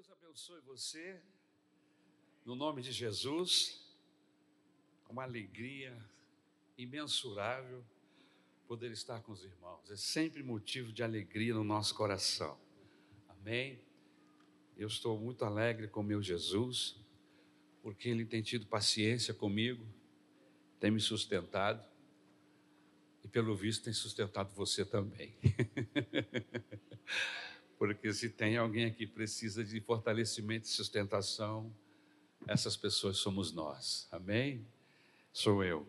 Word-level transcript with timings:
Deus 0.00 0.12
abençoe 0.12 0.60
você, 0.62 1.20
no 2.42 2.54
nome 2.54 2.80
de 2.80 2.90
Jesus, 2.90 3.86
uma 5.10 5.24
alegria 5.24 5.94
imensurável 6.78 7.84
poder 8.66 8.90
estar 8.92 9.20
com 9.20 9.32
os 9.32 9.44
irmãos, 9.44 9.90
é 9.90 9.96
sempre 9.96 10.42
motivo 10.42 10.90
de 10.90 11.02
alegria 11.02 11.52
no 11.52 11.62
nosso 11.62 11.94
coração, 11.94 12.58
amém? 13.28 13.78
Eu 14.74 14.88
estou 14.88 15.20
muito 15.20 15.44
alegre 15.44 15.86
com 15.86 16.02
meu 16.02 16.22
Jesus, 16.22 16.96
porque 17.82 18.08
Ele 18.08 18.24
tem 18.24 18.40
tido 18.40 18.64
paciência 18.64 19.34
comigo, 19.34 19.86
tem 20.78 20.90
me 20.90 21.00
sustentado, 21.00 21.86
e 23.22 23.28
pelo 23.28 23.54
visto 23.54 23.84
tem 23.84 23.92
sustentado 23.92 24.50
você 24.54 24.82
também. 24.82 25.36
Porque 27.80 28.12
se 28.12 28.28
tem 28.28 28.58
alguém 28.58 28.84
aqui 28.84 29.06
que 29.06 29.12
precisa 29.14 29.64
de 29.64 29.80
fortalecimento 29.80 30.66
e 30.66 30.68
sustentação, 30.68 31.74
essas 32.46 32.76
pessoas 32.76 33.16
somos 33.16 33.52
nós. 33.52 34.06
Amém? 34.12 34.66
Sou 35.32 35.64
eu. 35.64 35.88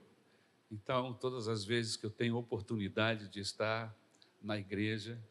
Então, 0.72 1.14
todas 1.14 1.50
as 1.50 1.66
vezes 1.66 1.98
que 1.98 2.06
eu 2.06 2.10
tenho 2.10 2.38
oportunidade 2.38 3.28
de 3.28 3.42
estar 3.42 3.94
na 4.42 4.58
igreja, 4.58 5.22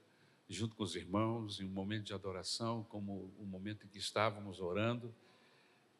junto 0.51 0.77
com 0.77 0.83
os 0.83 0.95
irmãos, 0.95 1.61
em 1.61 1.65
um 1.65 1.71
momento 1.71 2.05
de 2.05 2.13
adoração, 2.13 2.85
como 2.91 3.33
o 3.39 3.47
momento 3.47 3.87
em 3.87 3.89
que 3.89 3.97
estávamos 3.97 4.61
orando, 4.61 5.15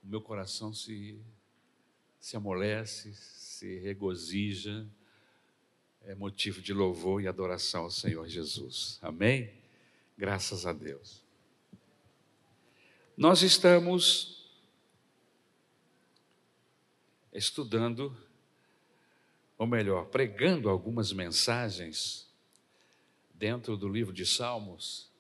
o 0.05 0.07
meu 0.07 0.21
coração 0.21 0.75
se, 0.75 1.19
se 2.19 2.37
amolece, 2.37 3.15
se 3.15 3.79
regozija, 3.79 4.87
é 6.03 6.15
motivo 6.15 6.61
de 6.61 6.75
louvor 6.75 7.23
e 7.23 7.27
adoração 7.27 7.85
ao 7.85 7.91
Senhor 7.91 8.29
Jesus. 8.29 8.99
Amém? 9.01 9.60
Graças 10.21 10.67
a 10.67 10.75
Deus. 10.75 11.25
Nós 13.17 13.41
estamos 13.41 14.53
estudando, 17.33 18.15
ou 19.57 19.67
melhor, 19.67 20.09
pregando 20.09 20.69
algumas 20.69 21.11
mensagens 21.11 22.29
dentro 23.33 23.79
do 23.79 23.89
livro 23.89 24.13
de 24.13 24.27
Salmos. 24.27 25.11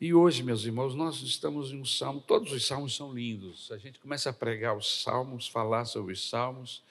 E 0.00 0.14
hoje, 0.14 0.42
meus 0.42 0.64
irmãos, 0.64 0.94
nós 0.94 1.20
estamos 1.20 1.70
em 1.70 1.78
um 1.78 1.84
salmo, 1.84 2.22
todos 2.22 2.54
os 2.54 2.66
salmos 2.66 2.96
são 2.96 3.12
lindos. 3.12 3.70
A 3.70 3.76
gente 3.76 3.98
começa 3.98 4.30
a 4.30 4.32
pregar 4.32 4.74
os 4.74 5.02
salmos, 5.02 5.46
falar 5.46 5.84
sobre 5.84 6.14
os 6.14 6.26
salmos, 6.26 6.82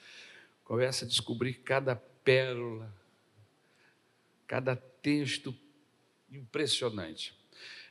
começa 0.62 1.04
a 1.04 1.08
descobrir 1.08 1.54
cada 1.54 1.96
pérola, 1.96 2.94
cada 4.46 4.76
texto 4.76 5.52
impressionante. 6.30 7.34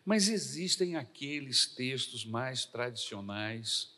Mas 0.06 0.30
existem 0.30 0.96
aqueles 0.96 1.66
textos 1.66 2.26
mais 2.26 2.66
tradicionais 2.66 3.94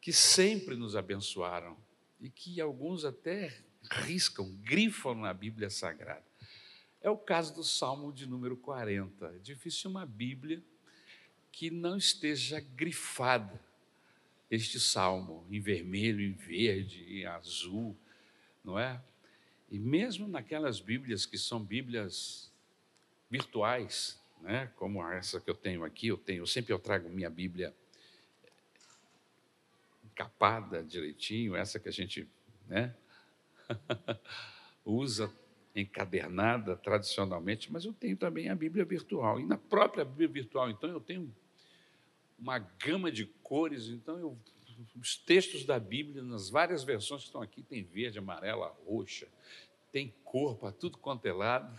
que 0.00 0.12
sempre 0.12 0.74
nos 0.74 0.96
abençoaram 0.96 1.76
e 2.20 2.30
que 2.30 2.60
alguns 2.60 3.04
até 3.04 3.56
riscam, 3.90 4.52
grifam 4.56 5.14
na 5.14 5.34
Bíblia 5.34 5.70
Sagrada. 5.70 6.24
É 7.00 7.10
o 7.10 7.16
caso 7.16 7.54
do 7.54 7.64
Salmo 7.64 8.12
de 8.12 8.26
número 8.26 8.56
40. 8.56 9.26
É 9.26 9.38
difícil 9.38 9.90
uma 9.90 10.06
Bíblia 10.06 10.62
que 11.50 11.70
não 11.70 11.96
esteja 11.96 12.60
grifada 12.60 13.60
este 14.50 14.78
salmo 14.78 15.46
em 15.50 15.60
vermelho, 15.60 16.20
em 16.20 16.32
verde, 16.32 17.04
em 17.08 17.24
azul, 17.24 17.96
não 18.62 18.78
é? 18.78 19.02
E 19.70 19.78
mesmo 19.78 20.28
naquelas 20.28 20.78
Bíblias 20.78 21.24
que 21.24 21.38
são 21.38 21.64
Bíblias 21.64 22.51
virtuais, 23.32 24.20
né? 24.42 24.70
como 24.76 25.02
essa 25.10 25.40
que 25.40 25.48
eu 25.48 25.54
tenho 25.54 25.84
aqui, 25.84 26.08
eu 26.08 26.18
tenho, 26.18 26.46
sempre 26.46 26.70
eu 26.70 26.78
trago 26.78 27.08
minha 27.08 27.30
Bíblia 27.30 27.74
encapada 30.04 30.82
direitinho, 30.84 31.56
essa 31.56 31.80
que 31.80 31.88
a 31.88 31.92
gente 31.92 32.28
né? 32.68 32.94
usa 34.84 35.32
encadernada 35.74 36.76
tradicionalmente, 36.76 37.72
mas 37.72 37.86
eu 37.86 37.94
tenho 37.94 38.18
também 38.18 38.50
a 38.50 38.54
Bíblia 38.54 38.84
virtual. 38.84 39.40
E 39.40 39.46
na 39.46 39.56
própria 39.56 40.04
Bíblia 40.04 40.28
virtual, 40.28 40.68
então, 40.68 40.90
eu 40.90 41.00
tenho 41.00 41.34
uma 42.38 42.58
gama 42.58 43.10
de 43.10 43.24
cores, 43.42 43.88
então 43.88 44.18
eu 44.18 44.36
os 44.96 45.16
textos 45.16 45.64
da 45.64 45.78
Bíblia, 45.78 46.22
nas 46.22 46.50
várias 46.50 46.82
versões 46.82 47.22
que 47.22 47.28
estão 47.28 47.40
aqui, 47.40 47.62
tem 47.62 47.82
verde, 47.82 48.18
amarela, 48.18 48.76
roxa, 48.86 49.28
tem 49.92 50.14
cor 50.24 50.56
para 50.56 50.72
tudo 50.72 50.96
quanto 50.96 51.26
é 51.26 51.32
lado, 51.32 51.76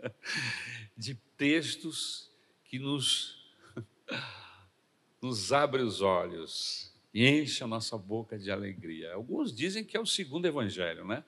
de 0.96 1.16
textos 1.36 2.30
que 2.64 2.78
nos, 2.78 3.52
nos 5.20 5.52
abre 5.52 5.82
os 5.82 6.00
olhos 6.00 6.94
e 7.12 7.28
enche 7.28 7.64
a 7.64 7.66
nossa 7.66 7.98
boca 7.98 8.38
de 8.38 8.50
alegria. 8.50 9.12
Alguns 9.12 9.52
dizem 9.52 9.84
que 9.84 9.96
é 9.96 10.00
o 10.00 10.06
segundo 10.06 10.46
evangelho, 10.46 11.04
né? 11.04 11.24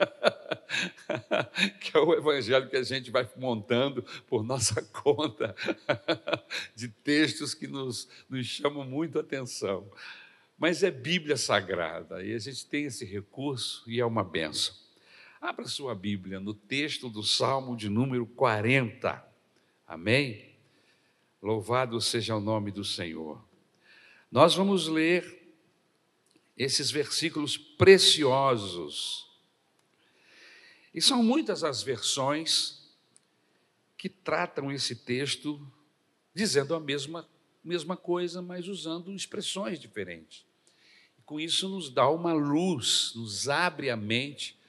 que 1.80 1.96
é 1.96 2.00
o 2.00 2.14
evangelho 2.14 2.70
que 2.70 2.76
a 2.76 2.82
gente 2.82 3.10
vai 3.10 3.28
montando 3.36 4.02
por 4.26 4.42
nossa 4.42 4.82
conta, 4.82 5.54
de 6.74 6.88
textos 6.88 7.52
que 7.52 7.66
nos, 7.66 8.08
nos 8.28 8.46
chamam 8.46 8.84
muito 8.84 9.18
a 9.18 9.20
atenção. 9.20 9.90
Mas 10.56 10.82
é 10.82 10.90
Bíblia 10.90 11.36
Sagrada 11.36 12.24
e 12.24 12.34
a 12.34 12.38
gente 12.38 12.66
tem 12.66 12.84
esse 12.84 13.04
recurso 13.04 13.82
e 13.86 14.00
é 14.00 14.06
uma 14.06 14.24
benção. 14.24 14.81
Abra 15.42 15.66
sua 15.66 15.92
Bíblia 15.92 16.38
no 16.38 16.54
texto 16.54 17.08
do 17.08 17.20
Salmo 17.20 17.76
de 17.76 17.88
número 17.88 18.24
40. 18.24 19.28
Amém? 19.84 20.54
Louvado 21.42 22.00
seja 22.00 22.36
o 22.36 22.40
nome 22.40 22.70
do 22.70 22.84
Senhor. 22.84 23.44
Nós 24.30 24.54
vamos 24.54 24.86
ler 24.86 25.52
esses 26.56 26.92
versículos 26.92 27.56
preciosos. 27.58 29.28
E 30.94 31.02
são 31.02 31.24
muitas 31.24 31.64
as 31.64 31.82
versões 31.82 32.94
que 33.98 34.08
tratam 34.08 34.70
esse 34.70 34.94
texto 34.94 35.60
dizendo 36.32 36.72
a 36.72 36.78
mesma, 36.78 37.28
mesma 37.64 37.96
coisa, 37.96 38.40
mas 38.40 38.68
usando 38.68 39.12
expressões 39.12 39.80
diferentes. 39.80 40.46
E 41.18 41.22
com 41.22 41.40
isso 41.40 41.68
nos 41.68 41.90
dá 41.90 42.08
uma 42.08 42.32
luz, 42.32 43.12
nos 43.16 43.48
abre 43.48 43.90
a 43.90 43.96
mente 43.96 44.61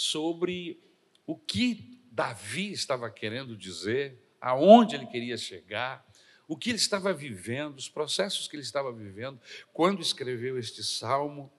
sobre 0.00 0.80
o 1.26 1.36
que 1.36 2.00
Davi 2.10 2.72
estava 2.72 3.10
querendo 3.10 3.54
dizer, 3.54 4.18
aonde 4.40 4.94
ele 4.94 5.04
queria 5.06 5.36
chegar, 5.36 6.06
o 6.48 6.56
que 6.56 6.70
ele 6.70 6.78
estava 6.78 7.12
vivendo, 7.12 7.76
os 7.76 7.88
processos 7.88 8.48
que 8.48 8.56
ele 8.56 8.62
estava 8.62 8.90
vivendo 8.90 9.38
quando 9.74 10.00
escreveu 10.00 10.58
este 10.58 10.82
salmo. 10.82 11.52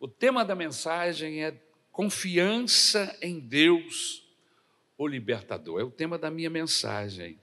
O 0.00 0.08
tema 0.08 0.46
da 0.46 0.54
mensagem 0.54 1.44
é 1.44 1.60
confiança 1.92 3.14
em 3.20 3.38
Deus, 3.38 4.26
o 4.96 5.06
libertador. 5.06 5.78
É 5.78 5.84
o 5.84 5.90
tema 5.90 6.16
da 6.16 6.30
minha 6.30 6.48
mensagem. 6.48 7.38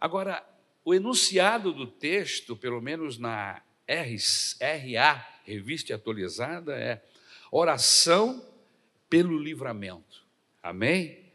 Agora, 0.00 0.42
o 0.86 0.94
enunciado 0.94 1.70
do 1.70 1.86
texto, 1.86 2.56
pelo 2.56 2.80
menos 2.80 3.18
na 3.18 3.62
RA, 3.86 5.26
revista 5.44 5.94
atualizada, 5.94 6.74
é 6.74 7.04
oração 7.50 8.51
pelo 9.12 9.38
livramento. 9.38 10.26
Amém? 10.62 11.30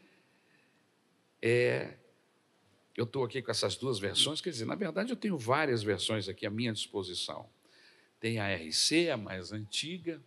É, 1.40 1.96
eu 2.96 3.04
estou 3.04 3.24
aqui 3.24 3.40
com 3.40 3.52
essas 3.52 3.76
duas 3.76 4.00
versões, 4.00 4.42
quer 4.42 4.50
dizer, 4.50 4.66
na 4.66 4.74
verdade 4.74 5.12
eu 5.12 5.16
tenho 5.16 5.38
várias 5.38 5.84
versões 5.84 6.28
aqui 6.28 6.48
à 6.48 6.50
minha 6.50 6.74
disposição. 6.74 7.48
Tem 8.20 8.40
a 8.40 8.52
RC, 8.52 9.12
a 9.12 9.16
mais 9.16 9.52
antiga, 9.52 10.20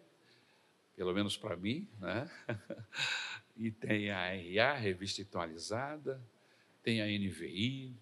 pelo 0.94 1.12
menos 1.12 1.36
para 1.36 1.56
mim, 1.56 1.88
né? 1.98 2.30
e 3.56 3.72
tem 3.72 4.12
a 4.12 4.28
RA, 4.28 4.74
Revista 4.74 5.20
Atualizada, 5.20 6.22
tem 6.84 7.02
a 7.02 7.06
NVI, 7.06 7.96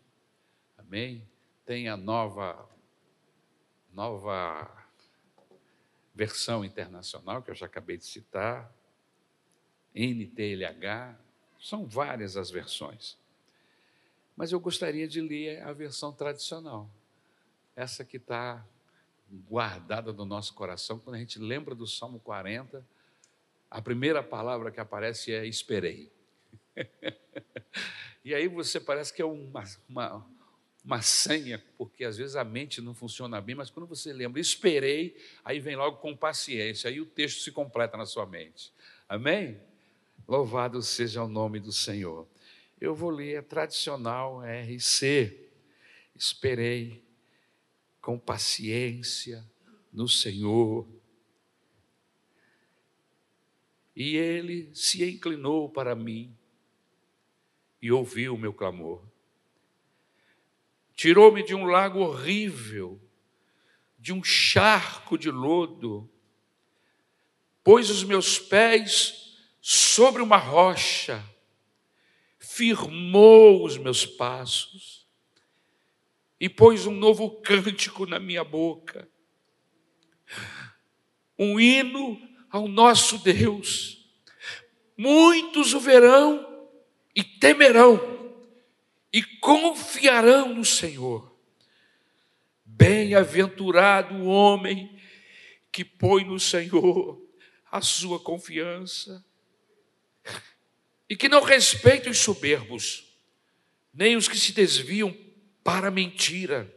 amém? 0.77 1.27
Tem 1.65 1.89
a 1.89 1.97
nova, 1.97 2.69
nova 3.95 4.71
versão 6.15 6.63
internacional, 6.67 7.43
que 7.43 7.51
eu 7.51 7.55
já 7.55 7.65
acabei 7.65 7.97
de 7.97 8.05
citar, 8.05 8.77
NTLH, 9.95 11.17
são 11.61 11.87
várias 11.87 12.37
as 12.37 12.51
versões. 12.51 13.17
Mas 14.37 14.53
eu 14.53 14.61
gostaria 14.61 15.09
de 15.09 15.21
ler 15.21 15.63
a 15.63 15.73
versão 15.73 16.13
tradicional, 16.13 16.89
essa 17.75 18.05
que 18.05 18.17
está 18.17 18.65
guardada 19.49 20.13
no 20.13 20.25
nosso 20.25 20.55
coração, 20.55 20.99
quando 20.99 21.17
a 21.17 21.19
gente 21.19 21.39
lembra 21.39 21.75
do 21.75 21.87
Salmo 21.87 22.21
40, 22.21 22.85
a 23.71 23.83
primeira 23.83 24.23
palavra 24.23 24.71
que 24.71 24.81
aparece 24.81 25.33
é 25.33 25.47
esperei. 25.47 26.11
e 28.25 28.35
aí 28.35 28.49
você 28.49 28.81
parece 28.81 29.13
que 29.13 29.21
é 29.21 29.25
uma, 29.25 29.65
uma, 29.89 30.27
uma 30.85 31.03
senha, 31.03 31.63
porque 31.77 32.05
às 32.05 32.17
vezes 32.17 32.37
a 32.37 32.45
mente 32.45 32.81
não 32.81 32.95
funciona 32.95 33.41
bem, 33.41 33.55
mas 33.55 33.71
quando 33.71 33.87
você 33.87 34.13
lembra, 34.13 34.41
esperei, 34.41 35.17
aí 35.45 35.61
vem 35.61 35.77
logo 35.77 35.99
com 35.99 36.17
paciência, 36.17 36.89
aí 36.89 37.01
o 37.01 37.07
texto 37.07 37.43
se 37.43 37.53
completa 37.53 37.97
na 37.97 38.07
sua 38.07 38.25
mente. 38.25 38.73
Amém? 39.09 39.61
Louvado 40.29 40.83
seja 40.83 41.25
o 41.25 41.29
nome 41.29 41.59
do 41.59 41.73
Senhor. 41.73 42.29
Eu 42.79 42.95
vou 42.95 43.09
ler 43.09 43.39
a 43.39 43.43
tradicional 43.43 44.43
RC. 44.43 45.49
Esperei 46.15 47.03
com 48.03 48.19
paciência 48.19 49.43
no 49.91 50.07
Senhor. 50.07 50.87
E 53.97 54.17
ele 54.19 54.71
se 54.75 55.03
inclinou 55.03 55.71
para 55.71 55.95
mim 55.95 56.37
e 57.81 57.91
ouviu 57.91 58.35
o 58.35 58.39
meu 58.39 58.53
clamor. 58.53 59.03
Tirou-me 60.95 61.43
de 61.43 61.55
um 61.55 61.65
lago 61.65 62.01
horrível, 62.01 63.01
de 63.99 64.13
um 64.13 64.23
charco 64.23 65.17
de 65.17 65.31
lodo, 65.31 66.07
pôs 67.65 67.89
os 67.89 68.05
meus 68.05 68.39
pés 68.39 69.28
sobre 69.71 70.23
uma 70.23 70.39
rocha, 70.39 71.23
firmou 72.39 73.67
os 73.67 73.77
meus 73.77 74.07
passos 74.07 75.07
e 76.41 76.49
pôs 76.49 76.87
um 76.87 76.95
novo 76.95 77.43
cântico 77.43 78.07
na 78.07 78.19
minha 78.19 78.43
boca. 78.43 79.07
Um 81.39 81.61
hino 81.61 82.19
ao 82.49 82.67
nosso 82.67 83.19
Deus. 83.19 84.11
Muitos 84.97 85.75
o 85.75 85.81
verão 85.81 86.67
e 87.15 87.23
temerão 87.23 88.01
e 89.13 89.23
confiarão 89.23 90.55
no 90.55 90.65
Senhor. 90.65 91.39
Bem-aventurado 92.65 94.15
o 94.15 94.29
homem 94.29 94.99
que 95.71 95.85
põe 95.85 96.25
no 96.25 96.41
Senhor 96.41 97.23
a 97.71 97.83
sua 97.83 98.19
confiança 98.19 99.28
e 101.09 101.17
que 101.17 101.29
não 101.29 101.43
respeita 101.43 102.11
os 102.11 102.19
soberbos, 102.19 103.05
nem 103.93 104.17
os 104.17 104.29
que 104.29 104.39
se 104.39 104.53
desviam 104.53 105.17
para 105.65 105.89
a 105.89 105.91
mentira. 105.91 106.73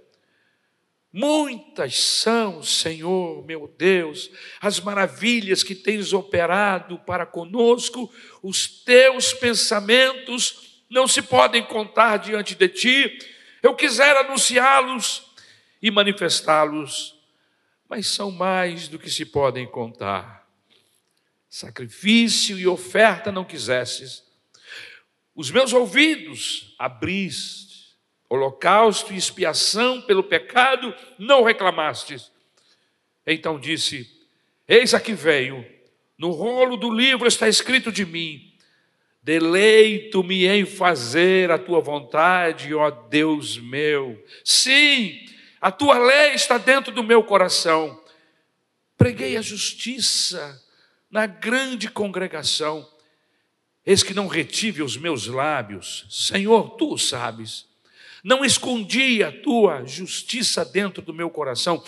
Muitas 1.14 1.98
são, 2.00 2.64
Senhor, 2.64 3.46
meu 3.46 3.68
Deus, 3.78 4.32
as 4.62 4.80
maravilhas 4.80 5.62
que 5.62 5.76
tens 5.76 6.14
operado 6.14 6.98
para 7.00 7.26
conosco, 7.26 8.12
os 8.42 8.66
teus 8.84 9.34
pensamentos 9.34 10.84
não 10.90 11.08
se 11.08 11.22
podem 11.22 11.64
contar 11.64 12.18
diante 12.18 12.56
de 12.56 12.68
ti. 12.70 13.20
Eu 13.62 13.76
quisera 13.76 14.22
anunciá-los 14.22 15.26
e 15.82 15.92
manifestá-los, 15.92 17.20
mas 17.90 18.08
são 18.08 18.32
mais 18.32 18.88
do 18.88 18.98
que 18.98 19.10
se 19.10 19.26
podem 19.26 19.68
contar. 19.68 20.41
Sacrifício 21.52 22.58
e 22.58 22.66
oferta 22.66 23.30
não 23.30 23.44
quisesses, 23.44 24.24
os 25.36 25.52
meus 25.52 25.74
ouvidos 25.74 26.74
abriste 26.80 27.98
holocausto 28.30 29.12
e 29.12 29.18
expiação 29.18 30.02
pelo 30.04 30.24
pecado, 30.24 30.96
não 31.20 31.44
reclamastes. 31.44 32.32
Então 33.28 33.60
disse: 33.60 34.10
Eis 34.66 34.94
aqui 34.94 35.12
veio, 35.12 35.66
no 36.18 36.32
rolo 36.32 36.78
do 36.78 36.90
livro 36.90 37.28
está 37.28 37.50
escrito 37.50 37.92
de 37.92 38.06
mim: 38.06 38.56
Deleito-me 39.22 40.48
em 40.48 40.66
fazer 40.66 41.52
a 41.52 41.60
tua 41.60 41.82
vontade, 41.82 42.74
ó 42.74 42.90
Deus 42.90 43.58
meu. 43.58 44.26
Sim, 44.46 45.26
a 45.60 45.70
tua 45.70 46.00
lei 46.00 46.32
está 46.34 46.58
dentro 46.58 46.94
do 46.94 47.04
meu 47.04 47.22
coração. 47.22 48.02
Preguei 48.98 49.36
a 49.36 49.42
justiça 49.42 50.71
na 51.12 51.28
grande 51.28 51.90
congregação. 51.90 52.88
Eis 53.86 54.02
que 54.02 54.14
não 54.14 54.28
retive 54.28 54.82
os 54.82 54.96
meus 54.96 55.28
lábios. 55.28 56.06
Senhor, 56.10 56.72
tu 56.78 56.98
sabes. 56.98 57.68
Não 58.24 58.46
escondi 58.46 59.24
a 59.24 59.32
tua 59.32 59.84
justiça 59.86 60.64
dentro 60.64 61.02
do 61.02 61.14
meu 61.14 61.30
coração, 61.30 61.84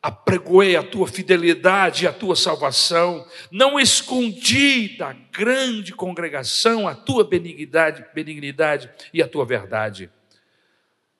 apregoei 0.00 0.76
a 0.76 0.82
tua 0.82 1.08
fidelidade 1.08 2.04
e 2.04 2.06
a 2.06 2.12
tua 2.12 2.36
salvação, 2.36 3.26
não 3.50 3.78
escondi 3.78 4.96
da 4.96 5.12
grande 5.12 5.92
congregação 5.92 6.86
a 6.86 6.94
tua 6.94 7.24
benignidade, 7.24 8.04
benignidade 8.14 8.88
e 9.12 9.20
a 9.20 9.26
tua 9.26 9.44
verdade. 9.44 10.08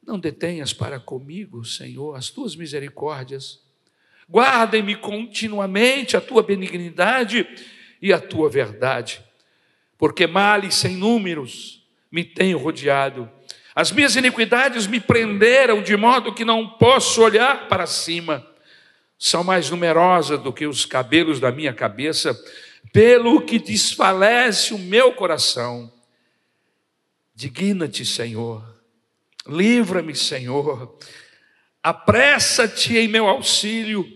Não 0.01 0.21
detenhas 0.21 0.73
para 0.73 1.01
comigo, 1.01 1.65
Senhor, 1.65 2.15
as 2.15 2.31
tuas 2.31 2.55
misericórdias. 2.55 3.66
Guardem-me 4.31 4.97
continuamente 4.97 6.17
a 6.17 6.21
tua 6.21 6.43
benignidade 6.43 7.47
e 8.03 8.13
a 8.13 8.21
tua 8.21 8.49
verdade, 8.51 9.23
porque 9.97 10.27
males 10.27 10.75
sem 10.75 10.97
números 10.97 11.87
me 12.11 12.25
têm 12.25 12.55
rodeado 12.55 13.31
as 13.77 13.93
minhas 13.93 14.17
iniquidades 14.17 14.87
me 14.87 14.99
prenderam 14.99 15.83
de 15.83 15.95
modo 15.99 16.33
que 16.33 16.47
não 16.47 16.67
posso 16.67 17.21
olhar 17.21 17.69
para 17.69 17.87
cima. 17.87 18.43
São 19.19 19.45
mais 19.45 19.69
numerosas 19.69 20.41
do 20.41 20.51
que 20.51 20.67
os 20.67 20.87
cabelos 20.87 21.39
da 21.39 21.53
minha 21.53 21.75
cabeça, 21.75 22.35
pelo 22.91 23.43
que 23.43 23.59
desfalece 23.59 24.73
o 24.73 24.79
meu 24.79 25.13
coração. 25.13 25.93
Digna-te, 27.35 28.03
Senhor. 28.07 28.65
Livra-me, 29.47 30.15
Senhor. 30.15 30.99
Apressa-te 31.83 32.97
em 32.97 33.09
meu 33.09 33.27
auxílio. 33.27 34.11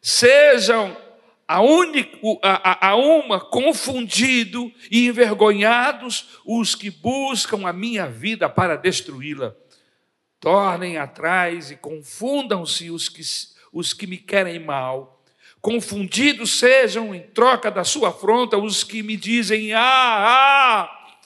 Sejam 0.00 0.96
a, 1.46 1.60
único, 1.60 2.38
a, 2.42 2.88
a, 2.90 2.96
uma 2.96 3.40
confundido 3.40 4.72
e 4.90 5.06
envergonhados 5.08 6.38
os 6.46 6.74
que 6.74 6.90
buscam 6.90 7.66
a 7.66 7.72
minha 7.72 8.06
vida 8.06 8.48
para 8.48 8.76
destruí-la. 8.76 9.54
Tornem 10.38 10.96
atrás 10.96 11.70
e 11.70 11.76
confundam-se 11.76 12.90
os 12.90 13.08
que, 13.08 13.22
os 13.72 13.92
que 13.92 14.06
me 14.06 14.16
querem 14.16 14.58
mal. 14.58 15.22
Confundidos 15.60 16.58
sejam 16.58 17.14
em 17.14 17.20
troca 17.20 17.70
da 17.70 17.84
sua 17.84 18.08
afronta 18.08 18.56
os 18.56 18.82
que 18.82 19.02
me 19.02 19.16
dizem: 19.16 19.74
Ah, 19.74 19.80
ah! 19.82 21.16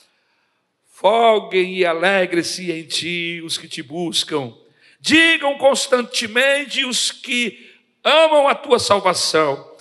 Folguem 0.87 1.77
e 1.77 1.85
alegre-se 1.85 2.71
em 2.71 2.83
ti 2.83 3.41
os 3.45 3.57
que 3.57 3.67
te 3.67 3.81
buscam. 3.81 4.53
Digam 4.99 5.57
constantemente 5.57 6.83
os 6.83 7.11
que 7.11 7.64
amam 8.05 8.47
a 8.47 8.55
tua 8.55 8.79
salvação 8.79 9.75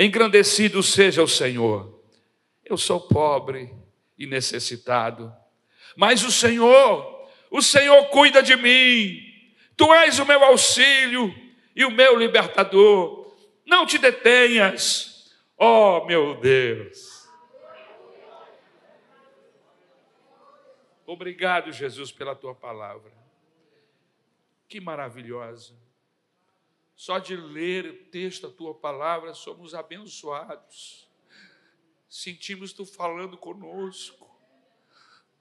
Engrandecido 0.00 0.82
seja 0.82 1.22
o 1.22 1.28
Senhor. 1.28 2.02
Eu 2.64 2.78
sou 2.78 3.00
pobre 3.00 3.70
e 4.16 4.26
necessitado, 4.26 5.30
mas 5.94 6.24
o 6.24 6.32
Senhor, 6.32 7.28
o 7.50 7.60
Senhor 7.60 8.06
cuida 8.08 8.42
de 8.42 8.56
mim. 8.56 9.20
Tu 9.76 9.92
és 9.92 10.18
o 10.18 10.24
meu 10.24 10.42
auxílio 10.42 11.34
e 11.76 11.84
o 11.84 11.90
meu 11.90 12.16
libertador. 12.16 13.36
Não 13.66 13.84
te 13.84 13.98
detenhas, 13.98 15.30
ó 15.58 15.98
oh, 15.98 16.06
meu 16.06 16.40
Deus. 16.40 17.28
Obrigado, 21.04 21.72
Jesus, 21.72 22.10
pela 22.10 22.34
tua 22.34 22.54
palavra. 22.54 23.12
Que 24.66 24.80
maravilhosa. 24.80 25.74
Só 27.00 27.18
de 27.18 27.34
ler 27.34 27.86
o 27.86 28.04
texto, 28.10 28.46
a 28.46 28.50
tua 28.50 28.74
palavra, 28.74 29.32
somos 29.32 29.74
abençoados. 29.74 31.08
Sentimos 32.06 32.74
tu 32.74 32.84
falando 32.84 33.38
conosco, 33.38 34.30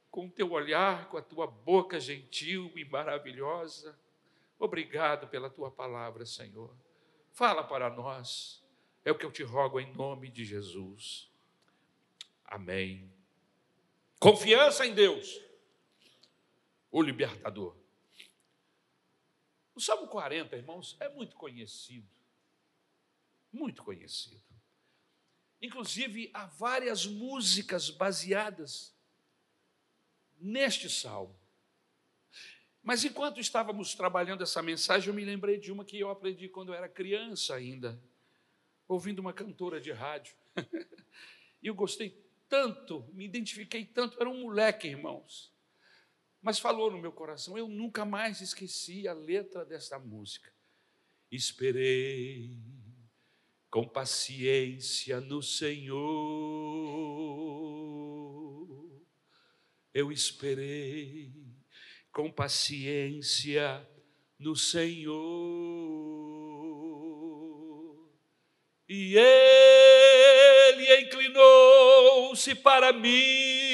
com 0.10 0.28
o 0.28 0.32
teu 0.32 0.54
olhar, 0.54 1.10
com 1.10 1.18
a 1.18 1.22
tua 1.22 1.46
boca 1.48 2.00
gentil 2.00 2.72
e 2.78 2.86
maravilhosa. 2.86 4.00
Obrigado 4.58 5.28
pela 5.28 5.50
tua 5.50 5.70
palavra, 5.70 6.26
Senhor. 6.26 6.74
Fala 7.34 7.62
para 7.62 7.90
nós. 7.90 8.64
É 9.04 9.12
o 9.12 9.18
que 9.18 9.26
eu 9.26 9.32
te 9.32 9.44
rogo 9.44 9.82
em 9.82 9.92
nome 9.92 10.30
de 10.30 10.46
Jesus. 10.46 11.30
Amém. 12.46 13.12
Confiança 14.18 14.86
em 14.86 14.94
Deus, 14.94 15.42
o 16.90 17.02
libertador. 17.02 17.79
O 19.80 19.82
Salmo 19.82 20.08
40, 20.08 20.58
irmãos, 20.58 20.98
é 21.00 21.08
muito 21.08 21.38
conhecido. 21.38 22.06
Muito 23.50 23.82
conhecido. 23.82 24.44
Inclusive, 25.62 26.30
há 26.34 26.48
várias 26.48 27.06
músicas 27.06 27.90
baseadas 27.90 28.94
neste 30.38 30.90
salmo. 30.90 31.34
Mas 32.84 33.06
enquanto 33.06 33.40
estávamos 33.40 33.96
trabalhando 33.96 34.44
essa 34.44 34.62
mensagem, 34.62 35.08
eu 35.08 35.14
me 35.14 35.24
lembrei 35.24 35.58
de 35.58 35.72
uma 35.72 35.86
que 35.86 35.98
eu 35.98 36.10
aprendi 36.10 36.50
quando 36.50 36.74
eu 36.74 36.76
era 36.76 36.90
criança 36.90 37.56
ainda, 37.56 37.98
ouvindo 38.86 39.20
uma 39.20 39.32
cantora 39.32 39.80
de 39.80 39.94
rádio. 39.94 40.36
e 41.64 41.68
eu 41.68 41.74
gostei 41.74 42.22
tanto, 42.50 43.10
me 43.14 43.24
identifiquei 43.24 43.86
tanto, 43.86 44.20
era 44.20 44.30
um 44.30 44.42
moleque, 44.42 44.90
irmãos 44.90 45.58
mas 46.42 46.60
falou 46.60 46.90
no 46.92 46.98
meu 46.98 47.12
coração. 47.12 47.58
Eu 47.58 47.68
nunca 47.68 48.06
mais 48.06 48.42
esqueci 48.42 49.08
a 49.08 49.14
letra 49.14 49.66
desta 49.66 50.00
música. 50.00 50.52
Esperei 51.32 52.58
com 53.70 53.88
paciência 53.88 55.20
no 55.22 55.42
Senhor. 55.44 56.00
Eu 59.94 60.12
esperei 60.12 61.34
com 62.12 62.32
paciência 62.32 63.88
no 64.40 64.56
Senhor. 64.56 65.20
E 68.88 69.16
ele 69.16 71.02
inclinou-se 71.02 72.56
para 72.56 72.92
mim 72.92 73.69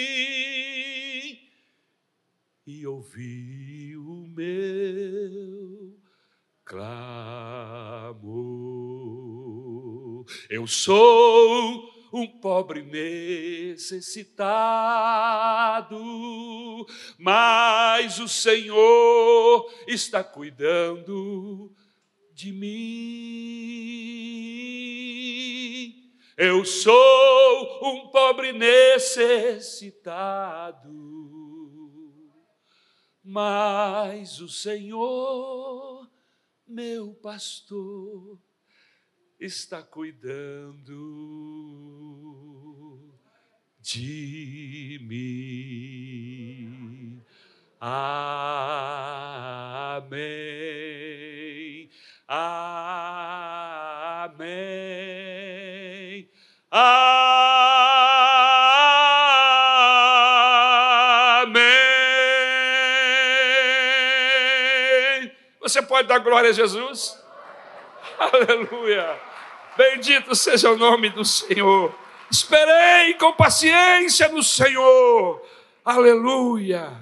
e 2.65 2.87
ouviu 2.87 4.01
o 4.01 4.27
meu 4.27 5.99
clamor. 6.63 8.25
Eu 10.49 10.65
sou 10.65 11.93
um 12.11 12.25
pobre 12.27 12.81
necessitado, 12.81 14.07
mas 17.19 18.19
o 18.19 18.27
Senhor 18.27 19.71
está 19.87 20.23
cuidando 20.23 21.71
de 22.33 22.51
mim. 22.51 23.75
Eu 26.37 26.65
sou 26.65 27.79
um 27.83 28.07
pobre 28.09 28.51
necessitado, 28.51 29.85
mas 33.25 34.39
o 34.39 34.47
Senhor, 34.47 36.07
meu 36.67 37.11
pastor, 37.15 38.39
está 39.39 39.81
cuidando 39.81 40.93
de 43.81 44.99
mim. 45.01 46.35
Amém. 47.79 48.35
Amém. 52.27 53.09
Amém. 56.71 57.44
Você 65.65 65.81
pode 65.81 66.07
dar 66.07 66.19
glória 66.19 66.51
a 66.51 66.53
Jesus? 66.53 67.19
Aleluia. 68.19 69.19
Bendito 69.75 70.35
seja 70.35 70.69
o 70.69 70.77
nome 70.77 71.09
do 71.09 71.25
Senhor. 71.25 71.91
Esperei 72.29 73.15
com 73.15 73.33
paciência 73.33 74.27
no 74.27 74.43
Senhor. 74.43 75.43
Aleluia. 75.83 76.95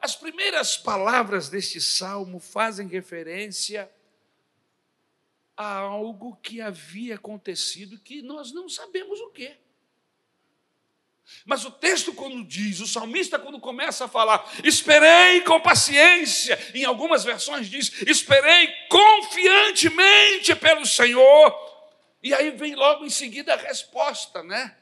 As 0.00 0.16
primeiras 0.16 0.74
palavras 0.74 1.50
deste 1.50 1.82
salmo 1.82 2.40
fazem 2.40 2.88
referência 2.88 3.90
a 5.54 5.74
algo 5.74 6.34
que 6.36 6.62
havia 6.62 7.16
acontecido 7.16 8.00
que 8.00 8.22
nós 8.22 8.54
não 8.54 8.70
sabemos 8.70 9.20
o 9.20 9.28
que. 9.28 9.54
Mas 11.44 11.64
o 11.64 11.70
texto, 11.70 12.12
quando 12.12 12.44
diz, 12.44 12.80
o 12.80 12.86
salmista, 12.86 13.38
quando 13.38 13.60
começa 13.60 14.04
a 14.04 14.08
falar, 14.08 14.50
esperei 14.64 15.40
com 15.42 15.60
paciência, 15.60 16.58
em 16.74 16.84
algumas 16.84 17.24
versões 17.24 17.68
diz, 17.68 18.02
esperei 18.02 18.68
confiantemente 18.88 20.54
pelo 20.56 20.84
Senhor, 20.84 21.54
e 22.22 22.34
aí 22.34 22.50
vem 22.50 22.74
logo 22.74 23.04
em 23.04 23.10
seguida 23.10 23.54
a 23.54 23.56
resposta, 23.56 24.42
né? 24.42 24.76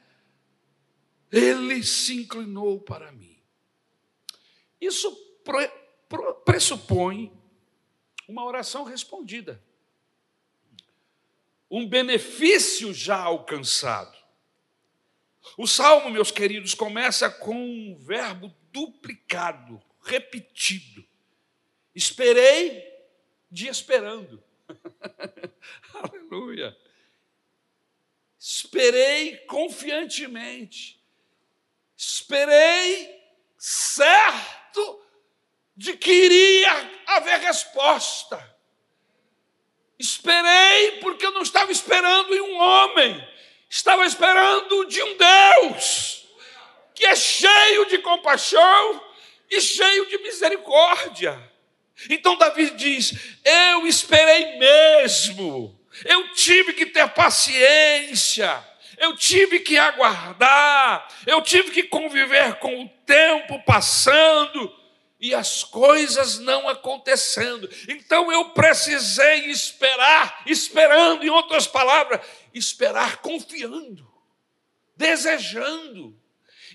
Ele 1.31 1.83
se 1.83 2.15
inclinou 2.15 2.81
para 2.81 3.11
mim. 3.11 3.41
Isso 4.79 5.15
pressupõe 6.43 7.31
uma 8.27 8.43
oração 8.43 8.83
respondida, 8.83 9.63
um 11.69 11.87
benefício 11.87 12.93
já 12.93 13.17
alcançado. 13.17 14.16
O 15.55 15.67
salmo, 15.67 16.09
meus 16.09 16.31
queridos, 16.31 16.73
começa 16.73 17.29
com 17.29 17.55
um 17.55 17.95
verbo 17.95 18.53
duplicado, 18.71 19.81
repetido. 20.01 21.05
Esperei 21.95 22.83
de 23.49 23.67
esperando. 23.67 24.43
Aleluia. 25.93 26.75
Esperei 28.39 29.37
confiantemente. 29.45 31.01
Esperei 31.95 33.19
certo 33.57 35.03
de 35.75 35.97
que 35.97 36.11
iria 36.11 36.91
haver 37.07 37.39
resposta. 37.39 38.57
Esperei 39.97 40.99
porque 40.99 41.25
eu 41.25 41.31
não 41.31 41.41
estava 41.41 41.71
esperando 41.71 42.35
em 42.35 42.41
um 42.41 42.57
homem, 42.57 43.27
estava 43.69 44.05
esperando 44.05 44.85
de 44.85 45.01
um 45.01 45.17
Deus 45.17 46.25
que 46.93 47.05
é 47.05 47.15
cheio 47.15 47.85
de 47.85 47.99
compaixão 47.99 49.03
e 49.49 49.61
cheio 49.61 50.07
de 50.07 50.17
misericórdia. 50.19 51.39
Então 52.09 52.37
Davi 52.37 52.71
diz: 52.71 53.13
Eu 53.43 53.85
esperei 53.87 54.57
mesmo 54.57 55.77
eu 56.05 56.31
tive 56.33 56.73
que 56.73 56.85
ter 56.85 57.07
paciência, 57.09 58.63
eu 58.97 59.15
tive 59.15 59.59
que 59.59 59.77
aguardar, 59.77 61.07
eu 61.25 61.41
tive 61.41 61.71
que 61.71 61.83
conviver 61.83 62.55
com 62.55 62.83
o 62.83 62.89
tempo 63.05 63.61
passando 63.63 64.75
e 65.19 65.33
as 65.33 65.63
coisas 65.63 66.39
não 66.39 66.67
acontecendo. 66.69 67.69
Então 67.87 68.31
eu 68.31 68.49
precisei 68.49 69.45
esperar, 69.47 70.43
esperando, 70.45 71.23
em 71.23 71.29
outras 71.29 71.65
palavras, 71.65 72.21
esperar 72.57 73.21
confiando, 73.21 74.11
desejando, 74.95 76.19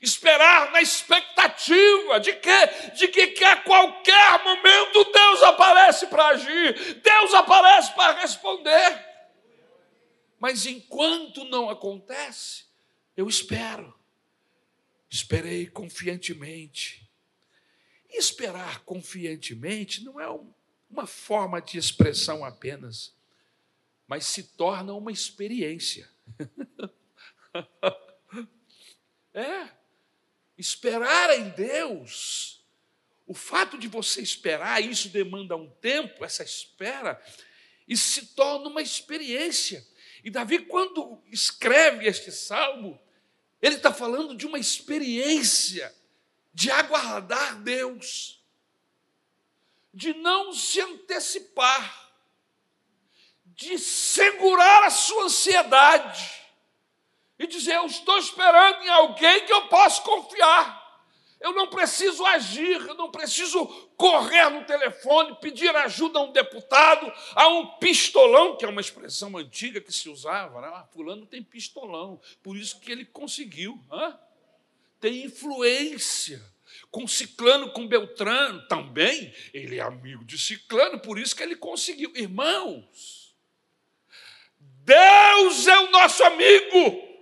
esperar 0.01 0.73
na 0.73 0.81
expectativa 0.81 2.19
de 2.21 2.33
que, 2.35 2.67
de 2.97 3.09
que, 3.09 3.45
a 3.45 3.57
qualquer 3.57 4.45
momento 4.45 5.05
Deus 5.13 5.43
aparece 5.43 6.07
para 6.07 6.29
agir, 6.29 7.01
Deus 7.01 7.35
aparece 7.35 7.95
para 7.95 8.21
responder. 8.21 9.13
Mas 10.39 10.67
enquanto 10.67 11.45
não 11.45 11.71
acontece, 11.71 12.65
eu 13.17 13.29
espero. 13.29 13.97
Esperei 15.09 15.67
confiantemente. 15.67 17.09
E 18.09 18.19
esperar 18.19 18.81
confiantemente 18.81 20.03
não 20.03 20.21
é 20.21 20.27
uma 20.91 21.07
forma 21.07 21.61
de 21.61 21.79
expressão 21.79 22.45
apenas, 22.45 23.15
mas 24.13 24.27
se 24.27 24.43
torna 24.43 24.93
uma 24.93 25.11
experiência. 25.11 26.07
é. 29.33 29.71
Esperar 30.59 31.39
em 31.39 31.49
Deus, 31.49 32.63
o 33.27 33.33
fato 33.33 33.79
de 33.79 33.89
você 33.89 34.21
esperar, 34.21 34.85
isso 34.85 35.09
demanda 35.09 35.57
um 35.57 35.71
tempo, 35.71 36.27
essa 36.27 36.43
espera, 36.43 37.25
e 37.89 37.97
se 37.97 38.35
torna 38.35 38.69
uma 38.69 38.83
experiência. 38.83 39.83
E 40.23 40.29
Davi, 40.29 40.59
quando 40.67 41.23
escreve 41.29 42.07
este 42.07 42.31
salmo, 42.31 43.01
ele 43.63 43.77
está 43.77 43.95
falando 43.95 44.37
de 44.37 44.47
uma 44.47 44.59
experiência 44.59 45.91
de 46.53 46.71
aguardar 46.71 47.63
Deus, 47.63 48.45
de 49.91 50.13
não 50.13 50.53
se 50.53 50.83
antecipar, 50.83 52.12
de 53.63 53.79
segurar 53.79 54.85
a 54.85 54.91
sua 54.91 55.25
ansiedade 55.25 56.31
e 57.39 57.47
dizer: 57.47 57.77
Eu 57.77 57.87
estou 57.87 58.19
esperando 58.19 58.83
em 58.83 58.89
alguém 58.89 59.47
que 59.47 59.53
eu 59.53 59.69
posso 59.69 60.03
confiar. 60.03 60.83
Eu 61.41 61.53
não 61.53 61.67
preciso 61.67 62.25
agir, 62.25 62.81
eu 62.87 62.95
não 62.95 63.11
preciso 63.11 63.67
correr 63.97 64.49
no 64.49 64.65
telefone, 64.65 65.37
pedir 65.41 65.75
ajuda 65.75 66.21
a 66.21 66.23
um 66.23 66.31
deputado, 66.31 67.13
a 67.35 67.49
um 67.49 67.67
pistolão, 67.79 68.57
que 68.57 68.65
é 68.65 68.69
uma 68.69 68.81
expressão 68.81 69.37
antiga 69.37 69.81
que 69.81 69.93
se 69.93 70.09
usava. 70.09 70.61
Né? 70.61 70.71
Ah, 70.73 70.87
fulano 70.93 71.27
tem 71.27 71.43
pistolão, 71.43 72.21
por 72.45 72.57
isso 72.57 72.79
que 72.79 72.93
ele 72.93 73.05
conseguiu. 73.05 73.83
Hã? 73.91 74.17
Tem 75.01 75.25
influência. 75.25 76.41
Com 76.91 77.09
Ciclano, 77.09 77.73
com 77.73 77.89
Beltrano, 77.89 78.67
também, 78.69 79.35
ele 79.53 79.79
é 79.79 79.83
amigo 79.83 80.25
de 80.25 80.39
Ciclano, 80.39 81.01
por 81.01 81.19
isso 81.19 81.35
que 81.35 81.43
ele 81.43 81.57
conseguiu. 81.57 82.13
Irmãos, 82.15 83.22
Deus 84.85 85.67
é 85.67 85.79
o 85.79 85.91
nosso 85.91 86.23
amigo. 86.25 87.13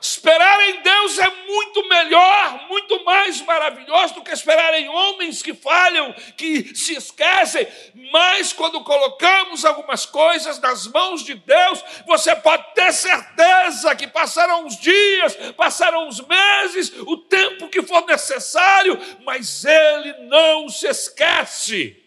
Esperar 0.00 0.58
em 0.70 0.80
Deus 0.80 1.18
é 1.18 1.28
muito 1.44 1.86
melhor, 1.86 2.68
muito 2.68 3.04
mais 3.04 3.38
maravilhoso 3.42 4.14
do 4.14 4.22
que 4.22 4.32
esperar 4.32 4.72
em 4.72 4.88
homens 4.88 5.42
que 5.42 5.52
falham, 5.52 6.14
que 6.38 6.74
se 6.74 6.94
esquecem. 6.94 7.68
Mas 8.10 8.50
quando 8.50 8.82
colocamos 8.82 9.62
algumas 9.62 10.06
coisas 10.06 10.58
nas 10.58 10.86
mãos 10.86 11.22
de 11.22 11.34
Deus, 11.34 11.84
você 12.06 12.34
pode 12.34 12.74
ter 12.74 12.90
certeza 12.94 13.94
que 13.94 14.06
passarão 14.06 14.66
os 14.66 14.78
dias, 14.78 15.36
passarão 15.54 16.08
os 16.08 16.26
meses, 16.26 16.90
o 17.00 17.18
tempo 17.18 17.68
que 17.68 17.82
for 17.82 18.06
necessário, 18.06 18.98
mas 19.22 19.66
Ele 19.66 20.14
não 20.28 20.66
se 20.70 20.86
esquece. 20.88 22.02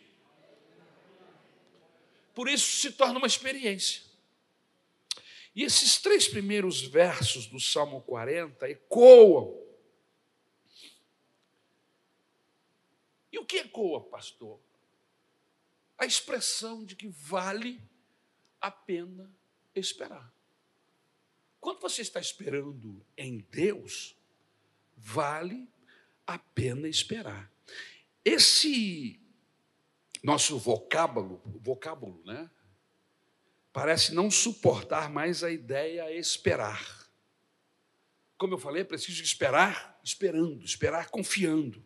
Por 2.33 2.50
isso 2.50 2.81
se 2.81 2.91
torna 2.91 3.19
uma 3.19 3.27
experiência. 3.27 4.02
E 5.55 5.63
esses 5.63 6.01
três 6.01 6.27
primeiros 6.27 6.81
versos 6.81 7.45
do 7.45 7.60
Salmo 7.60 8.01
40 8.01 8.67
ecoam. 8.69 9.62
E 13.31 13.38
o 13.38 13.45
que 13.45 13.57
ecoa, 13.57 14.01
pastor? 14.01 14.60
A 15.98 16.05
expressão 16.05 16.83
de 16.83 16.95
que 16.95 17.07
vale 17.07 17.81
a 18.60 18.72
pena 18.72 19.31
esperar. 19.75 20.33
Quando 21.60 21.79
você 21.79 22.01
está 22.01 22.19
esperando 22.19 23.05
em 23.15 23.39
Deus, 23.51 24.15
vale 24.98 25.67
a 26.25 26.38
pena 26.38 26.88
esperar. 26.88 27.51
Esse 28.25 29.19
nosso 30.24 30.57
vocábulo, 30.57 31.41
vocábulo, 31.62 32.22
né? 32.25 32.50
Parece 33.73 34.13
não 34.13 34.29
suportar 34.29 35.09
mais 35.09 35.43
a 35.43 35.51
ideia 35.51 36.15
esperar. 36.15 37.09
Como 38.37 38.53
eu 38.53 38.59
falei, 38.59 38.83
é 38.83 38.85
preciso 38.85 39.21
esperar 39.21 39.93
esperando, 40.03 40.63
esperar 40.65 41.09
confiando. 41.09 41.83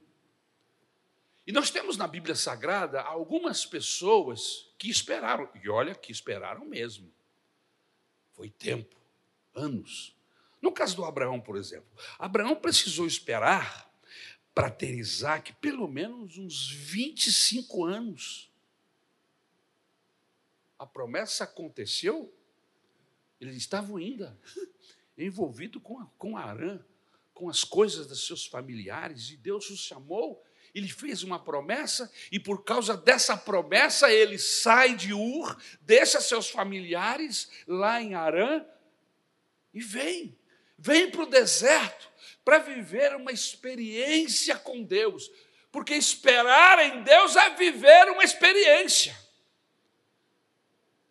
E 1.46 1.52
nós 1.52 1.70
temos 1.70 1.96
na 1.96 2.08
Bíblia 2.08 2.36
Sagrada 2.36 3.00
algumas 3.02 3.66
pessoas 3.66 4.70
que 4.78 4.90
esperaram, 4.90 5.50
e 5.64 5.70
olha 5.70 5.96
que 5.96 6.12
esperaram 6.12 6.66
mesmo. 6.66 7.14
Foi 8.34 8.50
tempo, 8.50 8.98
anos. 9.56 10.16
No 10.62 10.72
caso 10.72 10.96
do 10.96 11.06
Abraão, 11.06 11.40
por 11.40 11.56
exemplo, 11.56 11.88
Abraão 12.20 12.56
precisou 12.56 13.06
esperar 13.06 13.88
para 14.54 14.70
ter 14.70 14.94
Isaac 14.94 15.54
pelo 15.54 15.88
menos 15.88 16.38
uns 16.38 16.70
25 16.70 17.86
anos. 17.86 18.47
A 20.78 20.86
promessa 20.86 21.44
aconteceu, 21.44 22.34
eles 23.40 23.56
estavam 23.56 23.98
ainda 23.98 24.38
envolvidos 25.18 25.82
com, 25.82 26.06
com 26.18 26.38
Arã, 26.38 26.80
com 27.34 27.50
as 27.50 27.64
coisas 27.64 28.08
dos 28.08 28.26
seus 28.26 28.46
familiares, 28.46 29.30
e 29.30 29.38
Deus 29.38 29.70
os 29.70 29.80
chamou, 29.80 30.44
ele 30.74 30.88
fez 30.88 31.24
uma 31.24 31.40
promessa, 31.40 32.12
e 32.32 32.40
por 32.40 32.64
causa 32.64 32.96
dessa 32.96 33.36
promessa 33.36 34.12
ele 34.12 34.38
sai 34.38 34.96
de 34.96 35.14
Ur, 35.14 35.58
deixa 35.82 36.22
seus 36.22 36.50
familiares 36.50 37.50
lá 37.68 38.02
em 38.02 38.14
Arã 38.14 38.66
e 39.74 39.82
vem, 39.82 40.38
vem 40.78 41.10
para 41.10 41.24
o 41.24 41.30
deserto 41.30 42.12
para 42.44 42.60
viver 42.60 43.16
uma 43.16 43.32
experiência 43.32 44.58
com 44.58 44.84
Deus, 44.84 45.30
porque 45.72 45.94
esperar 45.94 46.80
em 46.80 47.04
Deus 47.04 47.36
é 47.36 47.56
viver 47.56 48.10
uma 48.10 48.24
experiência. 48.24 49.16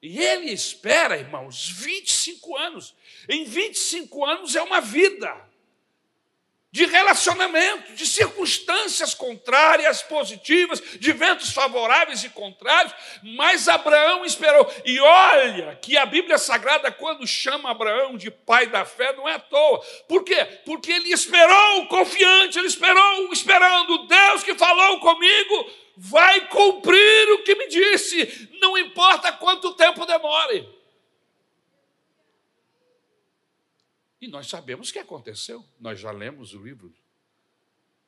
E 0.02 0.18
ele 0.18 0.52
espera, 0.52 1.16
irmãos, 1.16 1.68
25 1.68 2.56
anos. 2.56 2.94
Em 3.28 3.44
25 3.44 4.24
anos 4.24 4.54
é 4.54 4.62
uma 4.62 4.80
vida 4.80 5.34
de 6.76 6.84
relacionamento, 6.84 7.94
de 7.94 8.06
circunstâncias 8.06 9.14
contrárias, 9.14 10.02
positivas, 10.02 10.82
de 11.00 11.10
ventos 11.10 11.50
favoráveis 11.50 12.22
e 12.22 12.28
contrários, 12.28 12.94
mas 13.22 13.66
Abraão 13.66 14.26
esperou. 14.26 14.70
E 14.84 15.00
olha 15.00 15.78
que 15.80 15.96
a 15.96 16.04
Bíblia 16.04 16.36
Sagrada, 16.36 16.92
quando 16.92 17.26
chama 17.26 17.70
Abraão 17.70 18.18
de 18.18 18.30
pai 18.30 18.66
da 18.66 18.84
fé, 18.84 19.14
não 19.14 19.26
é 19.26 19.36
à 19.36 19.38
toa. 19.38 19.80
Por 20.06 20.22
quê? 20.22 20.44
Porque 20.66 20.92
ele 20.92 21.10
esperou 21.14 21.86
confiante, 21.86 22.58
ele 22.58 22.68
esperou 22.68 23.32
esperando 23.32 24.06
Deus 24.06 24.42
que 24.42 24.54
falou 24.54 25.00
comigo, 25.00 25.70
vai 25.96 26.48
cumprir 26.48 27.32
o 27.32 27.42
que 27.42 27.54
me 27.54 27.68
disse, 27.68 28.48
não 28.60 28.76
importa 28.76 29.32
quanto 29.32 29.74
tempo 29.74 30.04
demore. 30.04 30.76
E 34.20 34.28
nós 34.28 34.46
sabemos 34.46 34.90
o 34.90 34.92
que 34.92 34.98
aconteceu. 34.98 35.64
Nós 35.78 36.00
já 36.00 36.10
lemos 36.10 36.54
o 36.54 36.62
livro 36.62 36.94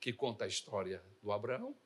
que 0.01 0.13
conta 0.13 0.45
a 0.45 0.49
história 0.49 1.03
do 1.23 1.33
Abraão, 1.33 1.77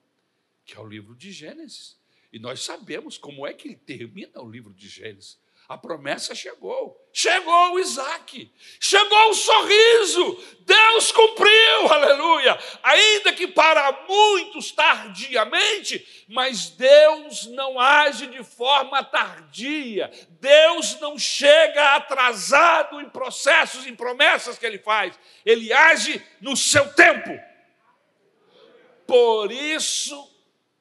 que 0.65 0.77
é 0.77 0.81
o 0.81 0.87
livro 0.87 1.15
de 1.15 1.33
Gênesis. 1.33 1.99
E 2.33 2.39
nós 2.39 2.63
sabemos 2.63 3.19
como 3.19 3.47
é 3.47 3.53
que 3.53 3.69
ele 3.69 3.77
termina 3.77 4.41
o 4.41 4.51
livro 4.51 4.73
de 4.73 4.89
Gênesis. 4.89 5.39
A 5.73 5.79
promessa 5.79 6.35
chegou. 6.35 7.03
Chegou 7.15 7.73
o 7.73 7.79
Isaac. 7.79 8.53
Chegou 8.79 9.31
o 9.31 9.35
sorriso. 9.35 10.45
Deus 10.67 11.11
cumpriu, 11.13 11.89
aleluia. 11.91 12.59
Ainda 12.83 13.33
que 13.33 13.49
para 13.49 14.05
muitos 14.07 14.71
tardiamente, 14.71 16.27
mas 16.29 16.69
Deus 16.69 17.47
não 17.47 17.81
age 17.81 18.27
de 18.27 18.45
forma 18.45 19.03
tardia. 19.03 20.13
Deus 20.39 21.01
não 21.01 21.19
chega 21.19 21.97
atrasado 21.97 23.01
em 23.01 23.09
processos, 23.09 23.87
em 23.87 23.97
promessas 23.97 24.59
que 24.59 24.67
ele 24.67 24.79
faz. 24.79 25.19
Ele 25.43 25.73
age 25.73 26.23
no 26.39 26.55
seu 26.55 26.93
tempo. 26.93 27.31
Por 29.07 29.51
isso, 29.51 30.31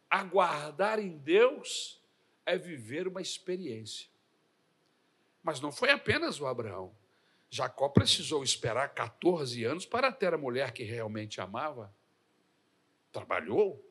aguardar 0.09 0.99
em 0.99 1.17
Deus 1.17 1.97
é 2.45 2.57
viver 2.57 3.07
uma 3.07 3.21
experiência. 3.21 4.10
Mas 5.43 5.59
não 5.59 5.71
foi 5.71 5.89
apenas 5.89 6.39
o 6.39 6.45
Abraão. 6.45 6.95
Jacó 7.49 7.89
precisou 7.89 8.43
esperar 8.43 8.93
14 8.93 9.63
anos 9.63 9.85
para 9.85 10.11
ter 10.11 10.33
a 10.33 10.37
mulher 10.37 10.71
que 10.71 10.83
realmente 10.83 11.41
amava. 11.41 11.93
Trabalhou 13.11 13.83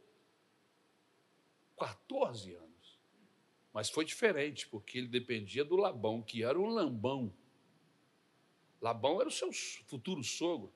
14 1.78 2.54
anos. 2.54 2.98
Mas 3.72 3.90
foi 3.90 4.04
diferente, 4.04 4.66
porque 4.66 4.98
ele 4.98 5.08
dependia 5.08 5.64
do 5.64 5.76
Labão, 5.76 6.22
que 6.22 6.42
era 6.42 6.58
um 6.58 6.68
lambão. 6.68 7.32
Labão 8.80 9.20
era 9.20 9.28
o 9.28 9.32
seu 9.32 9.52
futuro 9.52 10.24
sogro, 10.24 10.72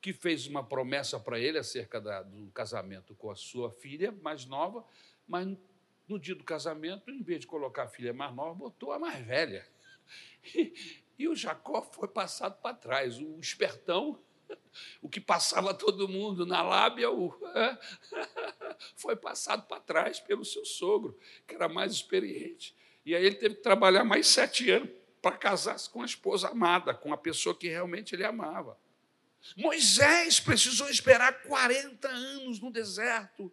que 0.00 0.12
fez 0.12 0.46
uma 0.46 0.64
promessa 0.64 1.18
para 1.18 1.38
ele 1.38 1.58
acerca 1.58 2.00
da, 2.00 2.22
do 2.22 2.50
casamento 2.52 3.14
com 3.14 3.30
a 3.30 3.36
sua 3.36 3.70
filha 3.70 4.12
mais 4.12 4.46
nova, 4.46 4.84
mas 5.26 5.48
no 6.08 6.18
dia 6.18 6.34
do 6.34 6.44
casamento, 6.44 7.10
em 7.10 7.22
vez 7.22 7.40
de 7.40 7.46
colocar 7.46 7.84
a 7.84 7.88
filha 7.88 8.12
mais 8.12 8.34
nova, 8.34 8.54
botou 8.54 8.92
a 8.92 8.98
mais 8.98 9.24
velha. 9.24 9.66
E, 11.18 11.28
o 11.28 11.36
Jacó 11.36 11.82
foi 11.82 12.08
passado 12.08 12.60
para 12.60 12.74
trás. 12.74 13.18
O 13.18 13.38
espertão, 13.38 14.18
o 15.00 15.08
que 15.08 15.20
passava 15.20 15.72
todo 15.72 16.08
mundo 16.08 16.44
na 16.44 16.62
lábia, 16.62 17.12
o, 17.12 17.32
foi 18.96 19.14
passado 19.14 19.68
para 19.68 19.78
trás 19.78 20.18
pelo 20.18 20.44
seu 20.44 20.64
sogro, 20.64 21.16
que 21.46 21.54
era 21.54 21.68
mais 21.68 21.92
experiente. 21.92 22.74
E 23.04 23.14
aí 23.14 23.24
ele 23.24 23.36
teve 23.36 23.54
que 23.56 23.62
trabalhar 23.62 24.02
mais 24.02 24.26
sete 24.26 24.68
anos 24.70 24.90
para 25.20 25.36
casar-se 25.36 25.88
com 25.88 26.02
a 26.02 26.06
esposa 26.06 26.48
amada, 26.48 26.92
com 26.92 27.12
a 27.12 27.16
pessoa 27.16 27.56
que 27.56 27.68
realmente 27.68 28.16
ele 28.16 28.24
amava. 28.24 28.76
Moisés 29.56 30.40
precisou 30.40 30.88
esperar 30.88 31.42
40 31.42 32.08
anos 32.08 32.60
no 32.60 32.70
deserto. 32.70 33.52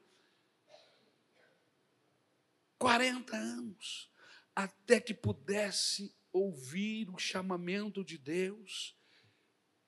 40 2.78 3.36
anos, 3.36 4.10
até 4.56 5.00
que 5.00 5.14
pudesse 5.14 6.16
ouvir 6.32 7.10
o 7.10 7.18
chamamento 7.18 8.04
de 8.04 8.18
Deus, 8.18 8.96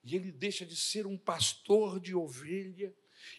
e 0.03 0.15
ele 0.15 0.31
deixa 0.31 0.65
de 0.65 0.75
ser 0.75 1.05
um 1.05 1.17
pastor 1.17 1.99
de 1.99 2.15
ovelha 2.15 2.93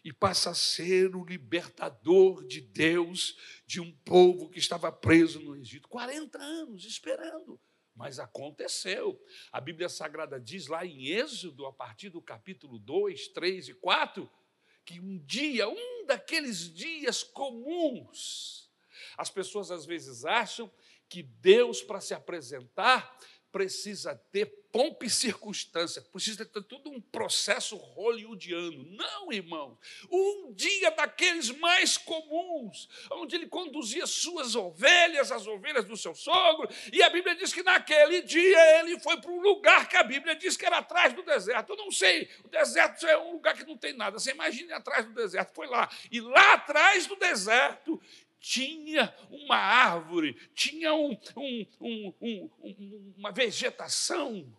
e 0.04 0.12
passa 0.12 0.50
a 0.50 0.54
ser 0.54 1.16
o 1.16 1.24
libertador 1.24 2.46
de 2.46 2.60
Deus 2.60 3.36
de 3.66 3.80
um 3.80 3.90
povo 3.90 4.48
que 4.48 4.58
estava 4.58 4.92
preso 4.92 5.40
no 5.40 5.56
Egito. 5.56 5.88
40 5.88 6.38
anos 6.38 6.84
esperando. 6.84 7.60
Mas 7.94 8.18
aconteceu. 8.18 9.20
A 9.50 9.60
Bíblia 9.60 9.88
Sagrada 9.88 10.40
diz 10.40 10.66
lá 10.66 10.86
em 10.86 11.08
Êxodo, 11.08 11.66
a 11.66 11.72
partir 11.72 12.08
do 12.10 12.22
capítulo 12.22 12.78
2, 12.78 13.28
3 13.28 13.68
e 13.68 13.74
4, 13.74 14.30
que 14.84 14.98
um 14.98 15.18
dia, 15.18 15.68
um 15.68 16.06
daqueles 16.06 16.72
dias 16.72 17.22
comuns, 17.22 18.61
as 19.16 19.30
pessoas 19.30 19.70
às 19.70 19.84
vezes 19.86 20.24
acham 20.24 20.70
que 21.08 21.22
Deus, 21.22 21.82
para 21.82 22.00
se 22.00 22.14
apresentar, 22.14 23.18
precisa 23.52 24.16
ter 24.32 24.46
pompa 24.72 25.04
e 25.04 25.10
circunstância, 25.10 26.00
precisa 26.00 26.46
ter 26.46 26.62
todo 26.62 26.90
um 26.90 26.98
processo 26.98 27.76
hollywoodiano. 27.76 28.82
Não, 28.96 29.30
irmão. 29.30 29.78
Um 30.10 30.54
dia 30.54 30.90
daqueles 30.90 31.50
mais 31.50 31.98
comuns, 31.98 32.88
onde 33.12 33.36
ele 33.36 33.46
conduzia 33.46 34.06
suas 34.06 34.56
ovelhas, 34.56 35.30
as 35.30 35.46
ovelhas 35.46 35.84
do 35.84 35.98
seu 35.98 36.14
sogro, 36.14 36.66
e 36.90 37.02
a 37.02 37.10
Bíblia 37.10 37.36
diz 37.36 37.52
que 37.52 37.62
naquele 37.62 38.22
dia 38.22 38.80
ele 38.80 38.98
foi 38.98 39.20
para 39.20 39.30
um 39.30 39.42
lugar 39.42 39.86
que 39.86 39.98
a 39.98 40.02
Bíblia 40.02 40.34
diz 40.34 40.56
que 40.56 40.64
era 40.64 40.78
atrás 40.78 41.12
do 41.12 41.22
deserto. 41.22 41.74
Eu 41.74 41.76
não 41.76 41.90
sei, 41.90 42.30
o 42.42 42.48
deserto 42.48 43.06
é 43.06 43.18
um 43.18 43.32
lugar 43.32 43.54
que 43.54 43.66
não 43.66 43.76
tem 43.76 43.92
nada. 43.92 44.18
Você 44.18 44.30
imagine 44.30 44.72
atrás 44.72 45.04
do 45.04 45.12
deserto. 45.12 45.54
Foi 45.54 45.66
lá. 45.66 45.90
E 46.10 46.22
lá 46.22 46.54
atrás 46.54 47.06
do 47.06 47.16
deserto 47.16 48.00
tinha 48.42 49.14
uma 49.30 49.56
árvore, 49.56 50.34
tinha 50.52 50.92
um, 50.92 51.16
um, 51.36 52.14
um, 52.20 53.14
uma 53.16 53.30
vegetação, 53.30 54.52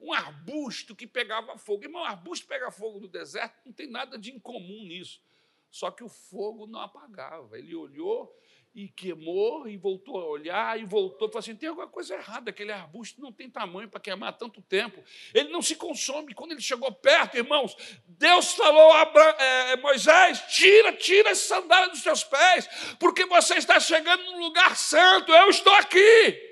um 0.00 0.14
arbusto 0.14 0.96
que 0.96 1.06
pegava 1.06 1.58
fogo. 1.58 1.84
Irmão, 1.84 2.02
arbusto 2.02 2.46
pegar 2.46 2.70
fogo 2.70 2.98
no 2.98 3.06
deserto 3.06 3.54
não 3.66 3.72
tem 3.72 3.86
nada 3.86 4.18
de 4.18 4.32
incomum 4.32 4.84
nisso. 4.84 5.22
Só 5.70 5.90
que 5.90 6.02
o 6.02 6.08
fogo 6.08 6.66
não 6.66 6.80
apagava. 6.80 7.58
Ele 7.58 7.74
olhou 7.74 8.34
e 8.74 8.88
queimou 8.88 9.66
e 9.68 9.76
voltou 9.76 10.20
a 10.20 10.24
olhar 10.24 10.78
e 10.78 10.84
voltou 10.84 11.28
e 11.28 11.30
falou 11.32 11.40
assim: 11.40 11.56
tem 11.56 11.68
alguma 11.68 11.88
coisa 11.88 12.14
errada, 12.14 12.50
aquele 12.50 12.70
arbusto 12.70 13.20
não 13.20 13.32
tem 13.32 13.50
tamanho 13.50 13.88
para 13.88 14.00
queimar 14.00 14.36
tanto 14.36 14.62
tempo, 14.62 15.02
ele 15.34 15.50
não 15.50 15.60
se 15.60 15.74
consome. 15.74 16.34
Quando 16.34 16.52
ele 16.52 16.60
chegou 16.60 16.90
perto, 16.92 17.36
irmãos, 17.36 17.76
Deus 18.06 18.52
falou 18.52 18.92
a 18.92 19.12
é, 19.38 19.76
Moisés: 19.76 20.40
tira, 20.48 20.92
tira 20.92 21.30
essa 21.30 21.56
sandália 21.56 21.88
dos 21.88 22.02
seus 22.02 22.22
pés, 22.22 22.68
porque 22.98 23.26
você 23.26 23.54
está 23.54 23.80
chegando 23.80 24.22
num 24.24 24.40
lugar 24.40 24.76
santo, 24.76 25.32
eu 25.32 25.50
estou 25.50 25.74
aqui. 25.74 26.48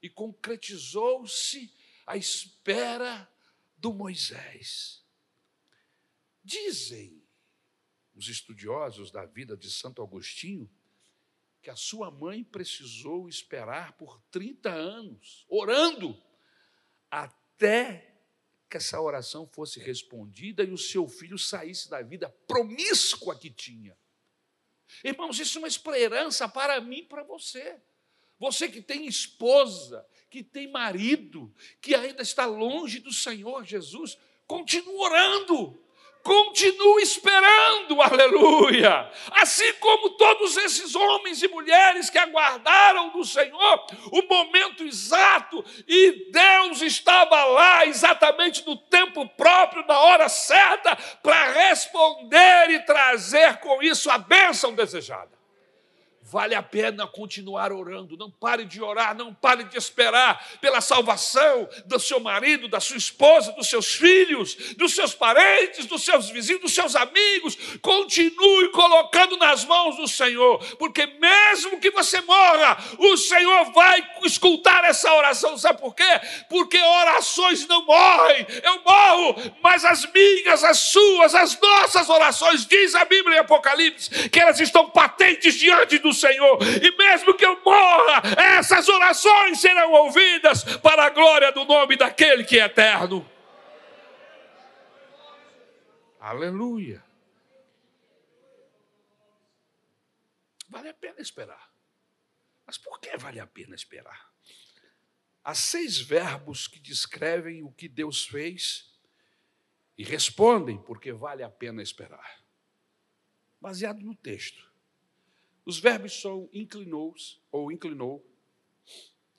E 0.00 0.08
concretizou-se 0.08 1.74
a 2.06 2.16
espera 2.16 3.28
do 3.76 3.92
Moisés. 3.92 5.04
Dizem 6.44 7.15
os 8.16 8.28
estudiosos 8.28 9.10
da 9.10 9.26
vida 9.26 9.56
de 9.56 9.70
Santo 9.70 10.02
Agostinho, 10.02 10.68
que 11.62 11.68
a 11.68 11.76
sua 11.76 12.10
mãe 12.10 12.42
precisou 12.42 13.28
esperar 13.28 13.92
por 13.92 14.20
30 14.30 14.70
anos, 14.70 15.44
orando, 15.48 16.20
até 17.10 18.14
que 18.70 18.78
essa 18.78 19.00
oração 19.00 19.46
fosse 19.46 19.78
respondida 19.78 20.64
e 20.64 20.72
o 20.72 20.78
seu 20.78 21.06
filho 21.06 21.38
saísse 21.38 21.90
da 21.90 22.00
vida 22.02 22.28
promíscua 22.48 23.38
que 23.38 23.50
tinha. 23.50 23.96
Irmãos, 25.04 25.38
isso 25.38 25.58
é 25.58 25.60
uma 25.60 25.68
esperança 25.68 26.48
para 26.48 26.80
mim 26.80 26.98
e 26.98 27.06
para 27.06 27.22
você. 27.22 27.80
Você 28.38 28.68
que 28.68 28.80
tem 28.80 29.06
esposa, 29.06 30.06
que 30.30 30.42
tem 30.42 30.70
marido, 30.70 31.54
que 31.80 31.94
ainda 31.94 32.22
está 32.22 32.46
longe 32.46 32.98
do 33.00 33.12
Senhor 33.12 33.64
Jesus, 33.64 34.16
continue 34.46 34.94
orando 34.94 35.85
continua 36.26 37.00
esperando, 37.00 38.02
aleluia. 38.02 39.08
Assim 39.30 39.72
como 39.74 40.10
todos 40.10 40.56
esses 40.56 40.96
homens 40.96 41.40
e 41.40 41.46
mulheres 41.46 42.10
que 42.10 42.18
aguardaram 42.18 43.10
do 43.10 43.24
Senhor 43.24 43.86
o 44.10 44.22
momento 44.22 44.82
exato 44.82 45.64
e 45.86 46.32
Deus 46.32 46.82
estava 46.82 47.44
lá 47.44 47.86
exatamente 47.86 48.66
no 48.66 48.76
tempo 48.76 49.24
próprio, 49.36 49.86
na 49.86 50.00
hora 50.00 50.28
certa, 50.28 50.96
para 51.22 51.52
responder 51.52 52.70
e 52.70 52.80
trazer 52.80 53.58
com 53.58 53.80
isso 53.80 54.10
a 54.10 54.18
bênção 54.18 54.74
desejada. 54.74 55.35
Vale 56.28 56.56
a 56.56 56.62
pena 56.62 57.06
continuar 57.06 57.72
orando. 57.72 58.16
Não 58.16 58.28
pare 58.28 58.64
de 58.64 58.82
orar, 58.82 59.14
não 59.14 59.32
pare 59.32 59.62
de 59.62 59.78
esperar 59.78 60.44
pela 60.60 60.80
salvação 60.80 61.68
do 61.84 62.00
seu 62.00 62.18
marido, 62.18 62.66
da 62.66 62.80
sua 62.80 62.96
esposa, 62.96 63.52
dos 63.52 63.68
seus 63.68 63.94
filhos, 63.94 64.56
dos 64.76 64.92
seus 64.92 65.14
parentes, 65.14 65.86
dos 65.86 66.04
seus 66.04 66.28
vizinhos, 66.28 66.62
dos 66.62 66.74
seus 66.74 66.96
amigos. 66.96 67.56
Continue 67.80 68.70
colocando 68.70 69.36
nas 69.36 69.64
mãos 69.64 69.98
do 69.98 70.08
Senhor, 70.08 70.58
porque 70.78 71.06
mesmo 71.06 71.78
que 71.78 71.92
você 71.92 72.20
morra, 72.22 72.76
o 72.98 73.16
Senhor 73.16 73.70
vai 73.72 74.04
escutar 74.24 74.82
essa 74.82 75.14
oração. 75.14 75.56
Sabe 75.56 75.80
por 75.80 75.94
quê? 75.94 76.20
Porque 76.48 76.76
orações 76.76 77.68
não 77.68 77.86
morrem. 77.86 78.44
Eu 78.64 78.82
morro, 78.82 79.52
mas 79.62 79.84
as 79.84 80.04
minhas, 80.12 80.64
as 80.64 80.78
suas, 80.78 81.36
as 81.36 81.60
nossas 81.60 82.08
orações, 82.08 82.66
diz 82.66 82.96
a 82.96 83.04
Bíblia 83.04 83.36
em 83.36 83.40
Apocalipse, 83.40 84.28
que 84.28 84.40
elas 84.40 84.58
estão 84.58 84.90
patentes 84.90 85.54
diante 85.54 85.98
do 85.98 86.15
Senhor, 86.16 86.58
e 86.82 86.96
mesmo 86.96 87.34
que 87.34 87.44
eu 87.44 87.62
morra, 87.62 88.22
essas 88.58 88.88
orações 88.88 89.60
serão 89.60 89.92
ouvidas 89.92 90.64
para 90.78 91.04
a 91.04 91.10
glória 91.10 91.52
do 91.52 91.64
nome 91.64 91.96
daquele 91.96 92.44
que 92.44 92.58
é 92.58 92.64
eterno. 92.64 93.28
Aleluia. 96.18 97.04
Vale 100.68 100.88
a 100.88 100.94
pena 100.94 101.20
esperar. 101.20 101.70
Mas 102.66 102.76
por 102.76 102.98
que 102.98 103.16
vale 103.16 103.38
a 103.38 103.46
pena 103.46 103.74
esperar? 103.74 104.28
Há 105.44 105.54
seis 105.54 106.00
verbos 106.00 106.66
que 106.66 106.80
descrevem 106.80 107.62
o 107.62 107.70
que 107.70 107.88
Deus 107.88 108.26
fez 108.26 108.92
e 109.96 110.02
respondem 110.02 110.76
porque 110.76 111.12
vale 111.12 111.44
a 111.44 111.48
pena 111.48 111.80
esperar. 111.80 112.44
Baseado 113.60 114.00
no 114.00 114.14
texto. 114.16 114.68
Os 115.66 115.80
verbos 115.80 116.12
são 116.20 116.48
inclinou-se, 116.52 117.40
ou 117.50 117.72
inclinou, 117.72 118.24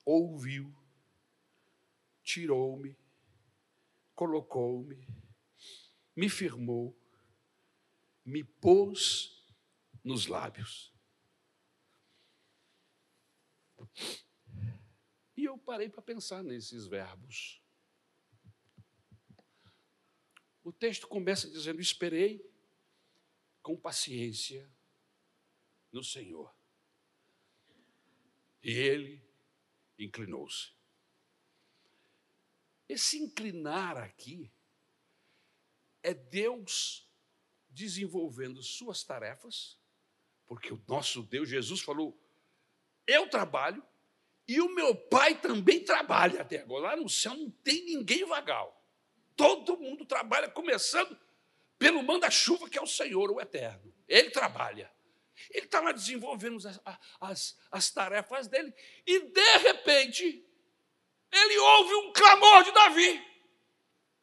ouviu, 0.03 0.75
tirou-me, 2.21 2.97
colocou-me, 4.13 5.07
me 6.13 6.27
firmou, 6.29 6.93
me 8.25 8.43
pôs 8.43 9.41
nos 10.03 10.27
lábios. 10.27 10.93
E 15.37 15.45
eu 15.45 15.57
parei 15.57 15.87
para 15.87 16.01
pensar 16.01 16.43
nesses 16.43 16.87
verbos. 16.87 17.61
O 20.61 20.73
texto 20.73 21.07
começa 21.07 21.49
dizendo: 21.49 21.79
Esperei 21.79 22.45
com 23.63 23.77
paciência 23.77 24.69
no 25.97 26.03
Senhor. 26.03 26.53
E 28.63 28.71
ele 28.71 29.21
inclinou-se. 29.97 30.71
Esse 32.87 33.17
inclinar 33.17 33.97
aqui 33.97 34.51
é 36.03 36.13
Deus 36.13 37.05
desenvolvendo 37.69 38.63
suas 38.63 39.03
tarefas, 39.03 39.77
porque 40.45 40.71
o 40.71 40.81
nosso 40.87 41.23
Deus, 41.23 41.49
Jesus, 41.49 41.81
falou: 41.81 42.17
Eu 43.05 43.29
trabalho 43.29 43.83
e 44.47 44.61
o 44.61 44.73
meu 44.73 44.95
pai 44.95 45.39
também 45.41 45.83
trabalha 45.83 46.41
até 46.41 46.61
agora. 46.61 46.89
Lá 46.89 46.95
no 46.95 47.09
céu 47.09 47.35
não 47.35 47.51
tem 47.51 47.83
ninguém 47.83 48.25
vagal. 48.25 48.73
Todo 49.35 49.77
mundo 49.77 50.05
trabalha, 50.05 50.49
começando 50.49 51.19
pelo 51.77 52.01
manda-chuva 52.01 52.69
que 52.69 52.77
é 52.77 52.81
o 52.81 52.87
Senhor, 52.87 53.29
o 53.29 53.41
Eterno. 53.41 53.93
Ele 54.07 54.29
trabalha. 54.29 54.91
Ele 55.51 55.65
estava 55.65 55.93
desenvolvendo 55.93 56.57
as, 56.67 56.81
as, 57.19 57.57
as 57.71 57.91
tarefas 57.91 58.47
dele 58.47 58.73
e, 59.05 59.19
de 59.19 59.57
repente, 59.59 60.45
ele 61.31 61.57
ouve 61.57 61.93
um 61.95 62.13
clamor 62.13 62.63
de 62.63 62.71
Davi. 62.71 63.25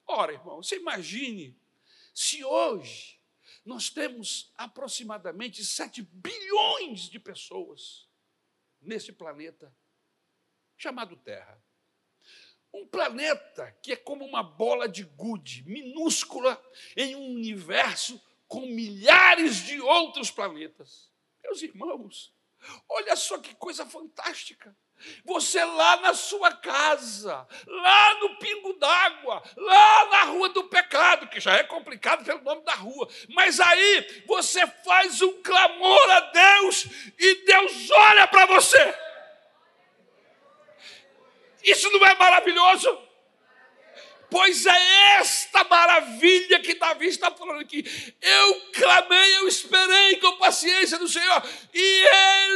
Ora, 0.07 0.33
irmão, 0.33 0.63
você 0.63 0.77
imagine 0.77 1.59
se 2.13 2.45
hoje 2.45 3.19
nós 3.65 3.89
temos 3.89 4.53
aproximadamente 4.57 5.65
7 5.65 6.03
bilhões 6.03 7.09
de 7.09 7.19
pessoas 7.19 8.07
nesse 8.81 9.13
planeta 9.13 9.75
chamado 10.77 11.17
Terra. 11.17 11.63
Um 12.73 12.87
planeta 12.87 13.71
que 13.83 13.93
é 13.93 13.97
como 13.97 14.25
uma 14.25 14.43
bola 14.43 14.89
de 14.89 15.05
gude, 15.05 15.63
minúscula, 15.65 16.63
em 16.97 17.15
um 17.15 17.35
universo 17.35 18.21
com 18.49 18.61
milhares 18.67 19.57
de 19.57 19.81
outros 19.81 20.31
planetas. 20.31 21.11
Meus 21.43 21.63
irmãos, 21.63 22.33
olha 22.89 23.17
só 23.17 23.39
que 23.39 23.55
coisa 23.55 23.85
fantástica. 23.87 24.77
Você 25.25 25.63
lá 25.63 25.97
na 25.99 26.15
sua 26.15 26.53
casa, 26.53 27.47
lá 27.67 28.15
no 28.21 28.39
pingo 28.39 28.73
d'água, 28.75 29.43
lá 29.57 30.07
na 30.07 30.23
rua 30.25 30.49
do 30.51 30.65
pecado, 30.65 31.29
que 31.29 31.41
já 31.41 31.57
é 31.57 31.65
complicado 31.65 32.25
pelo 32.25 32.43
nome 32.43 32.63
da 32.63 32.75
rua, 32.75 33.09
mas 33.31 33.61
aí 33.61 34.25
você 34.27 34.67
faz 34.85 35.21
um 35.21 35.43
clamor 35.43 36.11
a 36.11 36.21
Deus 36.21 36.87
e 37.19 37.35
Deus 37.45 37.91
olha 37.91 38.29
para 38.29 38.47
você. 38.47 38.99
Isso 41.63 41.91
não 41.91 42.07
é 42.07 42.15
maravilhoso? 42.15 43.14
Pois 44.35 44.67
é 44.67 45.21
esta 45.21 45.63
maravilha 45.63 46.61
que 46.61 46.75
Davi 46.75 47.07
está 47.07 47.31
falando 47.31 47.61
aqui. 47.61 47.85
Eu 48.21 48.73
clamei, 48.73 49.37
eu 49.37 49.47
esperei 49.47 50.17
com 50.19 50.37
paciência 50.39 50.99
do 50.99 51.07
Senhor, 51.07 51.41
e 51.73 52.05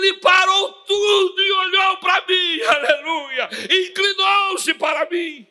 ele 0.00 0.14
parou 0.14 0.72
tudo 0.82 1.40
e 1.40 1.52
olhou 1.52 2.00
para 2.00 2.26
mim, 2.26 2.62
aleluia, 2.66 3.48
inclinou-se 3.70 4.74
para 4.74 5.08
mim. 5.08 5.46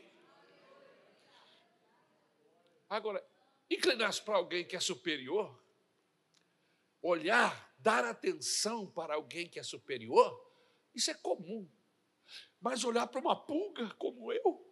Agora, 2.89 3.25
inclinar-se 3.69 4.21
para 4.21 4.35
alguém 4.35 4.65
que 4.65 4.75
é 4.75 4.81
superior, 4.81 5.57
olhar, 7.01 7.73
dar 7.79 8.03
atenção 8.03 8.85
para 8.85 9.13
alguém 9.13 9.47
que 9.47 9.59
é 9.59 9.63
superior, 9.63 10.45
isso 10.93 11.09
é 11.09 11.13
comum. 11.13 11.71
Mas 12.59 12.83
olhar 12.83 13.07
para 13.07 13.21
uma 13.21 13.35
pulga 13.45 13.89
como 13.91 14.33
eu, 14.33 14.66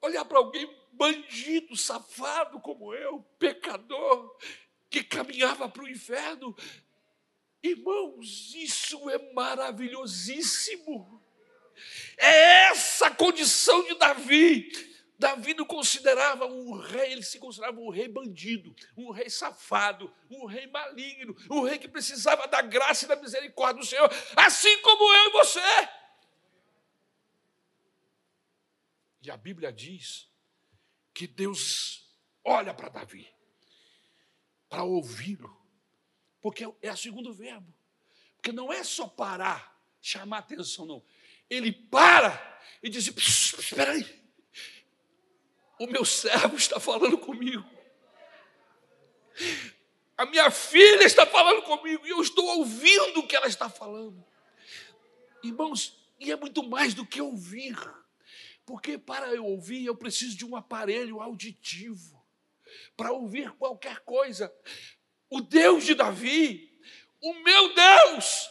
olhar 0.00 0.24
para 0.24 0.38
alguém 0.38 0.68
bandido, 0.92 1.76
safado 1.76 2.60
como 2.60 2.94
eu, 2.94 3.20
pecador, 3.38 4.36
que 4.90 5.02
caminhava 5.02 5.68
para 5.68 5.84
o 5.84 5.88
inferno, 5.88 6.54
irmãos, 7.62 8.54
isso 8.54 9.08
é 9.08 9.32
maravilhosíssimo. 9.32 11.22
É 12.16 12.68
essa 12.68 13.06
a 13.06 13.14
condição 13.14 13.82
de 13.84 13.94
Davi 13.94 14.92
Davi 15.22 15.54
não 15.54 15.64
considerava 15.64 16.46
um 16.46 16.72
rei, 16.72 17.12
ele 17.12 17.22
se 17.22 17.38
considerava 17.38 17.78
um 17.78 17.90
rei 17.90 18.08
bandido, 18.08 18.74
um 18.96 19.12
rei 19.12 19.30
safado, 19.30 20.12
um 20.28 20.46
rei 20.46 20.66
maligno, 20.66 21.36
um 21.48 21.62
rei 21.62 21.78
que 21.78 21.86
precisava 21.86 22.48
da 22.48 22.60
graça 22.60 23.04
e 23.04 23.08
da 23.08 23.14
misericórdia 23.14 23.80
do 23.80 23.86
Senhor, 23.86 24.10
assim 24.34 24.76
como 24.82 25.14
eu 25.14 25.28
e 25.28 25.32
você. 25.32 25.60
E 29.22 29.30
a 29.30 29.36
Bíblia 29.36 29.72
diz 29.72 30.28
que 31.14 31.26
Deus 31.26 32.12
olha 32.44 32.74
para 32.74 32.88
Davi, 32.88 33.28
para 34.68 34.82
ouvi-lo, 34.82 35.56
porque 36.40 36.66
é 36.82 36.92
o 36.92 36.96
segundo 36.96 37.32
verbo, 37.32 37.72
porque 38.36 38.52
não 38.52 38.72
é 38.72 38.82
só 38.82 39.06
parar, 39.06 39.80
chamar 40.00 40.38
atenção, 40.38 40.84
não. 40.84 41.04
Ele 41.48 41.72
para 41.72 42.60
e 42.82 42.88
diz: 42.88 43.06
espera 43.06 43.92
aí 43.92 44.22
o 45.82 45.86
meu 45.86 46.04
servo 46.04 46.56
está 46.56 46.78
falando 46.78 47.18
comigo. 47.18 47.64
A 50.16 50.24
minha 50.26 50.50
filha 50.50 51.04
está 51.04 51.26
falando 51.26 51.62
comigo 51.62 52.06
e 52.06 52.10
eu 52.10 52.20
estou 52.20 52.44
ouvindo 52.58 53.20
o 53.20 53.26
que 53.26 53.34
ela 53.34 53.48
está 53.48 53.68
falando. 53.68 54.24
Irmãos, 55.42 55.98
e 56.20 56.30
é 56.30 56.36
muito 56.36 56.62
mais 56.62 56.94
do 56.94 57.04
que 57.04 57.20
ouvir, 57.20 57.76
porque 58.64 58.96
para 58.96 59.34
eu 59.34 59.44
ouvir 59.44 59.84
eu 59.84 59.96
preciso 59.96 60.36
de 60.36 60.44
um 60.44 60.56
aparelho 60.56 61.20
auditivo 61.20 62.22
para 62.96 63.12
ouvir 63.12 63.50
qualquer 63.52 64.00
coisa. 64.00 64.52
O 65.28 65.40
Deus 65.40 65.84
de 65.84 65.94
Davi, 65.94 66.70
o 67.20 67.34
meu 67.42 67.74
Deus, 67.74 68.50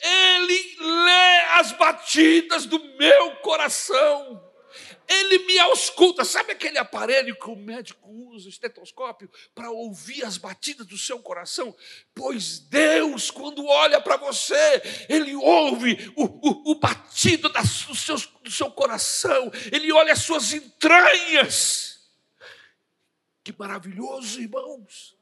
ele 0.00 0.76
lê 0.80 1.40
as 1.54 1.72
batidas 1.72 2.66
do 2.66 2.78
meu 2.96 3.36
coração. 3.36 4.47
Ele 5.06 5.40
me 5.46 5.58
ausculta. 5.58 6.24
Sabe 6.24 6.52
aquele 6.52 6.78
aparelho 6.78 7.38
que 7.38 7.50
o 7.50 7.56
médico 7.56 8.08
usa, 8.10 8.46
o 8.46 8.50
estetoscópio, 8.50 9.30
para 9.54 9.70
ouvir 9.70 10.24
as 10.24 10.38
batidas 10.38 10.86
do 10.86 10.96
seu 10.96 11.18
coração? 11.18 11.74
Pois 12.14 12.58
Deus, 12.58 13.30
quando 13.30 13.66
olha 13.66 14.00
para 14.00 14.16
você, 14.16 14.82
Ele 15.08 15.34
ouve 15.34 16.12
o, 16.16 16.24
o, 16.24 16.72
o 16.72 16.74
batido 16.76 17.48
do, 17.48 17.94
seu, 17.94 18.16
do 18.42 18.50
seu 18.50 18.70
coração, 18.70 19.50
Ele 19.72 19.90
olha 19.92 20.12
as 20.12 20.20
suas 20.20 20.52
entranhas. 20.52 21.98
Que 23.42 23.54
maravilhoso, 23.58 24.40
irmãos. 24.40 25.17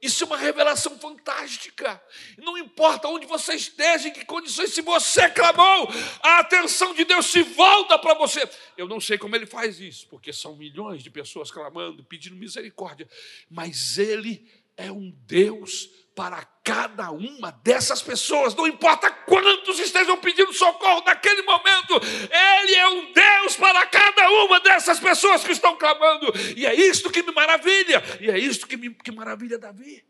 Isso 0.00 0.24
é 0.24 0.26
uma 0.26 0.36
revelação 0.38 0.98
fantástica. 0.98 2.02
Não 2.38 2.56
importa 2.56 3.08
onde 3.08 3.26
você 3.26 3.54
esteja, 3.54 4.08
em 4.08 4.12
que 4.12 4.24
condições, 4.24 4.72
se 4.72 4.80
você 4.80 5.28
clamou, 5.28 5.88
a 6.22 6.38
atenção 6.38 6.94
de 6.94 7.04
Deus 7.04 7.26
se 7.26 7.42
volta 7.42 7.98
para 7.98 8.14
você. 8.14 8.48
Eu 8.78 8.88
não 8.88 8.98
sei 8.98 9.18
como 9.18 9.36
ele 9.36 9.44
faz 9.44 9.78
isso, 9.78 10.06
porque 10.08 10.32
são 10.32 10.56
milhões 10.56 11.02
de 11.02 11.10
pessoas 11.10 11.50
clamando, 11.50 12.02
pedindo 12.02 12.34
misericórdia, 12.34 13.08
mas 13.50 13.98
ele 13.98 14.48
é 14.74 14.90
um 14.90 15.10
Deus 15.26 15.90
para 16.14 16.42
cada 16.70 17.10
uma 17.10 17.50
dessas 17.50 18.00
pessoas, 18.00 18.54
não 18.54 18.64
importa 18.64 19.10
quantos 19.10 19.80
estejam 19.80 20.16
pedindo 20.20 20.52
socorro 20.52 21.02
naquele 21.04 21.42
momento, 21.42 21.94
Ele 22.30 22.74
é 22.76 22.88
um 22.88 23.12
Deus 23.12 23.56
para 23.56 23.84
cada 23.88 24.30
uma 24.44 24.60
dessas 24.60 25.00
pessoas 25.00 25.42
que 25.42 25.50
estão 25.50 25.76
clamando, 25.76 26.32
e 26.56 26.64
é 26.64 26.72
isto 26.72 27.10
que 27.10 27.24
me 27.24 27.32
maravilha, 27.32 28.00
e 28.20 28.30
é 28.30 28.38
isto 28.38 28.68
que 28.68 28.76
me 28.76 28.94
que 28.94 29.10
maravilha 29.10 29.58
Davi, 29.58 30.06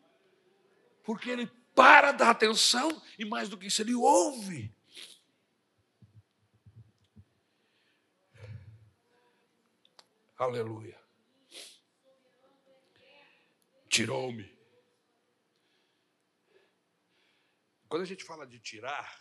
porque 1.03 1.31
ele 1.31 1.51
para 1.75 2.13
dar 2.13 2.29
atenção, 2.29 3.01
e 3.19 3.25
mais 3.25 3.49
do 3.49 3.57
que 3.57 3.69
isso, 3.69 3.81
ele 3.81 3.95
ouve. 3.95 4.71
Aleluia. 10.37 11.01
Tirou-me 13.89 14.60
Quando 17.91 18.03
a 18.03 18.07
gente 18.07 18.23
fala 18.23 18.47
de 18.47 18.61
tirar, 18.61 19.21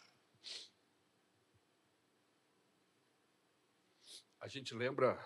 a 4.39 4.47
gente 4.47 4.75
lembra 4.75 5.17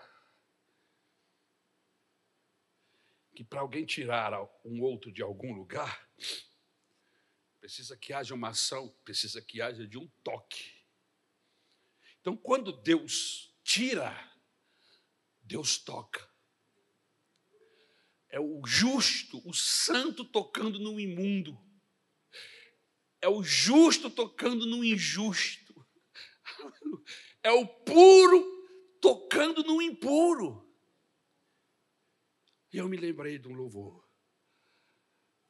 que 3.36 3.44
para 3.44 3.60
alguém 3.60 3.84
tirar 3.84 4.32
um 4.64 4.80
outro 4.80 5.12
de 5.12 5.20
algum 5.20 5.52
lugar, 5.52 6.08
precisa 7.60 7.98
que 7.98 8.14
haja 8.14 8.34
uma 8.34 8.48
ação, 8.48 8.88
precisa 9.04 9.42
que 9.42 9.60
haja 9.60 9.86
de 9.86 9.98
um 9.98 10.08
toque. 10.22 10.82
Então, 12.22 12.34
quando 12.34 12.72
Deus 12.72 13.54
tira, 13.62 14.10
Deus 15.42 15.76
toca. 15.76 16.26
É 18.30 18.40
o 18.40 18.64
justo, 18.64 19.46
o 19.46 19.52
santo 19.52 20.24
tocando 20.24 20.78
no 20.78 20.98
imundo 20.98 21.73
é 23.24 23.28
o 23.28 23.42
justo 23.42 24.10
tocando 24.10 24.66
no 24.66 24.84
injusto, 24.84 25.74
é 27.42 27.50
o 27.50 27.66
puro 27.66 28.68
tocando 29.00 29.64
no 29.64 29.80
impuro. 29.80 30.62
E 32.70 32.76
eu 32.76 32.86
me 32.86 32.98
lembrei 32.98 33.38
de 33.38 33.48
um 33.48 33.54
louvor, 33.54 34.06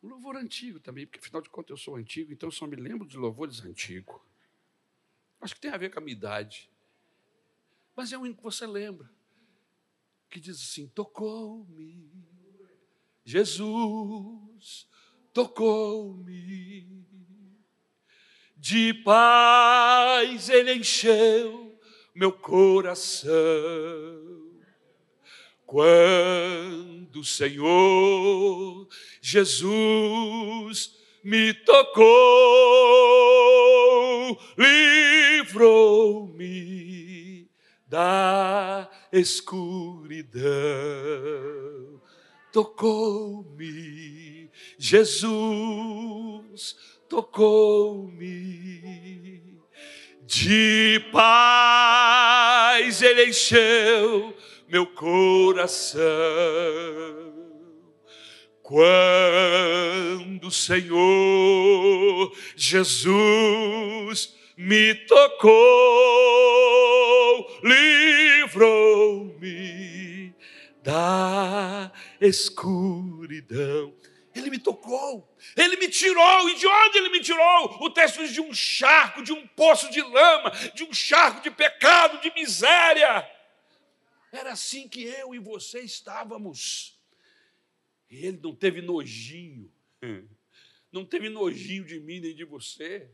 um 0.01 0.09
louvor 0.09 0.37
antigo 0.37 0.79
também, 0.79 1.05
porque 1.05 1.19
afinal 1.19 1.43
de 1.43 1.51
contas 1.51 1.71
eu 1.71 1.77
sou 1.77 1.97
antigo, 1.97 2.33
então 2.33 2.47
eu 2.47 2.53
só 2.53 2.65
me 2.65 2.77
lembro 2.77 3.09
de 3.09 3.17
louvores 3.17 3.61
antigos. 3.63 4.23
Acho 5.41 5.57
que 5.57 5.61
tem 5.61 5.73
a 5.73 5.77
ver 5.77 5.91
com 5.91 5.99
a 5.99 6.03
minha 6.03 6.17
idade, 6.17 6.71
mas 7.97 8.13
é 8.13 8.19
um 8.19 8.33
que 8.33 8.43
você 8.43 8.69
lembra, 8.69 9.11
que 10.31 10.39
diz 10.39 10.61
assim: 10.61 10.87
tocou-me, 10.87 12.09
Jesus 13.25 14.87
tocou-me 15.33 17.05
de 18.65 18.95
paz 18.95 20.49
ele 20.49 20.77
encheu 20.77 21.79
meu 22.15 22.33
coração. 22.33 23.31
Quando 25.67 27.21
o 27.21 27.25
Senhor 27.25 28.89
Jesus 29.21 30.97
me 31.23 31.53
tocou, 31.53 32.09
livrou-me 35.37 36.31
da 37.87 38.91
escuridão. 39.13 40.43
Tocou-me, 42.51 44.51
Jesus 44.79 46.94
tocou-me. 47.15 48.43
De 50.27 50.99
paz 51.13 53.03
ele 53.03 53.27
encheu 53.27 54.35
meu 54.69 54.85
coração. 54.87 56.03
Quando 58.63 60.49
o 60.49 60.51
Senhor 60.51 62.33
Jesus 62.57 64.35
me 64.57 64.95
tocou, 65.07 65.53
livrou-me 68.43 69.45
da 70.83 71.93
escuridão. 72.21 73.93
Ele 74.35 74.51
me 74.51 74.59
tocou, 74.59 75.33
ele 75.57 75.77
me 75.77 75.89
tirou. 75.89 76.49
E 76.49 76.57
de 76.57 76.67
onde 76.67 76.99
ele 76.99 77.09
me 77.11 77.21
tirou? 77.21 77.83
O 77.83 77.91
texto 77.91 78.19
diz 78.19 78.33
de 78.33 78.41
um 78.41 78.53
charco, 78.53 79.23
de 79.23 79.33
um 79.33 79.47
poço 79.49 79.89
de 79.91 80.03
lama, 80.03 80.51
de 80.75 80.83
um 80.83 80.93
charco 80.93 81.41
de 81.41 81.51
pecado, 81.51 82.21
de 82.21 82.33
miséria. 82.35 83.31
Era 84.33 84.53
assim 84.53 84.89
que 84.89 85.05
eu 85.05 85.35
e 85.35 85.39
você 85.39 85.81
estávamos. 85.81 86.99
E 88.11 88.27
ele 88.27 88.41
não 88.43 88.55
teve 88.55 88.81
nojinho, 88.83 89.73
não 90.91 91.05
teve 91.05 91.29
nojinho 91.29 91.85
de 91.85 92.01
mim 92.01 92.21
nem 92.21 92.35
de 92.35 92.45
você. 92.45 93.09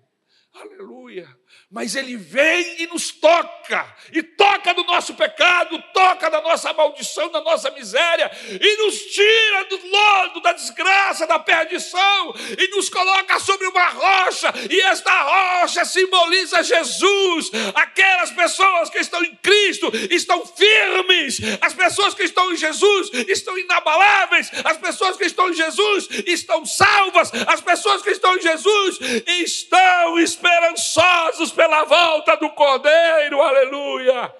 Aleluia. 0.53 1.29
Mas 1.71 1.95
Ele 1.95 2.17
vem 2.17 2.83
e 2.83 2.87
nos 2.89 3.13
toca, 3.13 3.97
e 4.13 4.23
toca 4.23 4.75
do 4.75 4.83
nosso 4.83 5.15
pecado, 5.15 5.81
toca 5.95 6.29
da 6.29 6.41
nossa 6.41 6.73
maldição, 6.73 7.31
da 7.31 7.41
nossa 7.41 7.71
miséria, 7.71 8.31
e 8.61 8.77
nos 8.79 8.97
tira 9.03 9.65
do 9.67 9.89
lodo, 9.89 10.41
da 10.41 10.53
desgraça, 10.53 11.27
da 11.29 11.39
perdição, 11.39 12.35
e 12.59 12.69
nos 12.75 12.89
coloca 12.89 13.39
sobre 13.39 13.69
uma 13.69 13.89
rocha, 13.89 14.53
e 14.69 14.81
esta 14.83 15.13
rocha 15.23 15.85
simboliza 15.85 16.63
Jesus. 16.65 17.51
Aquelas 17.75 18.33
pessoas 18.33 18.91
que 18.91 18.99
estão 18.99 19.23
em 19.23 19.37
Cristo 19.37 19.91
estão 20.11 20.45
firmes, 20.45 21.39
as 21.61 21.73
pessoas 21.73 22.15
que 22.15 22.25
estão 22.25 22.53
em 22.53 22.57
Jesus 22.57 23.11
estão 23.29 23.57
inabaláveis, 23.57 24.51
as 24.65 24.77
pessoas 24.77 25.17
que 25.17 25.25
estão 25.25 25.51
em 25.51 25.55
Jesus 25.55 26.09
estão 26.27 26.67
salvas, 26.67 27.31
as 27.47 27.61
pessoas 27.61 28.03
que 28.03 28.11
estão 28.11 28.37
em 28.37 28.43
Jesus 28.43 28.99
estão 29.27 30.19
esperançosos 30.41 31.53
pela 31.53 31.85
volta 31.85 32.37
do 32.37 32.51
Cordeiro, 32.55 33.41
aleluia. 33.43 34.35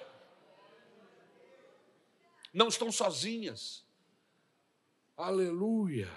Não 2.51 2.67
estão 2.67 2.91
sozinhas, 2.91 3.85
aleluia. 5.15 6.11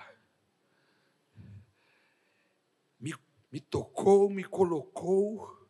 Me, 2.98 3.14
me 3.52 3.60
tocou, 3.60 4.30
me 4.30 4.42
colocou 4.42 5.68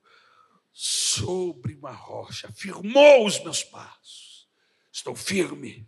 sobre 0.72 1.74
uma 1.74 1.92
rocha, 1.92 2.50
firmou 2.52 3.26
os 3.26 3.42
meus 3.42 3.62
passos, 3.64 4.48
estou 4.90 5.14
firme. 5.14 5.86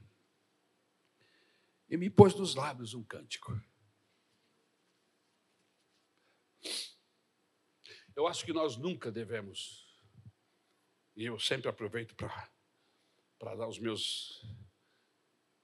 E 1.88 1.96
me 1.96 2.10
pôs 2.10 2.34
nos 2.34 2.56
lábios 2.56 2.94
um 2.94 3.02
cântico. 3.04 3.58
Eu 8.16 8.26
acho 8.26 8.46
que 8.46 8.52
nós 8.52 8.78
nunca 8.78 9.12
devemos, 9.12 9.86
e 11.14 11.26
eu 11.26 11.38
sempre 11.38 11.68
aproveito 11.68 12.16
para 12.16 13.54
dar 13.54 13.68
os 13.68 13.78
meus, 13.78 14.42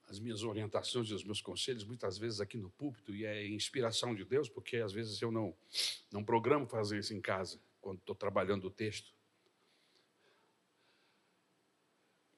as 0.07 0.19
minhas 0.19 0.43
orientações 0.43 1.09
e 1.09 1.15
os 1.15 1.23
meus 1.23 1.41
conselhos, 1.41 1.83
muitas 1.83 2.19
vezes 2.19 2.39
aqui 2.39 2.59
no 2.59 2.69
púlpito, 2.69 3.15
e 3.15 3.25
é 3.25 3.47
inspiração 3.47 4.13
de 4.13 4.23
Deus, 4.23 4.47
porque 4.47 4.77
às 4.77 4.93
vezes 4.93 5.19
eu 5.19 5.31
não, 5.31 5.57
não 6.11 6.23
programo 6.23 6.67
fazer 6.67 6.99
isso 6.99 7.11
em 7.11 7.19
casa, 7.19 7.59
quando 7.81 7.97
estou 7.97 8.13
trabalhando 8.13 8.67
o 8.67 8.71
texto. 8.71 9.11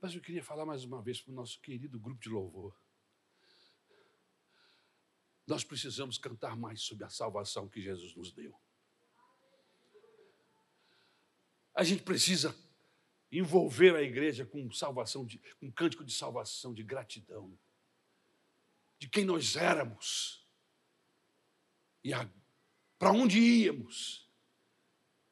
Mas 0.01 0.15
eu 0.15 0.21
queria 0.21 0.43
falar 0.43 0.65
mais 0.65 0.85
uma 0.85 1.01
vez 1.01 1.19
para 1.19 1.33
o 1.33 1.35
nosso 1.35 1.59
querido 1.59 1.99
grupo 1.99 2.21
de 2.21 2.29
louvor. 2.29 2.73
Nós 5.45 5.65
precisamos 5.65 6.17
cantar 6.17 6.55
mais 6.55 6.81
sobre 6.83 7.03
a 7.03 7.09
salvação 7.09 7.67
que 7.67 7.81
Jesus 7.81 8.15
nos 8.15 8.31
deu. 8.31 8.57
A 11.75 11.83
gente 11.83 12.03
precisa 12.03 12.55
envolver 13.31 13.95
a 13.95 14.01
igreja 14.01 14.45
com 14.45 14.71
salvação, 14.71 15.25
de, 15.25 15.37
com 15.59 15.67
um 15.67 15.71
cântico 15.71 16.05
de 16.05 16.13
salvação, 16.13 16.73
de 16.73 16.81
gratidão, 16.81 17.55
de 18.97 19.09
quem 19.09 19.25
nós 19.25 19.55
éramos 19.57 20.45
e 22.05 22.11
para 22.99 23.11
onde 23.11 23.39
íamos. 23.39 24.29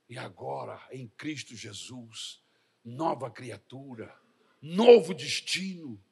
E 0.09 0.17
agora, 0.17 0.85
em 0.91 1.07
Cristo 1.07 1.55
Jesus, 1.55 2.43
nova 2.83 3.29
criatura, 3.29 4.19
novo 4.59 5.13
destino. 5.13 6.03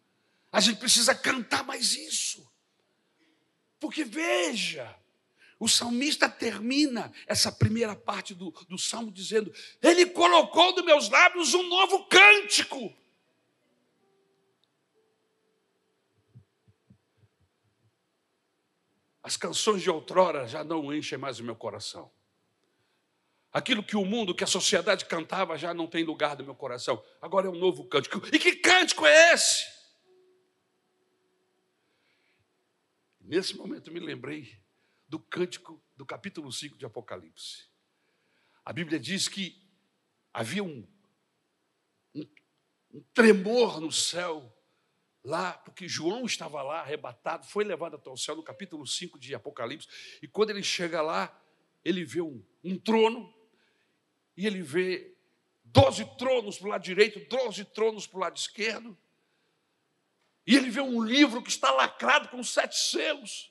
A 0.52 0.62
gente 0.62 0.80
precisa 0.80 1.16
cantar 1.16 1.64
mais 1.64 1.94
isso. 1.94 2.48
Porque 3.80 4.04
veja, 4.04 4.98
o 5.62 5.68
salmista 5.68 6.28
termina 6.28 7.14
essa 7.28 7.52
primeira 7.52 7.96
parte 7.96 8.34
do, 8.34 8.50
do 8.68 8.80
salmo 8.80 9.12
dizendo: 9.12 9.54
Ele 9.80 10.08
colocou 10.08 10.74
dos 10.74 10.84
meus 10.84 11.08
lábios 11.08 11.54
um 11.54 11.62
novo 11.62 12.08
cântico. 12.08 12.92
As 19.22 19.38
canções 19.38 19.84
de 19.84 19.90
outrora 19.92 20.48
já 20.48 20.64
não 20.64 20.92
enchem 20.92 21.20
mais 21.20 21.40
o 21.40 21.44
meu 21.44 21.56
coração. 21.56 22.12
Aquilo 23.54 23.84
que 23.84 23.96
o 23.96 24.04
mundo, 24.04 24.34
que 24.34 24.44
a 24.44 24.48
sociedade 24.48 25.06
cantava, 25.06 25.60
já 25.60 25.76
não 25.76 25.86
tem 25.86 26.04
lugar 26.04 26.36
no 26.36 26.44
meu 26.44 26.56
coração. 26.56 27.06
Agora 27.22 27.46
é 27.46 27.52
um 27.52 27.56
novo 27.56 27.86
cântico. 27.86 28.20
E 28.34 28.40
que 28.40 28.56
cântico 28.56 29.06
é 29.06 29.34
esse? 29.34 29.64
Nesse 33.20 33.56
momento 33.56 33.92
eu 33.92 33.94
me 33.94 34.00
lembrei 34.00 34.60
do 35.12 35.20
cântico 35.20 35.84
do 35.98 36.06
capítulo 36.06 36.50
5 36.50 36.78
de 36.78 36.86
Apocalipse. 36.86 37.68
A 38.64 38.72
Bíblia 38.72 38.98
diz 38.98 39.28
que 39.28 39.62
havia 40.32 40.64
um, 40.64 40.88
um, 42.16 42.26
um 42.94 43.04
tremor 43.14 43.82
no 43.82 43.92
céu, 43.92 44.58
lá, 45.22 45.52
porque 45.52 45.86
João 45.86 46.26
estava 46.26 46.62
lá 46.62 46.80
arrebatado, 46.80 47.46
foi 47.46 47.66
levado 47.66 47.98
até 47.98 48.10
o 48.10 48.16
céu, 48.16 48.38
no 48.38 48.42
capítulo 48.42 48.88
5 48.88 49.20
de 49.20 49.36
Apocalipse, 49.36 49.86
e 50.22 50.30
quando 50.30 50.52
ele 50.52 50.64
chega 50.64 51.02
lá, 51.02 51.38
ele 51.84 52.06
vê 52.06 52.22
um, 52.22 52.42
um 52.64 52.80
trono, 52.80 53.36
e 54.38 54.48
ele 54.48 54.62
vê 54.62 55.14
doze 55.62 56.06
tronos 56.18 56.58
para 56.58 56.68
o 56.68 56.70
lado 56.70 56.84
direito, 56.84 57.20
doze 57.28 57.66
tronos 57.66 58.08
para 58.08 58.18
o 58.18 58.22
lado 58.22 58.38
esquerdo, 58.38 58.98
e 60.48 60.56
ele 60.56 60.70
vê 60.70 60.80
um 60.80 61.04
livro 61.04 61.44
que 61.44 61.50
está 61.50 61.70
lacrado 61.70 62.30
com 62.30 62.42
sete 62.42 62.78
selos. 62.78 63.51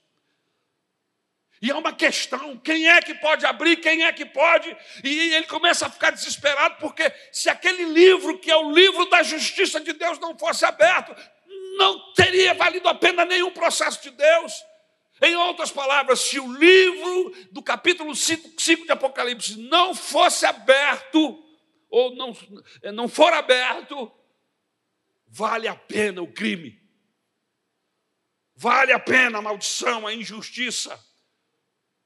E 1.63 1.71
é 1.71 1.75
uma 1.75 1.93
questão: 1.93 2.57
quem 2.57 2.89
é 2.89 3.01
que 3.03 3.15
pode 3.15 3.45
abrir, 3.45 3.77
quem 3.77 4.05
é 4.05 4.13
que 4.13 4.25
pode? 4.25 4.75
E 5.05 5.35
ele 5.35 5.47
começa 5.47 5.87
a 5.87 5.91
ficar 5.91 6.11
desesperado, 6.11 6.77
porque 6.79 7.13
se 7.31 7.51
aquele 7.51 7.85
livro, 7.85 8.39
que 8.39 8.51
é 8.51 8.57
o 8.57 8.73
livro 8.73 9.05
da 9.11 9.23
justiça 9.23 9.79
de 9.81 9.93
Deus, 9.93 10.19
não 10.19 10.39
fosse 10.39 10.65
aberto, 10.65 11.15
não 11.77 12.13
teria 12.15 12.55
valido 12.55 12.89
a 12.89 12.95
pena 12.95 13.25
nenhum 13.25 13.51
processo 13.51 14.03
de 14.03 14.11
Deus. 14.11 14.65
Em 15.23 15.37
outras 15.37 15.71
palavras, 15.71 16.21
se 16.21 16.41
o 16.41 16.51
livro 16.51 17.35
do 17.53 17.63
capítulo 17.63 18.17
5, 18.17 18.59
5 18.59 18.87
de 18.87 18.93
Apocalipse 18.93 19.59
não 19.59 19.95
fosse 19.95 20.47
aberto, 20.47 21.45
ou 21.91 22.15
não, 22.15 22.35
não 22.95 23.07
for 23.07 23.31
aberto, 23.35 24.11
vale 25.27 25.69
a 25.69 25.77
pena 25.77 26.23
o 26.23 26.33
crime, 26.33 26.81
vale 28.57 28.93
a 28.93 28.99
pena 28.99 29.39
a 29.39 29.43
maldição, 29.43 30.07
a 30.07 30.15
injustiça. 30.15 31.10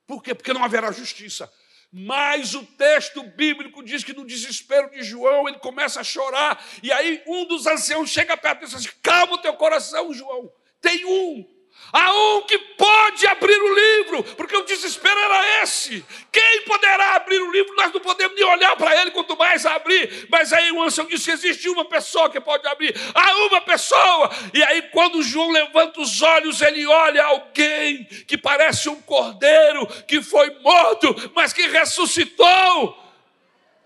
Por 0.07 0.23
quê? 0.23 0.35
Porque 0.35 0.53
não 0.53 0.64
haverá 0.64 0.93
justiça. 0.93 1.51
Mas 1.93 2.55
o 2.55 2.67
texto 2.67 3.23
bíblico 3.23 3.83
diz 3.83 4.03
que 4.03 4.12
no 4.12 4.27
desespero 4.27 4.90
de 4.90 5.03
João 5.03 5.49
ele 5.49 5.59
começa 5.59 6.01
a 6.01 6.05
chorar. 6.05 6.64
E 6.83 6.93
aí 6.93 7.23
um 7.27 7.47
dos 7.47 7.67
anciãos 7.67 8.11
chega 8.11 8.37
perto 8.37 8.62
e 8.62 8.64
diz 8.67 8.75
assim: 8.75 8.88
Calma 9.01 9.35
o 9.35 9.38
teu 9.38 9.55
coração, 9.55 10.12
João. 10.12 10.53
Tem 10.81 11.05
um 11.05 11.54
Há 11.96 12.12
um 12.12 12.42
que 12.42 12.59
pode 12.59 13.24
abrir 13.24 13.57
o 13.57 13.74
livro, 13.74 14.24
porque 14.35 14.57
o 14.57 14.64
desespero 14.64 15.16
era 15.16 15.62
esse. 15.62 16.04
Quem 16.33 16.62
poderá 16.62 17.14
abrir 17.14 17.40
o 17.40 17.52
livro? 17.52 17.72
Nós 17.76 17.92
não 17.92 18.00
podemos 18.00 18.35
nem 18.35 18.44
olhar 18.44 18.74
para 18.74 19.00
ele, 19.00 19.12
quanto 19.12 19.38
mais 19.38 19.64
abrir. 19.64 20.26
Mas 20.28 20.52
aí 20.52 20.72
o 20.72 20.83
ancião 20.83 21.07
disse 21.07 21.30
existe 21.30 21.68
uma 21.68 21.85
pessoa 21.85 22.28
que 22.28 22.40
pode 22.40 22.66
abrir. 22.66 22.92
Há 23.14 23.37
uma 23.46 23.61
pessoa. 23.61 24.28
E 24.52 24.61
aí, 24.64 24.83
quando 24.90 25.22
João 25.22 25.52
levanta 25.52 26.00
os 26.00 26.20
olhos, 26.20 26.61
ele 26.62 26.85
olha 26.85 27.24
alguém 27.26 28.02
que 28.26 28.37
parece 28.37 28.88
um 28.88 29.00
cordeiro 29.00 29.87
que 30.09 30.20
foi 30.20 30.50
morto, 30.62 31.30
mas 31.33 31.52
que 31.52 31.62
ressuscitou. 31.68 32.98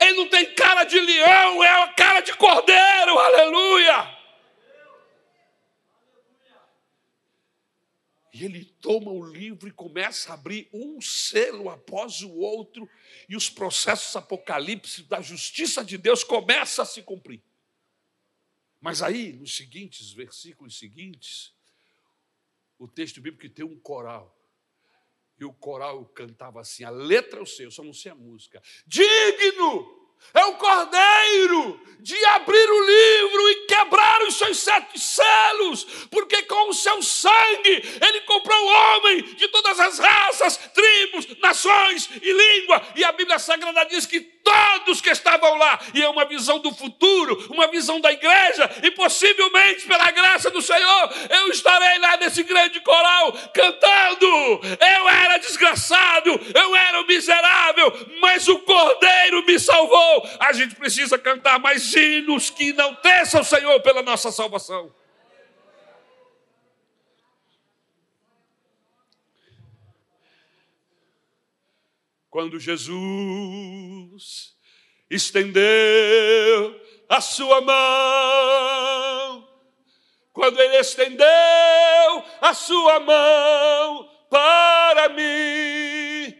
Ele 0.00 0.14
não 0.14 0.28
tem 0.28 0.46
cara 0.54 0.84
de 0.84 0.98
leão, 0.98 1.62
é 1.62 1.82
a 1.82 1.88
cara 1.88 2.20
de 2.20 2.32
cordeiro. 2.32 3.18
Aleluia. 3.18 4.17
E 8.38 8.44
ele 8.44 8.64
toma 8.81 9.11
o 9.11 9.24
livro 9.24 9.66
e 9.66 9.72
começa 9.72 10.31
a 10.31 10.35
abrir 10.35 10.68
um 10.72 11.01
selo 11.01 11.68
após 11.68 12.22
o 12.22 12.31
outro, 12.37 12.88
e 13.29 13.35
os 13.35 13.51
processos 13.51 14.14
apocalípticos 14.14 15.09
da 15.09 15.20
justiça 15.20 15.85
de 15.85 15.98
Deus 15.98 16.22
começam 16.22 16.85
a 16.85 16.87
se 16.87 17.03
cumprir. 17.03 17.42
Mas 18.81 19.03
aí, 19.03 19.33
nos 19.33 19.57
seguintes 19.57 20.12
versículos 20.12 20.79
seguintes, 20.79 21.53
o 22.79 22.87
texto 22.87 23.20
bíblico 23.20 23.53
tem 23.53 23.64
um 23.64 23.77
coral. 23.81 24.33
E 25.40 25.44
o 25.44 25.53
coral 25.53 26.05
cantava 26.07 26.61
assim: 26.61 26.85
a 26.85 26.90
letra 26.90 27.40
eu 27.40 27.46
sei, 27.46 27.66
eu 27.66 27.72
só 27.72 27.83
não 27.83 27.92
sei 27.92 28.12
a 28.12 28.14
música. 28.14 28.62
Digno 28.87 29.98
é 30.35 30.44
o 30.44 30.57
cordeiro 30.57 31.81
de 32.01 32.24
abrir 32.27 32.70
o 32.70 32.87
livro 32.87 33.51
e 33.51 33.66
quebrar 33.66 34.22
os 34.22 34.35
seus 34.35 34.59
sete 34.59 34.98
selos, 34.98 35.85
porque 36.11 36.42
com 36.42 36.70
o 36.70 36.74
seu 36.74 37.03
sangue 37.03 37.83
ele 38.03 38.17
comprou 38.28 38.56
o 38.56 38.68
homem 38.68 39.22
de 39.22 39.48
todas 39.48 39.80
as 39.80 39.98
raças, 39.98 40.56
tribos, 40.56 41.26
nações 41.40 42.08
e 42.22 42.32
língua. 42.32 42.82
E 42.94 43.02
a 43.02 43.10
Bíblia 43.10 43.38
Sagrada 43.38 43.84
diz 43.86 44.06
que 44.06 44.20
todo 44.20 44.68
todos 44.88 45.00
que 45.00 45.10
estavam 45.10 45.56
lá. 45.56 45.78
E 45.94 46.02
é 46.02 46.08
uma 46.08 46.24
visão 46.24 46.59
do 46.59 46.72
futuro, 46.72 47.46
uma 47.50 47.66
visão 47.68 48.00
da 48.00 48.11
igreja, 48.11 48.70
e 48.82 48.90
possivelmente, 48.90 49.86
pela 49.86 50.11
graça 50.11 50.50
do 50.50 50.62
Senhor, 50.62 51.12
eu 51.28 51.48
estarei 51.50 51.98
lá 51.98 52.16
nesse 52.16 52.42
grande 52.42 52.80
coral 52.80 53.32
cantando. 53.55 54.26
Eu 54.26 55.09
era 55.09 55.38
desgraçado, 55.38 56.30
eu 56.55 56.76
era 56.76 57.03
miserável, 57.05 57.92
mas 58.20 58.48
o 58.48 58.59
Cordeiro 58.61 59.44
me 59.44 59.59
salvou. 59.59 60.28
A 60.40 60.53
gente 60.53 60.74
precisa 60.74 61.18
cantar 61.18 61.59
mais 61.59 61.94
hinos 61.94 62.50
que 62.50 62.72
não 62.72 62.94
teçam 62.94 63.42
o 63.42 63.44
Senhor 63.44 63.80
pela 63.80 64.03
nossa 64.03 64.32
salvação. 64.32 64.90
Quando 72.39 72.61
Jesus 72.61 74.55
estendeu 75.11 76.80
a 77.09 77.20
sua 77.20 77.61
mão, 77.61 79.49
quando 80.32 80.61
ele 80.61 80.76
estendeu 80.76 81.26
a 82.41 82.55
sua 82.55 83.01
mão 83.01 84.09
para 84.30 85.09
mim, 85.09 86.32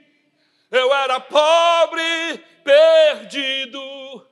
eu 0.71 0.95
era 0.95 1.19
pobre, 1.19 2.45
perdido, 2.63 4.25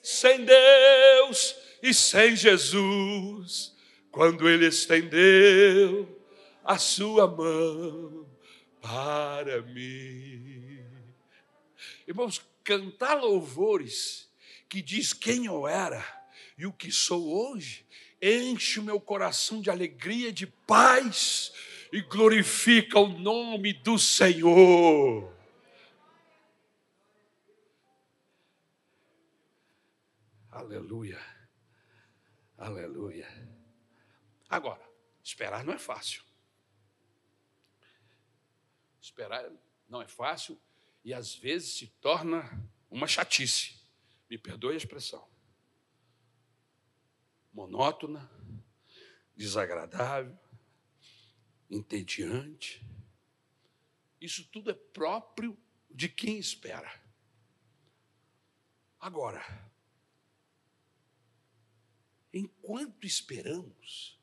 sem 0.00 0.44
Deus 0.44 1.56
e 1.82 1.92
sem 1.92 2.36
Jesus, 2.36 3.76
quando 4.12 4.48
ele 4.48 4.66
estendeu 4.66 6.22
a 6.62 6.78
sua 6.78 7.26
mão 7.26 8.24
para 8.80 9.62
mim. 9.62 10.47
Irmãos, 12.08 12.40
cantar 12.64 13.18
louvores 13.18 14.32
que 14.66 14.80
diz 14.80 15.12
quem 15.12 15.44
eu 15.44 15.68
era 15.68 16.02
e 16.56 16.64
o 16.64 16.72
que 16.72 16.90
sou 16.90 17.28
hoje, 17.28 17.86
enche 18.20 18.80
o 18.80 18.82
meu 18.82 18.98
coração 18.98 19.60
de 19.60 19.68
alegria, 19.68 20.32
de 20.32 20.46
paz 20.46 21.52
e 21.92 22.00
glorifica 22.00 22.98
o 22.98 23.08
nome 23.08 23.74
do 23.74 23.98
Senhor. 23.98 25.36
Aleluia, 30.50 31.20
aleluia. 32.56 33.28
Agora, 34.48 34.82
esperar 35.22 35.62
não 35.62 35.74
é 35.74 35.78
fácil. 35.78 36.22
Esperar 38.98 39.44
não 39.86 40.00
é 40.00 40.08
fácil 40.08 40.58
e 41.08 41.14
às 41.14 41.34
vezes 41.34 41.72
se 41.72 41.86
torna 42.02 42.70
uma 42.90 43.06
chatice. 43.06 43.80
Me 44.28 44.36
perdoe 44.36 44.74
a 44.74 44.76
expressão. 44.76 45.26
Monótona, 47.50 48.30
desagradável, 49.34 50.38
entediante. 51.70 52.86
Isso 54.20 54.44
tudo 54.52 54.70
é 54.70 54.74
próprio 54.74 55.56
de 55.90 56.10
quem 56.10 56.38
espera. 56.38 56.92
Agora, 59.00 59.42
enquanto 62.34 63.06
esperamos, 63.06 64.20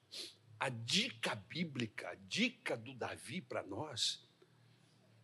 a 0.59 0.69
dica 0.69 1.33
bíblica, 1.33 2.09
a 2.09 2.13
dica 2.13 2.77
do 2.77 2.93
Davi 2.93 3.41
para 3.41 3.63
nós, 3.63 4.23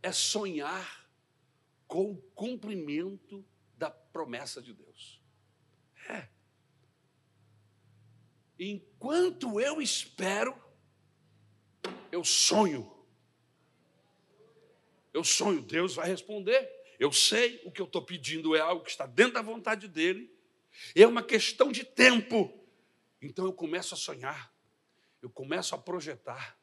é 0.01 0.11
sonhar 0.11 1.00
com 1.91 2.09
o 2.09 2.21
cumprimento 2.33 3.45
da 3.75 3.91
promessa 3.91 4.61
de 4.61 4.73
Deus. 4.73 5.21
É. 6.07 6.29
Enquanto 8.57 9.59
eu 9.59 9.81
espero, 9.81 10.55
eu 12.09 12.23
sonho. 12.23 12.89
Eu 15.13 15.21
sonho, 15.25 15.61
Deus 15.61 15.93
vai 15.93 16.07
responder. 16.07 16.65
Eu 16.97 17.11
sei 17.11 17.61
o 17.65 17.71
que 17.73 17.81
eu 17.81 17.85
estou 17.85 18.05
pedindo 18.05 18.55
é 18.55 18.61
algo 18.61 18.85
que 18.85 18.91
está 18.91 19.05
dentro 19.05 19.33
da 19.33 19.41
vontade 19.41 19.89
dele. 19.89 20.33
É 20.95 21.05
uma 21.05 21.21
questão 21.21 21.73
de 21.73 21.83
tempo. 21.83 22.57
Então 23.21 23.43
eu 23.43 23.51
começo 23.51 23.93
a 23.95 23.97
sonhar, 23.97 24.55
eu 25.21 25.29
começo 25.29 25.75
a 25.75 25.77
projetar, 25.77 26.57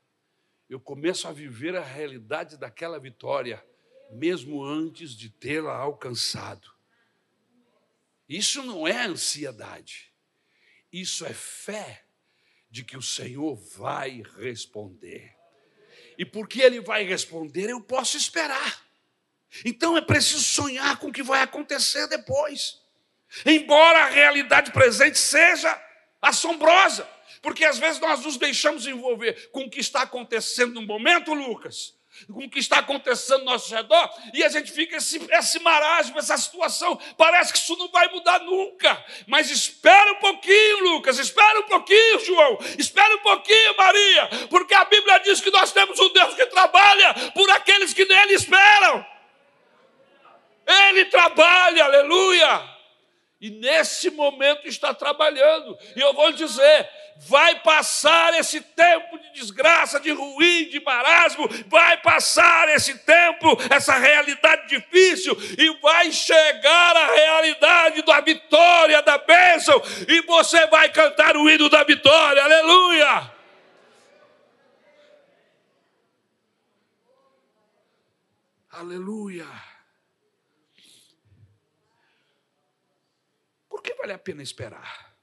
eu 0.71 0.81
começo 0.81 1.29
a 1.29 1.33
viver 1.33 1.77
a 1.77 1.85
realidade 1.85 2.57
daquela 2.57 2.99
vitória 2.99 3.63
mesmo 4.11 4.65
antes 4.65 5.17
de 5.17 5.29
tê-la 5.29 5.77
alcançado. 5.77 6.71
Isso 8.29 8.63
não 8.63 8.87
é 8.87 9.07
ansiedade, 9.07 10.13
isso 10.93 11.25
é 11.25 11.33
fé 11.33 12.05
de 12.71 12.85
que 12.85 12.97
o 12.97 13.03
Senhor 13.03 13.57
vai 13.77 14.23
responder. 14.39 15.35
E 16.19 16.25
porque 16.25 16.61
Ele 16.61 16.81
vai 16.81 17.05
responder, 17.05 17.71
eu 17.71 17.81
posso 17.81 18.17
esperar. 18.17 18.87
Então 19.65 19.97
é 19.97 20.01
preciso 20.01 20.43
sonhar 20.43 20.99
com 20.99 21.09
o 21.09 21.13
que 21.13 21.23
vai 21.23 21.43
acontecer 21.43 22.07
depois. 22.09 22.81
Embora 23.47 24.05
a 24.05 24.11
realidade 24.11 24.73
presente 24.73 25.19
seja 25.19 25.83
assombrosa, 26.21 27.09
porque 27.41 27.65
às 27.65 27.79
vezes 27.79 28.01
nós 28.01 28.25
nos 28.25 28.37
deixamos 28.37 28.87
envolver 28.87 29.51
com 29.51 29.63
o 29.63 29.71
que 29.71 29.81
está 29.81 30.03
acontecendo 30.03 30.75
no 30.75 30.83
momento, 30.83 31.33
Lucas, 31.33 31.98
com 32.27 32.45
o 32.45 32.51
que 32.51 32.59
está 32.59 32.79
acontecendo 32.79 33.41
ao 33.41 33.45
nosso 33.45 33.75
redor, 33.75 34.11
e 34.35 34.43
a 34.45 34.49
gente 34.49 34.71
fica 34.73 34.97
esse, 34.97 35.21
esse 35.31 35.59
marasmo, 35.61 36.19
essa 36.19 36.37
situação, 36.37 36.99
parece 37.17 37.53
que 37.53 37.59
isso 37.59 37.77
não 37.77 37.89
vai 37.89 38.09
mudar 38.09 38.41
nunca. 38.41 39.05
Mas 39.27 39.51
espera 39.51 40.13
um 40.13 40.17
pouquinho, 40.17 40.85
Lucas, 40.91 41.19
espera 41.19 41.61
um 41.61 41.65
pouquinho, 41.65 42.25
João, 42.25 42.59
espera 42.79 43.15
um 43.17 43.21
pouquinho, 43.21 43.77
Maria, 43.77 44.29
porque 44.51 44.75
a 44.75 44.85
Bíblia 44.85 45.19
diz 45.21 45.41
que 45.41 45.51
nós 45.51 45.73
temos 45.73 45.99
um 45.99 46.13
Deus 46.13 46.35
que 46.35 46.47
trabalha 46.47 47.15
por 47.35 47.49
aqueles 47.51 47.93
que 47.93 48.05
nele 48.05 48.35
esperam. 48.35 49.07
Ele 50.67 51.07
trabalha, 51.07 51.85
aleluia. 51.85 52.78
E 53.41 53.51
nesse 53.51 54.11
momento 54.11 54.67
está 54.67 54.93
trabalhando. 54.93 55.79
E 55.95 56.01
eu 56.01 56.13
vou 56.13 56.29
lhe 56.29 56.37
dizer: 56.37 56.91
vai 57.19 57.61
passar 57.61 58.35
esse 58.35 58.61
tempo 58.61 59.19
de 59.19 59.33
desgraça, 59.33 60.01
de 60.01 60.11
ruim, 60.11 60.69
de 60.69 60.81
marasmo, 60.81 61.49
vai 61.67 62.01
passar 62.01 62.69
esse 62.69 62.99
tempo, 62.99 63.57
essa 63.71 63.97
realidade 63.97 64.69
difícil, 64.69 65.37
e 65.57 65.71
vai 65.81 66.11
chegar 66.13 66.97
a 66.97 67.07
realidade 67.15 68.03
da 68.03 68.21
vitória, 68.21 69.03
da 69.03 69.19
bênção, 69.19 69.81
e 70.09 70.21
você 70.23 70.67
vai 70.67 70.91
cantar 70.91 71.37
o 71.37 71.49
hino 71.49 71.69
da 71.69 71.85
vitória, 71.85 72.43
aleluia! 72.43 73.39
Aleluia! 78.71 79.47
Por 83.69 83.83
que 83.83 83.88
vale 83.99 84.13
a 84.13 84.19
pena 84.19 84.43
esperar? 84.43 85.17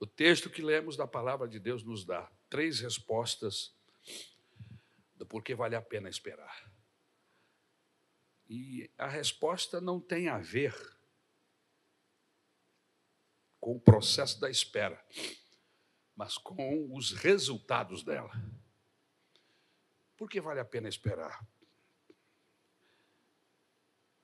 O 0.00 0.06
texto 0.06 0.48
que 0.48 0.62
lemos 0.62 0.96
da 0.96 1.06
palavra 1.06 1.48
de 1.48 1.58
Deus 1.58 1.82
nos 1.82 2.04
dá 2.04 2.30
três 2.48 2.80
respostas 2.80 3.74
do 5.16 5.26
porquê 5.26 5.54
vale 5.54 5.74
a 5.74 5.82
pena 5.82 6.08
esperar. 6.08 6.70
E 8.48 8.90
a 8.96 9.06
resposta 9.06 9.80
não 9.80 10.00
tem 10.00 10.28
a 10.28 10.38
ver 10.38 10.74
com 13.60 13.76
o 13.76 13.80
processo 13.80 14.40
da 14.40 14.48
espera, 14.48 15.04
mas 16.16 16.38
com 16.38 16.94
os 16.94 17.12
resultados 17.12 18.02
dela. 18.02 18.32
Por 20.16 20.30
que 20.30 20.40
vale 20.40 20.60
a 20.60 20.64
pena 20.64 20.88
esperar? 20.88 21.46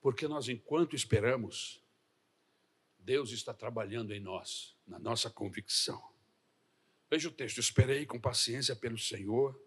Porque 0.01 0.27
nós, 0.27 0.47
enquanto 0.47 0.95
esperamos, 0.95 1.84
Deus 3.05 3.29
está 3.29 3.53
trabalhando 3.53 4.11
em 4.15 4.19
nós, 4.19 4.75
na 4.87 4.97
nossa 4.97 5.29
convicção. 5.29 6.03
Veja 7.07 7.29
o 7.29 7.31
texto: 7.31 7.59
esperei 7.59 8.03
com 8.03 8.19
paciência 8.19 8.75
pelo 8.75 8.97
Senhor. 8.97 9.61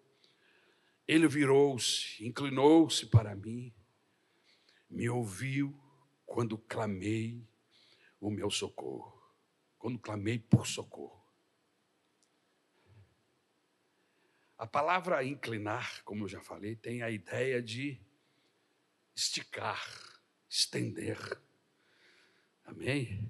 Ele 1.07 1.29
virou-se, 1.29 2.23
inclinou-se 2.27 3.07
para 3.07 3.37
mim, 3.37 3.73
me 4.91 5.09
ouviu 5.09 5.81
quando 6.27 6.59
clamei 6.59 7.47
o 8.21 8.29
meu 8.29 8.51
socorro, 8.51 9.23
quando 9.79 10.01
clamei 10.01 10.41
por 10.41 10.67
socorro. 10.67 11.25
A 14.59 14.67
palavra 14.67 15.25
inclinar, 15.25 16.03
como 16.03 16.25
eu 16.25 16.29
já 16.29 16.43
falei, 16.43 16.75
tem 16.75 17.03
a 17.03 17.11
ideia 17.11 17.63
de 17.63 17.99
esticar, 19.15 19.81
estender. 20.51 21.17
Amém? 22.69 23.27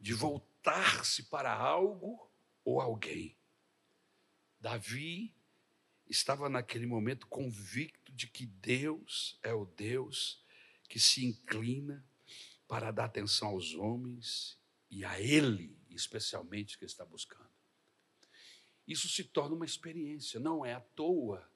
De 0.00 0.12
voltar-se 0.12 1.22
para 1.24 1.52
algo 1.54 2.28
ou 2.64 2.80
alguém. 2.80 3.36
Davi 4.58 5.32
estava 6.08 6.48
naquele 6.48 6.84
momento 6.84 7.26
convicto 7.28 8.12
de 8.12 8.26
que 8.26 8.46
Deus 8.46 9.38
é 9.42 9.54
o 9.54 9.64
Deus 9.64 10.44
que 10.88 10.98
se 10.98 11.24
inclina 11.24 12.04
para 12.66 12.90
dar 12.90 13.04
atenção 13.04 13.48
aos 13.48 13.74
homens 13.74 14.58
e 14.90 15.04
a 15.04 15.20
Ele, 15.20 15.78
especialmente, 15.90 16.76
que 16.76 16.84
está 16.84 17.04
buscando. 17.04 17.48
Isso 18.86 19.08
se 19.08 19.22
torna 19.22 19.54
uma 19.54 19.64
experiência, 19.64 20.40
não 20.40 20.66
é 20.66 20.74
à 20.74 20.80
toa 20.80 21.48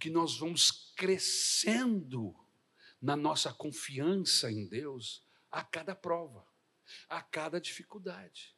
que 0.00 0.08
nós 0.08 0.38
vamos 0.38 0.92
crescendo 0.96 2.34
na 3.00 3.16
nossa 3.16 3.52
confiança 3.52 4.50
em 4.50 4.66
Deus 4.66 5.27
a 5.50 5.62
cada 5.62 5.94
prova, 5.94 6.46
a 7.08 7.22
cada 7.22 7.60
dificuldade. 7.60 8.56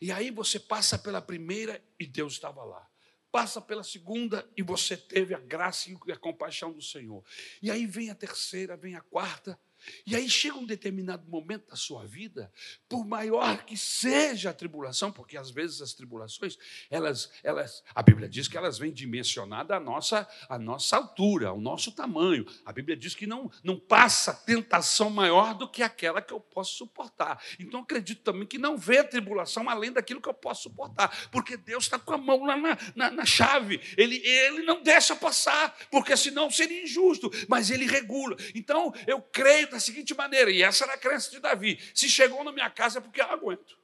E 0.00 0.10
aí 0.10 0.30
você 0.30 0.58
passa 0.58 0.98
pela 0.98 1.20
primeira 1.20 1.82
e 1.98 2.06
Deus 2.06 2.34
estava 2.34 2.64
lá. 2.64 2.88
Passa 3.30 3.60
pela 3.60 3.84
segunda 3.84 4.48
e 4.56 4.62
você 4.62 4.96
teve 4.96 5.34
a 5.34 5.40
graça 5.40 5.90
e 5.90 6.12
a 6.12 6.16
compaixão 6.16 6.72
do 6.72 6.80
Senhor. 6.80 7.24
E 7.60 7.70
aí 7.70 7.86
vem 7.86 8.10
a 8.10 8.14
terceira, 8.14 8.76
vem 8.76 8.94
a 8.94 9.00
quarta, 9.00 9.60
e 10.06 10.14
aí 10.14 10.28
chega 10.28 10.56
um 10.56 10.66
determinado 10.66 11.28
momento 11.28 11.68
da 11.68 11.76
sua 11.76 12.06
vida, 12.06 12.52
por 12.88 13.06
maior 13.06 13.64
que 13.64 13.76
seja 13.76 14.50
a 14.50 14.52
tribulação, 14.52 15.12
porque 15.12 15.36
às 15.36 15.50
vezes 15.50 15.80
as 15.80 15.92
tribulações, 15.94 16.56
elas, 16.90 17.30
elas, 17.42 17.82
a 17.94 18.02
Bíblia 18.02 18.28
diz 18.28 18.48
que 18.48 18.56
elas 18.56 18.78
vêm 18.78 18.92
dimensionadas 18.92 19.76
à 19.76 19.80
nossa, 19.80 20.28
à 20.48 20.58
nossa 20.58 20.96
altura, 20.96 21.48
ao 21.48 21.60
nosso 21.60 21.92
tamanho. 21.92 22.46
A 22.64 22.72
Bíblia 22.72 22.96
diz 22.96 23.14
que 23.14 23.26
não, 23.26 23.50
não 23.62 23.78
passa 23.78 24.34
tentação 24.34 25.10
maior 25.10 25.54
do 25.54 25.68
que 25.68 25.82
aquela 25.82 26.22
que 26.22 26.32
eu 26.32 26.40
posso 26.40 26.76
suportar. 26.76 27.42
Então 27.58 27.80
acredito 27.80 28.22
também 28.22 28.46
que 28.46 28.58
não 28.58 28.76
vê 28.76 29.02
tribulação 29.04 29.68
além 29.68 29.92
daquilo 29.92 30.20
que 30.20 30.28
eu 30.28 30.34
posso 30.34 30.64
suportar, 30.64 31.28
porque 31.30 31.56
Deus 31.56 31.84
está 31.84 31.98
com 31.98 32.14
a 32.14 32.18
mão 32.18 32.44
lá 32.44 32.56
na, 32.56 32.78
na, 32.94 33.10
na 33.10 33.24
chave. 33.24 33.80
Ele, 33.96 34.16
ele 34.16 34.62
não 34.62 34.82
deixa 34.82 35.14
passar, 35.14 35.76
porque 35.90 36.16
senão 36.16 36.50
seria 36.50 36.82
injusto, 36.82 37.30
mas 37.48 37.70
ele 37.70 37.86
regula. 37.86 38.36
Então 38.54 38.92
eu 39.06 39.20
creio 39.20 39.65
da 39.70 39.80
seguinte 39.80 40.14
maneira, 40.14 40.50
e 40.50 40.62
essa 40.62 40.84
era 40.84 40.94
a 40.94 40.98
crença 40.98 41.30
de 41.30 41.40
Davi: 41.40 41.80
se 41.94 42.08
chegou 42.08 42.42
na 42.44 42.52
minha 42.52 42.70
casa 42.70 42.98
é 42.98 43.00
porque 43.00 43.20
eu 43.20 43.30
aguento. 43.30 43.78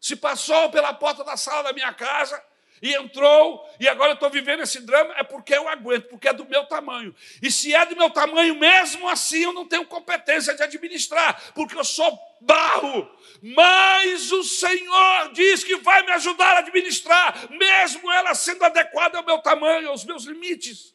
Se 0.00 0.14
passou 0.16 0.70
pela 0.70 0.94
porta 0.94 1.24
da 1.24 1.36
sala 1.36 1.64
da 1.64 1.72
minha 1.72 1.92
casa, 1.92 2.42
e 2.80 2.94
entrou, 2.94 3.68
e 3.80 3.88
agora 3.88 4.10
eu 4.10 4.14
estou 4.14 4.30
vivendo 4.30 4.62
esse 4.62 4.80
drama, 4.80 5.14
é 5.16 5.22
porque 5.22 5.54
eu 5.54 5.68
aguento, 5.68 6.08
porque 6.08 6.28
é 6.28 6.32
do 6.32 6.44
meu 6.44 6.64
tamanho. 6.66 7.14
E 7.42 7.50
se 7.50 7.74
é 7.74 7.84
do 7.86 7.96
meu 7.96 8.10
tamanho, 8.10 8.54
mesmo 8.54 9.08
assim 9.08 9.42
eu 9.42 9.52
não 9.52 9.66
tenho 9.66 9.86
competência 9.86 10.54
de 10.54 10.62
administrar, 10.62 11.52
porque 11.54 11.76
eu 11.76 11.84
sou 11.84 12.18
barro. 12.40 13.10
Mas 13.42 14.30
o 14.32 14.44
Senhor 14.44 15.32
diz 15.32 15.64
que 15.64 15.76
vai 15.76 16.02
me 16.04 16.12
ajudar 16.12 16.56
a 16.56 16.58
administrar, 16.60 17.50
mesmo 17.50 18.10
ela 18.12 18.34
sendo 18.34 18.64
adequada 18.64 19.18
ao 19.18 19.24
meu 19.24 19.38
tamanho, 19.38 19.88
aos 19.88 20.04
meus 20.04 20.24
limites. 20.24 20.94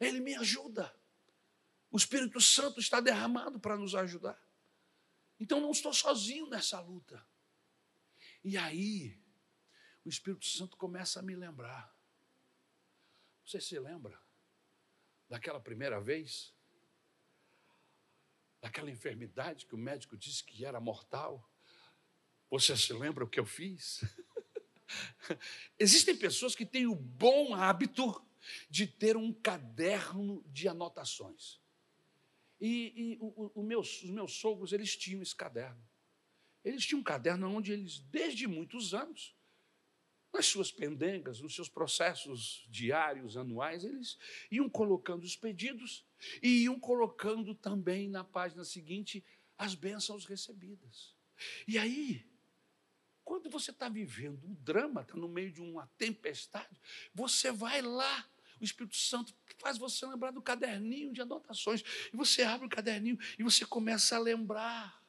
Ele 0.00 0.20
me 0.20 0.34
ajuda. 0.34 0.92
O 1.92 1.98
Espírito 1.98 2.40
Santo 2.40 2.80
está 2.80 3.00
derramado 3.00 3.60
para 3.60 3.76
nos 3.76 3.94
ajudar. 3.94 4.42
Então 5.38 5.60
não 5.60 5.70
estou 5.70 5.92
sozinho 5.92 6.48
nessa 6.48 6.80
luta. 6.80 7.22
E 8.42 8.56
aí, 8.56 9.20
o 10.02 10.08
Espírito 10.08 10.46
Santo 10.46 10.74
começa 10.78 11.20
a 11.20 11.22
me 11.22 11.36
lembrar. 11.36 11.94
Você 13.44 13.60
se 13.60 13.78
lembra 13.78 14.18
daquela 15.28 15.60
primeira 15.60 16.00
vez? 16.00 16.54
Daquela 18.62 18.90
enfermidade 18.90 19.66
que 19.66 19.74
o 19.74 19.78
médico 19.78 20.16
disse 20.16 20.42
que 20.42 20.64
era 20.64 20.80
mortal? 20.80 21.46
Você 22.48 22.74
se 22.74 22.94
lembra 22.94 23.22
o 23.22 23.28
que 23.28 23.38
eu 23.38 23.46
fiz? 23.46 24.00
Existem 25.78 26.16
pessoas 26.16 26.54
que 26.54 26.64
têm 26.64 26.86
o 26.86 26.94
bom 26.94 27.54
hábito 27.54 28.26
de 28.70 28.86
ter 28.86 29.14
um 29.14 29.30
caderno 29.30 30.42
de 30.46 30.68
anotações. 30.68 31.61
E, 32.64 32.92
e 32.94 33.18
o, 33.20 33.50
o 33.56 33.62
meus, 33.64 34.04
os 34.04 34.10
meus 34.10 34.34
sogros, 34.34 34.72
eles 34.72 34.96
tinham 34.96 35.20
esse 35.20 35.34
caderno. 35.34 35.82
Eles 36.64 36.86
tinham 36.86 37.00
um 37.00 37.02
caderno 37.02 37.52
onde 37.52 37.72
eles, 37.72 37.98
desde 38.02 38.46
muitos 38.46 38.94
anos, 38.94 39.34
nas 40.32 40.46
suas 40.46 40.70
pendengas, 40.70 41.40
nos 41.40 41.56
seus 41.56 41.68
processos 41.68 42.64
diários, 42.70 43.36
anuais, 43.36 43.82
eles 43.82 44.16
iam 44.48 44.70
colocando 44.70 45.24
os 45.24 45.34
pedidos 45.34 46.06
e 46.40 46.62
iam 46.62 46.78
colocando 46.78 47.52
também 47.52 48.08
na 48.08 48.22
página 48.22 48.64
seguinte 48.64 49.24
as 49.58 49.74
bênçãos 49.74 50.24
recebidas. 50.24 51.16
E 51.66 51.76
aí, 51.76 52.24
quando 53.24 53.50
você 53.50 53.72
está 53.72 53.88
vivendo 53.88 54.46
um 54.46 54.54
drama, 54.54 55.02
está 55.02 55.16
no 55.16 55.28
meio 55.28 55.50
de 55.50 55.60
uma 55.60 55.88
tempestade, 55.98 56.80
você 57.12 57.50
vai 57.50 57.82
lá 57.82 58.31
o 58.62 58.64
Espírito 58.64 58.96
Santo 58.96 59.34
faz 59.58 59.76
você 59.76 60.06
lembrar 60.06 60.30
do 60.30 60.40
caderninho 60.40 61.12
de 61.12 61.20
anotações. 61.20 61.82
E 62.12 62.16
você 62.16 62.42
abre 62.42 62.66
o 62.66 62.70
caderninho 62.70 63.18
e 63.38 63.42
você 63.42 63.64
começa 63.64 64.16
a 64.16 64.18
lembrar 64.18 65.02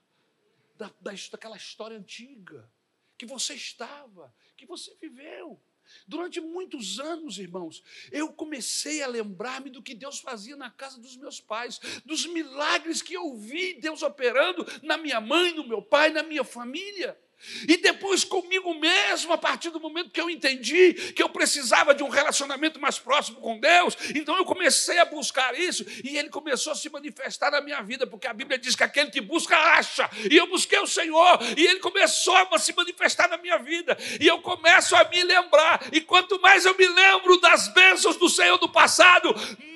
da, 0.77 0.91
da, 0.99 1.11
daquela 1.31 1.55
história 1.55 1.97
antiga 1.97 2.69
que 3.17 3.25
você 3.25 3.53
estava, 3.53 4.33
que 4.57 4.65
você 4.65 4.95
viveu. 4.99 5.61
Durante 6.07 6.39
muitos 6.39 6.99
anos, 6.99 7.37
irmãos, 7.37 7.83
eu 8.11 8.31
comecei 8.31 9.03
a 9.03 9.07
lembrar-me 9.07 9.69
do 9.69 9.83
que 9.83 9.93
Deus 9.93 10.19
fazia 10.19 10.55
na 10.55 10.71
casa 10.71 10.99
dos 10.99 11.15
meus 11.15 11.39
pais, 11.39 11.79
dos 12.05 12.25
milagres 12.25 13.01
que 13.01 13.13
eu 13.13 13.35
vi 13.35 13.75
Deus 13.75 14.01
operando 14.01 14.65
na 14.81 14.97
minha 14.97 15.21
mãe, 15.21 15.53
no 15.53 15.67
meu 15.67 15.81
pai, 15.81 16.09
na 16.09 16.23
minha 16.23 16.43
família. 16.43 17.19
E 17.67 17.77
depois 17.77 18.23
comigo 18.23 18.73
mesmo, 18.75 19.33
a 19.33 19.37
partir 19.37 19.69
do 19.69 19.79
momento 19.79 20.11
que 20.11 20.21
eu 20.21 20.29
entendi 20.29 20.93
que 21.13 21.21
eu 21.21 21.27
precisava 21.27 21.93
de 21.93 22.01
um 22.01 22.07
relacionamento 22.07 22.79
mais 22.79 22.97
próximo 22.97 23.41
com 23.41 23.59
Deus, 23.59 23.97
então 24.15 24.37
eu 24.37 24.45
comecei 24.45 24.97
a 24.99 25.05
buscar 25.05 25.57
isso 25.57 25.85
e 26.03 26.17
ele 26.17 26.29
começou 26.29 26.71
a 26.71 26.75
se 26.75 26.89
manifestar 26.89 27.51
na 27.51 27.59
minha 27.59 27.81
vida, 27.81 28.07
porque 28.07 28.27
a 28.27 28.33
Bíblia 28.33 28.57
diz 28.57 28.75
que 28.75 28.83
aquele 28.83 29.11
que 29.11 29.19
busca 29.19 29.57
acha. 29.57 30.09
E 30.31 30.37
eu 30.37 30.47
busquei 30.47 30.79
o 30.79 30.87
Senhor 30.87 31.39
e 31.57 31.65
ele 31.65 31.79
começou 31.79 32.35
a 32.35 32.57
se 32.57 32.73
manifestar 32.73 33.27
na 33.27 33.37
minha 33.37 33.57
vida. 33.57 33.97
E 34.19 34.27
eu 34.27 34.41
começo 34.41 34.95
a 34.95 35.03
me 35.09 35.23
lembrar, 35.23 35.85
e 35.91 35.99
quanto 35.99 36.39
mais 36.39 36.65
eu 36.65 36.77
me 36.77 36.87
lembro 36.87 37.39
das 37.41 37.67
bênçãos 37.69 38.15
do 38.15 38.29
Senhor 38.29 38.57
do 38.57 38.69
passado, 38.69 39.33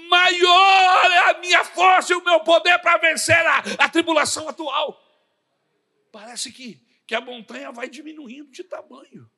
maior 0.10 1.12
é 1.12 1.32
a 1.32 1.38
minha 1.40 1.66
força 1.66 2.14
e 2.14 2.16
o 2.16 2.24
meu 2.24 2.40
poder 2.40 2.80
para 2.80 2.98
vencer 2.98 3.46
a, 3.46 3.64
a 3.80 3.90
tribulação 3.90 4.48
atual. 4.48 5.04
Parece 6.12 6.52
que 6.52 6.87
que 7.08 7.16
a 7.16 7.22
montanha 7.22 7.72
vai 7.72 7.90
diminuindo 7.90 8.52
de 8.52 8.64
tamanho. 8.64 9.32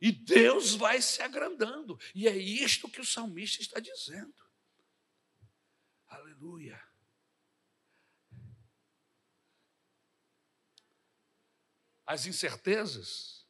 E 0.00 0.10
Deus 0.10 0.74
vai 0.74 1.02
se 1.02 1.20
agrandando. 1.20 1.98
E 2.14 2.26
é 2.26 2.34
isto 2.34 2.88
que 2.88 3.00
o 3.00 3.04
salmista 3.04 3.60
está 3.60 3.78
dizendo. 3.78 4.34
Aleluia. 6.06 6.82
As 12.06 12.26
incertezas, 12.26 13.46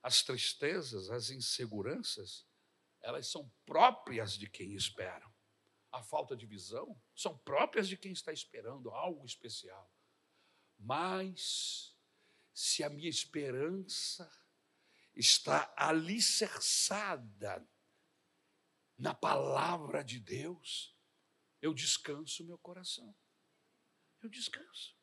as 0.00 0.22
tristezas, 0.22 1.10
as 1.10 1.30
inseguranças, 1.30 2.46
elas 3.00 3.26
são 3.26 3.52
próprias 3.66 4.38
de 4.38 4.48
quem 4.48 4.74
espera. 4.74 5.30
A 5.90 6.02
falta 6.02 6.36
de 6.36 6.46
visão 6.46 6.98
são 7.14 7.36
próprias 7.38 7.88
de 7.88 7.96
quem 7.96 8.12
está 8.12 8.32
esperando 8.32 8.90
algo 8.90 9.26
especial. 9.26 9.92
Mas 10.78 11.91
se 12.52 12.84
a 12.84 12.90
minha 12.90 13.08
esperança 13.08 14.30
está 15.14 15.72
alicerçada 15.76 17.66
na 18.98 19.14
palavra 19.14 20.02
de 20.02 20.18
Deus, 20.18 20.96
eu 21.60 21.74
descanso 21.74 22.44
meu 22.44 22.58
coração. 22.58 23.14
Eu 24.22 24.28
descanso. 24.28 24.96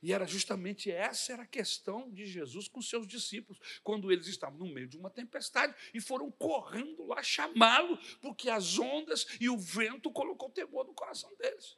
E 0.00 0.12
era 0.12 0.26
justamente 0.26 0.90
essa 0.90 1.32
era 1.32 1.42
a 1.42 1.46
questão 1.46 2.10
de 2.10 2.24
Jesus 2.24 2.68
com 2.68 2.80
seus 2.80 3.06
discípulos, 3.06 3.58
quando 3.82 4.12
eles 4.12 4.26
estavam 4.26 4.58
no 4.58 4.72
meio 4.72 4.86
de 4.86 4.96
uma 4.96 5.10
tempestade 5.10 5.74
e 5.92 6.00
foram 6.00 6.30
correndo 6.30 7.04
lá 7.04 7.22
chamá-lo, 7.22 7.98
porque 8.20 8.48
as 8.48 8.78
ondas 8.78 9.26
e 9.40 9.48
o 9.48 9.58
vento 9.58 10.10
colocou 10.10 10.50
temor 10.50 10.86
no 10.86 10.94
coração 10.94 11.34
deles. 11.36 11.76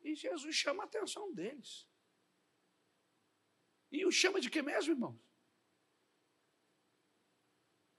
E 0.00 0.14
Jesus 0.14 0.54
chama 0.54 0.84
a 0.84 0.86
atenção 0.86 1.32
deles. 1.32 1.86
E 3.92 4.06
o 4.06 4.10
chama 4.10 4.40
de 4.40 4.48
que 4.48 4.62
mesmo, 4.62 4.94
irmãos? 4.94 5.20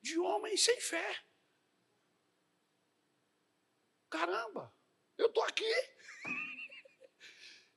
De 0.02 0.18
homem 0.20 0.58
sem 0.58 0.82
fé. 0.82 1.24
Caramba, 4.10 4.76
eu 5.18 5.28
estou 5.28 5.44
aqui. 5.44 5.74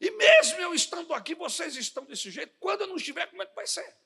E 0.00 0.10
mesmo 0.10 0.60
eu 0.60 0.74
estando 0.74 1.12
aqui, 1.14 1.34
vocês 1.34 1.76
estão 1.76 2.04
desse 2.04 2.30
jeito. 2.30 2.56
Quando 2.58 2.82
eu 2.82 2.86
não 2.86 2.96
estiver, 2.96 3.26
como 3.28 3.42
é 3.42 3.46
que 3.46 3.54
vai 3.54 3.66
ser? 3.66 3.96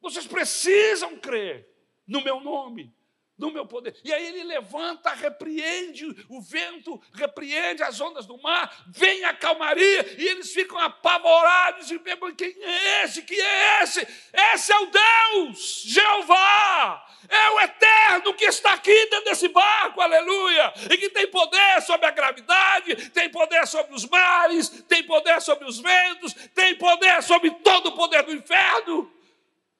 Vocês 0.00 0.26
precisam 0.26 1.18
crer 1.20 1.68
no 2.06 2.22
meu 2.22 2.40
nome 2.40 2.95
do 3.38 3.50
meu 3.50 3.66
poder. 3.66 3.94
E 4.02 4.12
aí 4.12 4.26
ele 4.26 4.44
levanta, 4.44 5.12
repreende 5.12 6.06
o 6.28 6.40
vento, 6.40 7.00
repreende 7.12 7.82
as 7.82 8.00
ondas 8.00 8.26
do 8.26 8.40
mar, 8.40 8.84
vem 8.88 9.24
a 9.24 9.34
calmaria, 9.34 10.16
e 10.18 10.26
eles 10.28 10.52
ficam 10.52 10.78
apavorados 10.78 11.90
e 11.90 11.98
perguntam: 11.98 12.36
quem 12.36 12.62
é 12.62 13.04
esse? 13.04 13.22
Quem 13.22 13.38
é 13.38 13.82
esse? 13.82 14.06
Esse 14.32 14.72
é 14.72 14.78
o 14.78 14.86
Deus, 14.86 15.82
Jeová, 15.84 17.06
é 17.28 17.50
o 17.50 17.60
Eterno 17.60 18.34
que 18.34 18.46
está 18.46 18.72
aqui 18.72 18.94
dentro 19.10 19.24
desse 19.26 19.48
barco, 19.48 20.00
aleluia, 20.00 20.72
e 20.90 20.96
que 20.96 21.10
tem 21.10 21.26
poder 21.30 21.82
sobre 21.82 22.06
a 22.06 22.10
gravidade, 22.10 23.10
tem 23.10 23.30
poder 23.30 23.66
sobre 23.66 23.94
os 23.94 24.06
mares, 24.06 24.68
tem 24.88 25.04
poder 25.04 25.40
sobre 25.42 25.68
os 25.68 25.78
ventos, 25.78 26.32
tem 26.54 26.76
poder 26.76 27.22
sobre 27.22 27.50
todo 27.50 27.88
o 27.88 27.96
poder 27.96 28.22
do 28.22 28.32
inferno. 28.32 29.12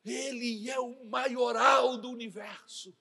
Ele 0.04 0.70
é 0.70 0.78
o 0.78 1.04
maioral 1.06 1.96
do 1.96 2.10
universo. 2.10 2.94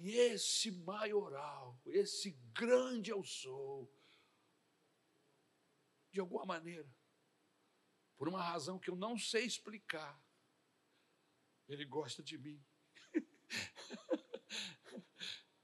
E 0.00 0.16
esse 0.16 0.70
maioral, 0.70 1.78
esse 1.84 2.30
grande 2.54 3.10
eu 3.10 3.22
sou, 3.22 3.92
de 6.10 6.18
alguma 6.18 6.46
maneira, 6.46 6.88
por 8.16 8.26
uma 8.26 8.42
razão 8.42 8.78
que 8.78 8.88
eu 8.88 8.96
não 8.96 9.18
sei 9.18 9.44
explicar, 9.44 10.18
ele 11.68 11.84
gosta 11.84 12.22
de 12.22 12.38
mim. 12.38 12.64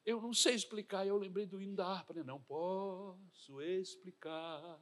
Eu 0.05 0.21
não 0.21 0.33
sei 0.33 0.55
explicar, 0.55 1.05
eu 1.05 1.19
lembrei 1.19 1.47
do 1.47 1.61
hino 1.61 1.75
da 1.75 1.85
harpa, 1.85 2.15
né? 2.15 2.23
não 2.23 2.41
posso 2.41 3.61
explicar. 3.61 4.81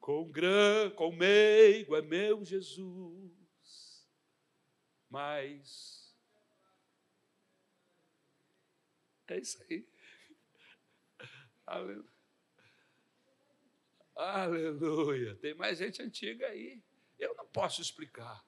Com 0.00 0.28
gran, 0.28 0.90
com 0.96 1.12
meigo 1.12 1.94
é 1.94 2.02
meu 2.02 2.44
Jesus, 2.44 4.10
mas 5.08 6.01
é 9.32 9.40
isso 9.40 9.62
aí. 9.68 9.86
Aleluia. 11.66 12.12
Aleluia. 14.14 15.34
Tem 15.36 15.54
mais 15.54 15.78
gente 15.78 16.02
antiga 16.02 16.46
aí. 16.46 16.82
Eu 17.18 17.34
não 17.34 17.46
posso 17.46 17.80
explicar. 17.80 18.44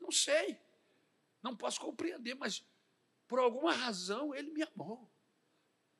Não 0.00 0.10
sei. 0.10 0.58
Não 1.42 1.56
posso 1.56 1.80
compreender, 1.80 2.34
mas 2.34 2.64
por 3.26 3.38
alguma 3.38 3.72
razão 3.72 4.34
ele 4.34 4.50
me 4.50 4.62
amou. 4.62 5.10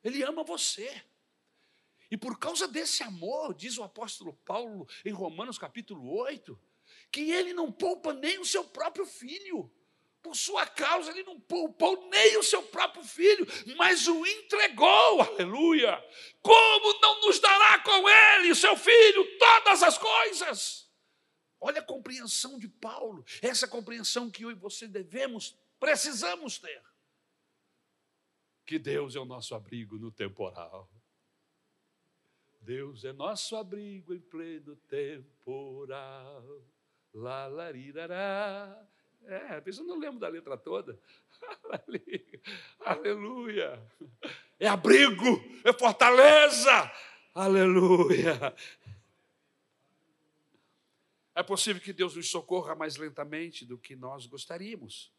Ele 0.04 0.22
ama 0.22 0.44
você. 0.44 1.02
E 2.10 2.16
por 2.16 2.38
causa 2.38 2.68
desse 2.68 3.02
amor, 3.02 3.54
diz 3.54 3.78
o 3.78 3.82
apóstolo 3.82 4.34
Paulo 4.44 4.86
em 5.04 5.12
Romanos 5.12 5.58
capítulo 5.58 6.14
8, 6.14 6.60
que 7.10 7.30
ele 7.30 7.54
não 7.54 7.72
poupa 7.72 8.12
nem 8.12 8.38
o 8.38 8.44
seu 8.44 8.64
próprio 8.64 9.06
filho. 9.06 9.72
Por 10.22 10.36
sua 10.36 10.64
causa, 10.66 11.10
ele 11.10 11.24
não 11.24 11.40
poupou 11.40 12.08
nem 12.08 12.36
o 12.36 12.42
seu 12.42 12.62
próprio 12.62 13.02
filho, 13.02 13.44
mas 13.76 14.06
o 14.06 14.24
entregou, 14.24 15.20
aleluia. 15.20 16.02
Como 16.40 17.00
não 17.00 17.20
nos 17.22 17.40
dará 17.40 17.80
com 17.80 18.08
ele, 18.08 18.52
o 18.52 18.56
seu 18.56 18.76
filho, 18.76 19.38
todas 19.38 19.82
as 19.82 19.98
coisas? 19.98 20.88
Olha 21.60 21.80
a 21.80 21.84
compreensão 21.84 22.58
de 22.58 22.68
Paulo, 22.68 23.24
essa 23.40 23.66
compreensão 23.66 24.30
que 24.30 24.44
eu 24.44 24.50
e 24.50 24.54
você 24.54 24.86
devemos, 24.86 25.56
precisamos 25.78 26.58
ter. 26.58 26.82
Que 28.64 28.78
Deus 28.78 29.16
é 29.16 29.20
o 29.20 29.24
nosso 29.24 29.54
abrigo 29.54 29.98
no 29.98 30.12
temporal. 30.12 30.88
Deus 32.60 33.04
é 33.04 33.12
nosso 33.12 33.56
abrigo 33.56 34.14
em 34.14 34.20
pleno 34.20 34.76
temporal. 34.88 36.44
Lá, 37.12 37.46
larirará. 37.48 38.88
É, 39.26 39.54
às 39.54 39.64
vezes 39.64 39.80
eu 39.80 39.86
não 39.86 39.98
lembro 39.98 40.18
da 40.18 40.28
letra 40.28 40.56
toda. 40.56 40.98
Aleluia. 42.80 43.82
É 44.58 44.68
abrigo, 44.68 45.42
é 45.64 45.72
fortaleza. 45.72 46.92
Aleluia. 47.34 48.54
É 51.34 51.42
possível 51.42 51.80
que 51.80 51.92
Deus 51.92 52.14
nos 52.14 52.30
socorra 52.30 52.74
mais 52.74 52.96
lentamente 52.96 53.64
do 53.64 53.78
que 53.78 53.96
nós 53.96 54.26
gostaríamos. 54.26 55.10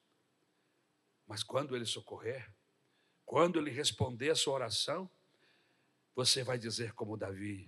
Mas 1.28 1.42
quando 1.42 1.76
Ele 1.76 1.86
socorrer, 1.86 2.50
quando 3.26 3.60
Ele 3.60 3.72
responder 3.72 4.30
a 4.30 4.36
sua 4.36 4.54
oração, 4.54 5.10
você 6.16 6.44
vai 6.44 6.58
dizer 6.58 6.94
como 6.94 7.18
Davi: 7.18 7.68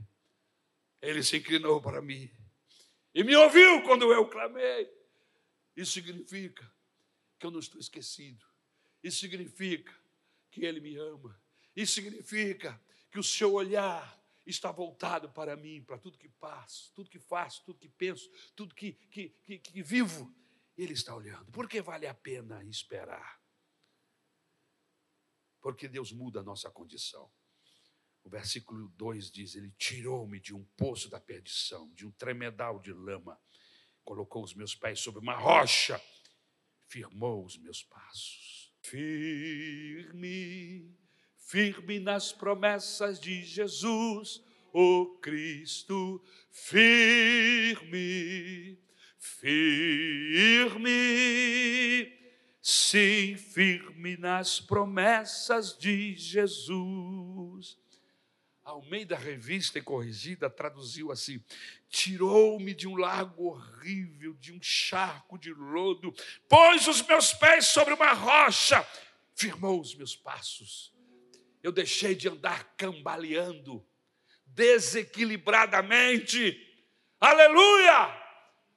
Ele 1.02 1.24
se 1.24 1.38
inclinou 1.38 1.82
para 1.82 2.02
mim 2.02 2.30
e 3.14 3.24
me 3.24 3.36
ouviu 3.36 3.82
quando 3.84 4.12
eu 4.14 4.28
clamei. 4.28 5.05
Isso 5.76 5.91
significa 5.91 6.71
que 7.38 7.45
eu 7.45 7.51
não 7.51 7.59
estou 7.59 7.80
esquecido. 7.80 8.45
Isso 9.03 9.19
significa 9.19 9.93
que 10.49 10.65
Ele 10.65 10.80
me 10.80 10.95
ama. 10.95 11.39
Isso 11.76 11.93
significa 11.93 12.82
que 13.11 13.19
o 13.19 13.23
seu 13.23 13.53
olhar 13.53 14.23
está 14.45 14.71
voltado 14.71 15.30
para 15.30 15.55
mim, 15.55 15.84
para 15.84 15.97
tudo 15.97 16.17
que 16.17 16.30
passo, 16.30 16.93
tudo 16.93 17.09
que 17.09 17.19
faço, 17.19 17.63
tudo 17.65 17.80
que 17.80 17.89
penso, 17.89 18.30
tudo 18.55 18.73
que, 18.73 18.93
que, 18.93 19.30
que, 19.43 19.59
que 19.59 19.84
vivo. 19.84 20.34
Ele 20.78 20.93
está 20.93 21.15
olhando. 21.15 21.51
Porque 21.51 21.82
vale 21.82 22.07
a 22.07 22.13
pena 22.13 22.63
esperar. 22.65 23.41
Porque 25.61 25.88
Deus 25.88 26.11
muda 26.11 26.41
a 26.41 26.43
nossa 26.43 26.69
condição. 26.69 27.32
O 28.23 28.30
versículo 28.30 28.89
2 28.89 29.32
diz: 29.32 29.55
Ele 29.55 29.71
tirou-me 29.71 30.39
de 30.39 30.53
um 30.53 30.63
poço 30.78 31.09
da 31.09 31.19
perdição, 31.19 31.91
de 31.93 32.05
um 32.05 32.11
tremedal 32.11 32.80
de 32.80 32.91
lama, 32.91 33.39
colocou 34.06 34.43
os 34.43 34.53
meus 34.53 34.74
pés 34.74 35.01
sobre 35.01 35.20
uma 35.20 35.36
rocha, 35.36 36.01
firmou 36.88 37.43
os 37.43 37.58
meus 37.58 37.84
passos. 37.84 38.74
Firme 38.82 40.95
firme 41.45 41.99
nas 41.99 42.32
promessas 42.32 43.20
de 43.20 43.43
Jesus, 43.43 44.41
o 44.74 45.18
Cristo, 45.22 46.22
firme, 46.51 48.80
firme, 49.20 50.91
sim, 52.62 53.36
firme 53.38 54.18
nas 54.18 54.60
promessas 54.60 55.78
de 55.78 56.16
Jesus. 56.16 57.78
Almeida 58.66 59.16
Revista 59.16 59.80
e 59.80 59.82
Corrigida 59.82 60.49
traduziu 60.49 61.11
assim: 61.11 61.41
tirou-me 61.88 62.74
de 62.74 62.88
um 62.88 62.95
lago 62.95 63.45
horrível, 63.45 64.34
de 64.34 64.51
um 64.51 64.61
charco 64.61 65.38
de 65.38 65.53
lodo, 65.53 66.13
pôs 66.49 66.88
os 66.88 67.01
meus 67.03 67.34
pés 67.34 67.68
sobre 67.68 67.93
uma 67.93 68.11
rocha, 68.11 68.86
firmou 69.34 69.80
os 69.80 69.95
meus 69.95 70.16
passos 70.16 70.95
eu 71.66 71.72
deixei 71.72 72.13
de 72.13 72.30
andar 72.30 72.76
cambaleando, 72.78 73.84
desequilibradamente. 74.45 76.61
Aleluia! 77.20 78.24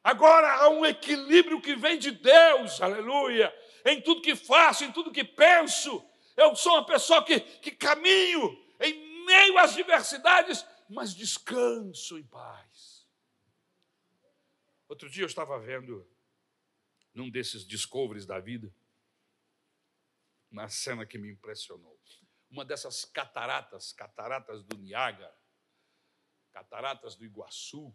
Agora 0.03 0.51
há 0.55 0.70
um 0.70 0.86
equilíbrio 0.86 1.61
que 1.61 1.76
vem 1.76 1.99
de 1.99 2.12
Deus, 2.12 2.80
aleluia. 2.80 3.55
Em 3.84 4.01
tudo 4.01 4.22
que 4.22 4.34
faço, 4.34 4.84
em 4.84 4.91
tudo 4.91 5.12
que 5.12 5.22
penso, 5.22 6.03
eu 6.34 6.57
sou 6.57 6.76
uma 6.76 6.86
pessoa 6.86 7.22
que, 7.22 7.41
que 7.41 7.72
caminho 7.72 8.59
em 8.80 9.08
meio 9.29 9.59
às 9.59 9.74
diversidades, 9.74 10.64
mas 10.89 11.14
descanso 11.14 12.18
em 12.18 12.26
paz. 12.26 13.07
Outro 14.89 15.09
dia 15.09 15.22
eu 15.22 15.29
estava 15.29 15.59
vendo, 15.61 16.11
num 17.12 17.31
desses 17.31 17.66
discoveries 17.66 18.24
da 18.24 18.41
vida, 18.41 18.74
uma 20.51 20.68
cena 20.68 21.05
que 21.05 21.18
me 21.18 21.31
impressionou 21.31 21.99
uma 22.51 22.64
dessas 22.64 23.05
cataratas, 23.05 23.93
cataratas 23.93 24.64
do 24.64 24.79
Niágara, 24.79 25.37
cataratas 26.51 27.14
do 27.14 27.24
Iguaçu, 27.24 27.95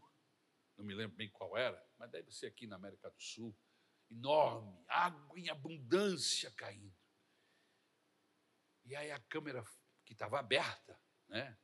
não 0.77 0.86
me 0.86 0.93
lembro 0.93 1.15
bem 1.15 1.29
qual 1.29 1.57
era, 1.57 1.84
mas 1.97 2.09
deve 2.11 2.31
ser 2.31 2.47
aqui 2.47 2.67
na 2.67 2.75
América 2.75 3.09
do 3.09 3.21
Sul, 3.21 3.55
enorme, 4.09 4.84
água 4.88 5.39
em 5.39 5.49
abundância 5.49 6.51
caindo. 6.51 6.95
E 8.86 8.95
aí 8.95 9.11
a 9.11 9.19
câmera 9.19 9.63
que 10.05 10.13
estava 10.13 10.39
aberta, 10.39 10.99
né, 11.34 11.57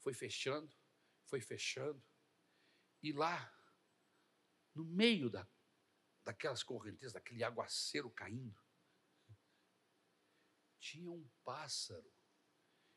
foi 0.00 0.12
fechando, 0.12 0.76
foi 1.26 1.40
fechando, 1.40 2.02
e 3.00 3.12
lá, 3.12 3.56
no 4.74 4.84
meio 4.84 5.30
da, 5.30 5.48
daquelas 6.24 6.64
correntes, 6.64 7.12
daquele 7.12 7.44
aguaceiro 7.44 8.10
caindo, 8.10 8.60
tinha 10.80 11.10
um 11.10 11.28
pássaro 11.44 12.12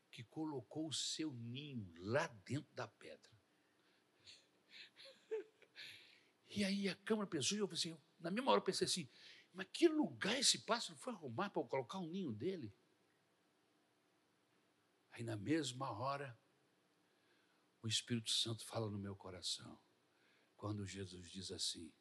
que 0.10 0.24
colocou 0.24 0.88
o 0.88 0.94
seu 0.94 1.32
ninho 1.32 1.94
lá 2.00 2.28
dentro 2.44 2.74
da 2.74 2.88
pedra. 2.88 3.32
E 6.48 6.64
aí 6.64 6.90
a 6.90 6.96
câmara 6.96 7.28
pensou, 7.28 7.58
e 7.58 7.62
eu 7.62 7.68
pensei, 7.68 7.96
na 8.20 8.32
mesma 8.32 8.52
hora 8.52 8.60
eu 8.60 8.66
pensei 8.66 8.86
assim, 8.86 9.10
mas 9.52 9.68
que 9.72 9.88
lugar 9.88 10.40
esse 10.40 10.60
pássaro 10.66 10.98
foi 10.98 11.14
arrumar 11.14 11.52
para 11.52 11.64
colocar 11.68 12.00
o 12.00 12.08
ninho 12.08 12.32
dele? 12.32 12.74
Aí 15.14 15.24
na 15.24 15.38
mesma 15.38 15.92
hora, 15.92 16.38
o 17.82 17.88
Espírito 17.88 18.32
Santo 18.32 18.66
fala 18.66 18.90
no 18.90 19.00
meu 19.00 19.16
coração, 19.16 19.80
quando 20.56 20.86
Jesus 20.86 21.32
diz 21.32 21.52
assim: 21.52 21.94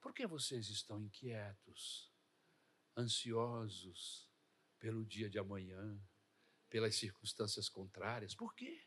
Por 0.00 0.12
que 0.12 0.26
vocês 0.26 0.68
estão 0.68 1.00
inquietos, 1.00 2.12
ansiosos, 2.96 4.30
pelo 4.82 5.06
dia 5.06 5.30
de 5.30 5.38
amanhã, 5.38 6.00
pelas 6.68 6.96
circunstâncias 6.96 7.68
contrárias. 7.68 8.34
Por 8.34 8.54
quê? 8.54 8.82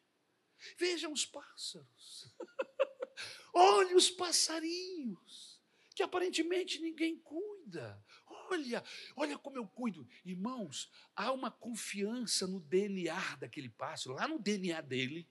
Vejam 0.78 1.14
os 1.14 1.26
pássaros. 1.26 2.36
Olhe 3.54 3.94
os 3.94 4.10
passarinhos, 4.10 5.62
que 5.96 6.04
aparentemente 6.04 6.82
ninguém 6.82 7.18
cuida. 7.22 8.04
Olha, 8.50 8.84
olha 9.16 9.38
como 9.38 9.58
eu 9.58 9.68
cuido. 9.68 10.08
Irmãos, 10.24 10.90
há 11.16 11.32
uma 11.32 11.52
confiança 11.52 12.48
no 12.48 12.60
DNA 12.60 13.36
daquele 13.38 13.70
pássaro, 13.70 14.16
lá 14.16 14.28
no 14.28 14.40
DNA 14.40 14.82
dele. 14.82 15.28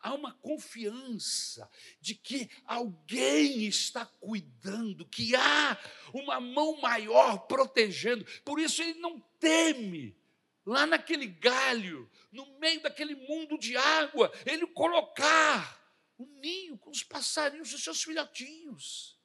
Há 0.00 0.14
uma 0.14 0.32
confiança 0.32 1.70
de 2.00 2.14
que 2.14 2.48
alguém 2.64 3.64
está 3.64 4.06
cuidando, 4.06 5.06
que 5.06 5.36
há 5.36 5.78
uma 6.12 6.40
mão 6.40 6.80
maior 6.80 7.46
protegendo. 7.46 8.24
Por 8.44 8.58
isso 8.58 8.82
ele 8.82 8.98
não 8.98 9.20
teme. 9.38 10.16
Lá 10.64 10.86
naquele 10.86 11.26
galho, 11.26 12.10
no 12.30 12.58
meio 12.58 12.82
daquele 12.82 13.14
mundo 13.14 13.58
de 13.58 13.76
água, 13.76 14.30
ele 14.44 14.66
colocar 14.66 15.78
o 16.18 16.24
um 16.24 16.40
ninho 16.40 16.76
com 16.76 16.90
os 16.90 17.02
passarinhos, 17.02 17.72
os 17.72 17.82
seus 17.82 18.02
filhotinhos. 18.02 19.18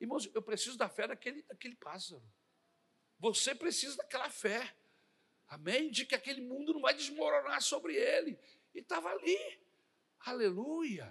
Irmãos, 0.00 0.28
eu 0.34 0.42
preciso 0.42 0.76
da 0.76 0.88
fé 0.88 1.08
daquele, 1.08 1.42
daquele 1.42 1.74
pássaro. 1.76 2.22
Você 3.32 3.54
precisa 3.54 3.96
daquela 3.96 4.28
fé. 4.28 4.76
Amém? 5.48 5.90
De 5.90 6.04
que 6.04 6.14
aquele 6.14 6.42
mundo 6.42 6.74
não 6.74 6.82
vai 6.82 6.92
desmoronar 6.92 7.62
sobre 7.62 7.94
ele. 7.94 8.38
E 8.74 8.80
estava 8.80 9.08
ali. 9.08 9.58
Aleluia. 10.20 11.10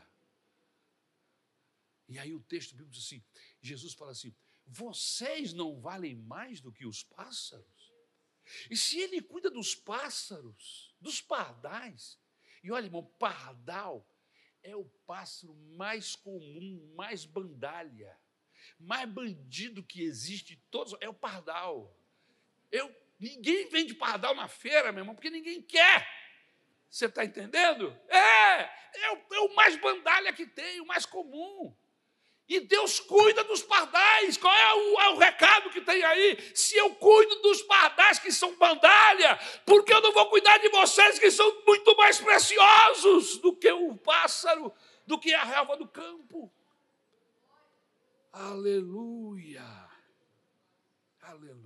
E 2.08 2.20
aí 2.20 2.32
o 2.32 2.40
texto 2.40 2.76
bíblico 2.76 2.92
diz 2.92 3.04
assim: 3.04 3.24
Jesus 3.60 3.96
fala 3.96 4.12
assim: 4.12 4.32
vocês 4.68 5.54
não 5.54 5.82
valem 5.82 6.16
mais 6.16 6.62
do 6.62 6.72
que 6.72 6.86
os 6.86 7.02
pássaros? 7.04 7.92
E 8.70 8.78
se 8.78 9.00
ele 9.00 9.20
cuida 9.20 9.50
dos 9.50 9.74
pássaros, 9.74 10.94
dos 11.02 11.20
pardais, 11.20 12.20
e 12.64 12.72
olha, 12.72 12.86
irmão, 12.86 13.04
pardal 13.18 14.08
é 14.62 14.76
o 14.76 14.86
pássaro 15.08 15.56
mais 15.56 16.16
comum, 16.16 16.94
mais 16.96 17.26
bandalha, 17.26 18.16
mais 18.78 19.10
bandido 19.10 19.82
que 19.82 20.04
existe, 20.04 20.62
todos 20.70 20.96
é 21.02 21.10
o 21.10 21.14
pardal. 21.14 22.03
Eu, 22.74 22.94
ninguém 23.20 23.70
vende 23.70 23.94
pardal 23.94 24.34
na 24.34 24.48
feira, 24.48 24.92
meu 24.92 25.02
irmão, 25.02 25.14
porque 25.14 25.30
ninguém 25.30 25.62
quer. 25.62 26.10
Você 26.90 27.06
está 27.06 27.24
entendendo? 27.24 27.96
É, 28.10 28.18
é 28.18 29.24
é 29.32 29.40
o 29.42 29.56
mais 29.56 29.76
bandalha 29.78 30.34
que 30.34 30.48
tem, 30.48 30.82
o 30.82 30.86
mais 30.86 31.06
comum. 31.06 31.76
E 32.48 32.60
Deus 32.60 33.00
cuida 33.00 33.44
dos 33.44 33.62
pardais. 33.62 34.38
Qual 34.38 34.54
é 34.54 34.74
o, 34.74 35.02
é 35.02 35.10
o, 35.10 35.18
recado 35.18 35.70
que 35.70 35.82
tem 35.82 36.04
aí? 36.04 36.38
Se 36.56 36.76
eu 36.76 36.94
cuido 36.96 37.42
dos 37.42 37.62
pardais 37.62 38.20
que 38.20 38.32
são 38.32 38.56
bandalha, 38.58 39.40
por 39.66 39.86
que 39.86 39.94
eu 39.94 40.02
não 40.02 40.12
vou 40.12 40.30
cuidar 40.30 40.58
de 40.58 40.70
vocês 40.70 41.20
que 41.20 41.32
são 41.32 41.64
muito 41.66 41.96
mais 41.96 42.20
preciosos 42.20 43.38
do 43.38 43.56
que 43.56 43.72
o 43.72 43.96
pássaro, 43.98 44.74
do 45.06 45.20
que 45.20 45.34
a 45.34 45.44
relva 45.44 45.78
do 45.78 45.88
campo? 45.88 46.52
Aleluia. 48.34 49.64
Aleluia. 51.22 51.63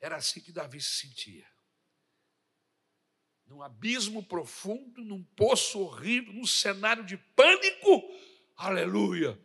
Era 0.00 0.16
assim 0.16 0.40
que 0.40 0.52
Davi 0.52 0.80
se 0.80 0.96
sentia. 0.96 1.46
Num 3.46 3.62
abismo 3.62 4.22
profundo, 4.24 5.04
num 5.04 5.22
poço 5.22 5.80
horrível, 5.80 6.32
num 6.32 6.46
cenário 6.46 7.04
de 7.04 7.16
pânico. 7.16 8.02
Aleluia. 8.56 9.40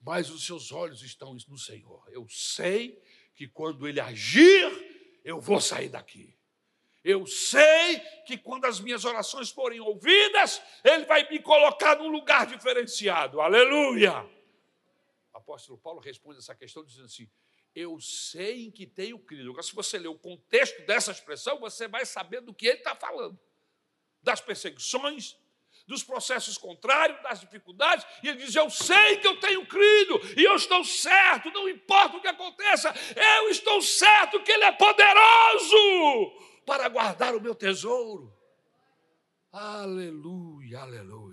Mas 0.00 0.30
os 0.30 0.46
seus 0.46 0.72
olhos 0.72 1.02
estão 1.02 1.34
no 1.34 1.58
Senhor. 1.58 2.08
Eu 2.10 2.26
sei 2.28 3.02
que 3.34 3.48
quando 3.48 3.86
Ele 3.88 4.00
agir, 4.00 5.20
eu 5.24 5.40
vou 5.40 5.60
sair 5.60 5.88
daqui. 5.88 6.38
Eu 7.02 7.26
sei 7.26 7.98
que 8.26 8.36
quando 8.36 8.66
as 8.66 8.78
minhas 8.78 9.04
orações 9.04 9.50
forem 9.50 9.80
ouvidas, 9.80 10.62
Ele 10.84 11.06
vai 11.06 11.28
me 11.28 11.40
colocar 11.40 11.96
num 11.96 12.08
lugar 12.08 12.46
diferenciado. 12.46 13.40
Aleluia. 13.40 14.22
O 15.32 15.38
apóstolo 15.38 15.78
Paulo 15.78 16.00
responde 16.00 16.38
essa 16.38 16.54
questão 16.54 16.84
dizendo 16.84 17.06
assim: 17.06 17.30
eu 17.74 18.00
sei 18.00 18.66
em 18.66 18.70
que 18.70 18.86
tenho 18.86 19.18
crido. 19.18 19.50
Agora, 19.50 19.62
se 19.62 19.74
você 19.74 19.98
ler 19.98 20.08
o 20.08 20.18
contexto 20.18 20.84
dessa 20.86 21.12
expressão, 21.12 21.58
você 21.58 21.86
vai 21.86 22.04
saber 22.04 22.40
do 22.40 22.54
que 22.54 22.66
ele 22.66 22.78
está 22.78 22.94
falando: 22.94 23.38
das 24.22 24.40
perseguições, 24.40 25.36
dos 25.86 26.02
processos 26.02 26.58
contrários, 26.58 27.22
das 27.22 27.40
dificuldades. 27.40 28.06
E 28.22 28.28
ele 28.28 28.38
diz: 28.38 28.54
Eu 28.54 28.70
sei 28.70 29.16
que 29.18 29.26
eu 29.26 29.38
tenho 29.38 29.66
crido, 29.66 30.20
e 30.36 30.44
eu 30.44 30.56
estou 30.56 30.84
certo, 30.84 31.50
não 31.50 31.68
importa 31.68 32.16
o 32.16 32.20
que 32.20 32.28
aconteça, 32.28 32.94
eu 33.38 33.48
estou 33.50 33.80
certo 33.82 34.42
que 34.42 34.52
Ele 34.52 34.64
é 34.64 34.72
poderoso 34.72 35.76
para 36.66 36.88
guardar 36.88 37.34
o 37.34 37.40
meu 37.40 37.54
tesouro. 37.54 38.32
Aleluia, 39.52 40.80
aleluia. 40.80 41.29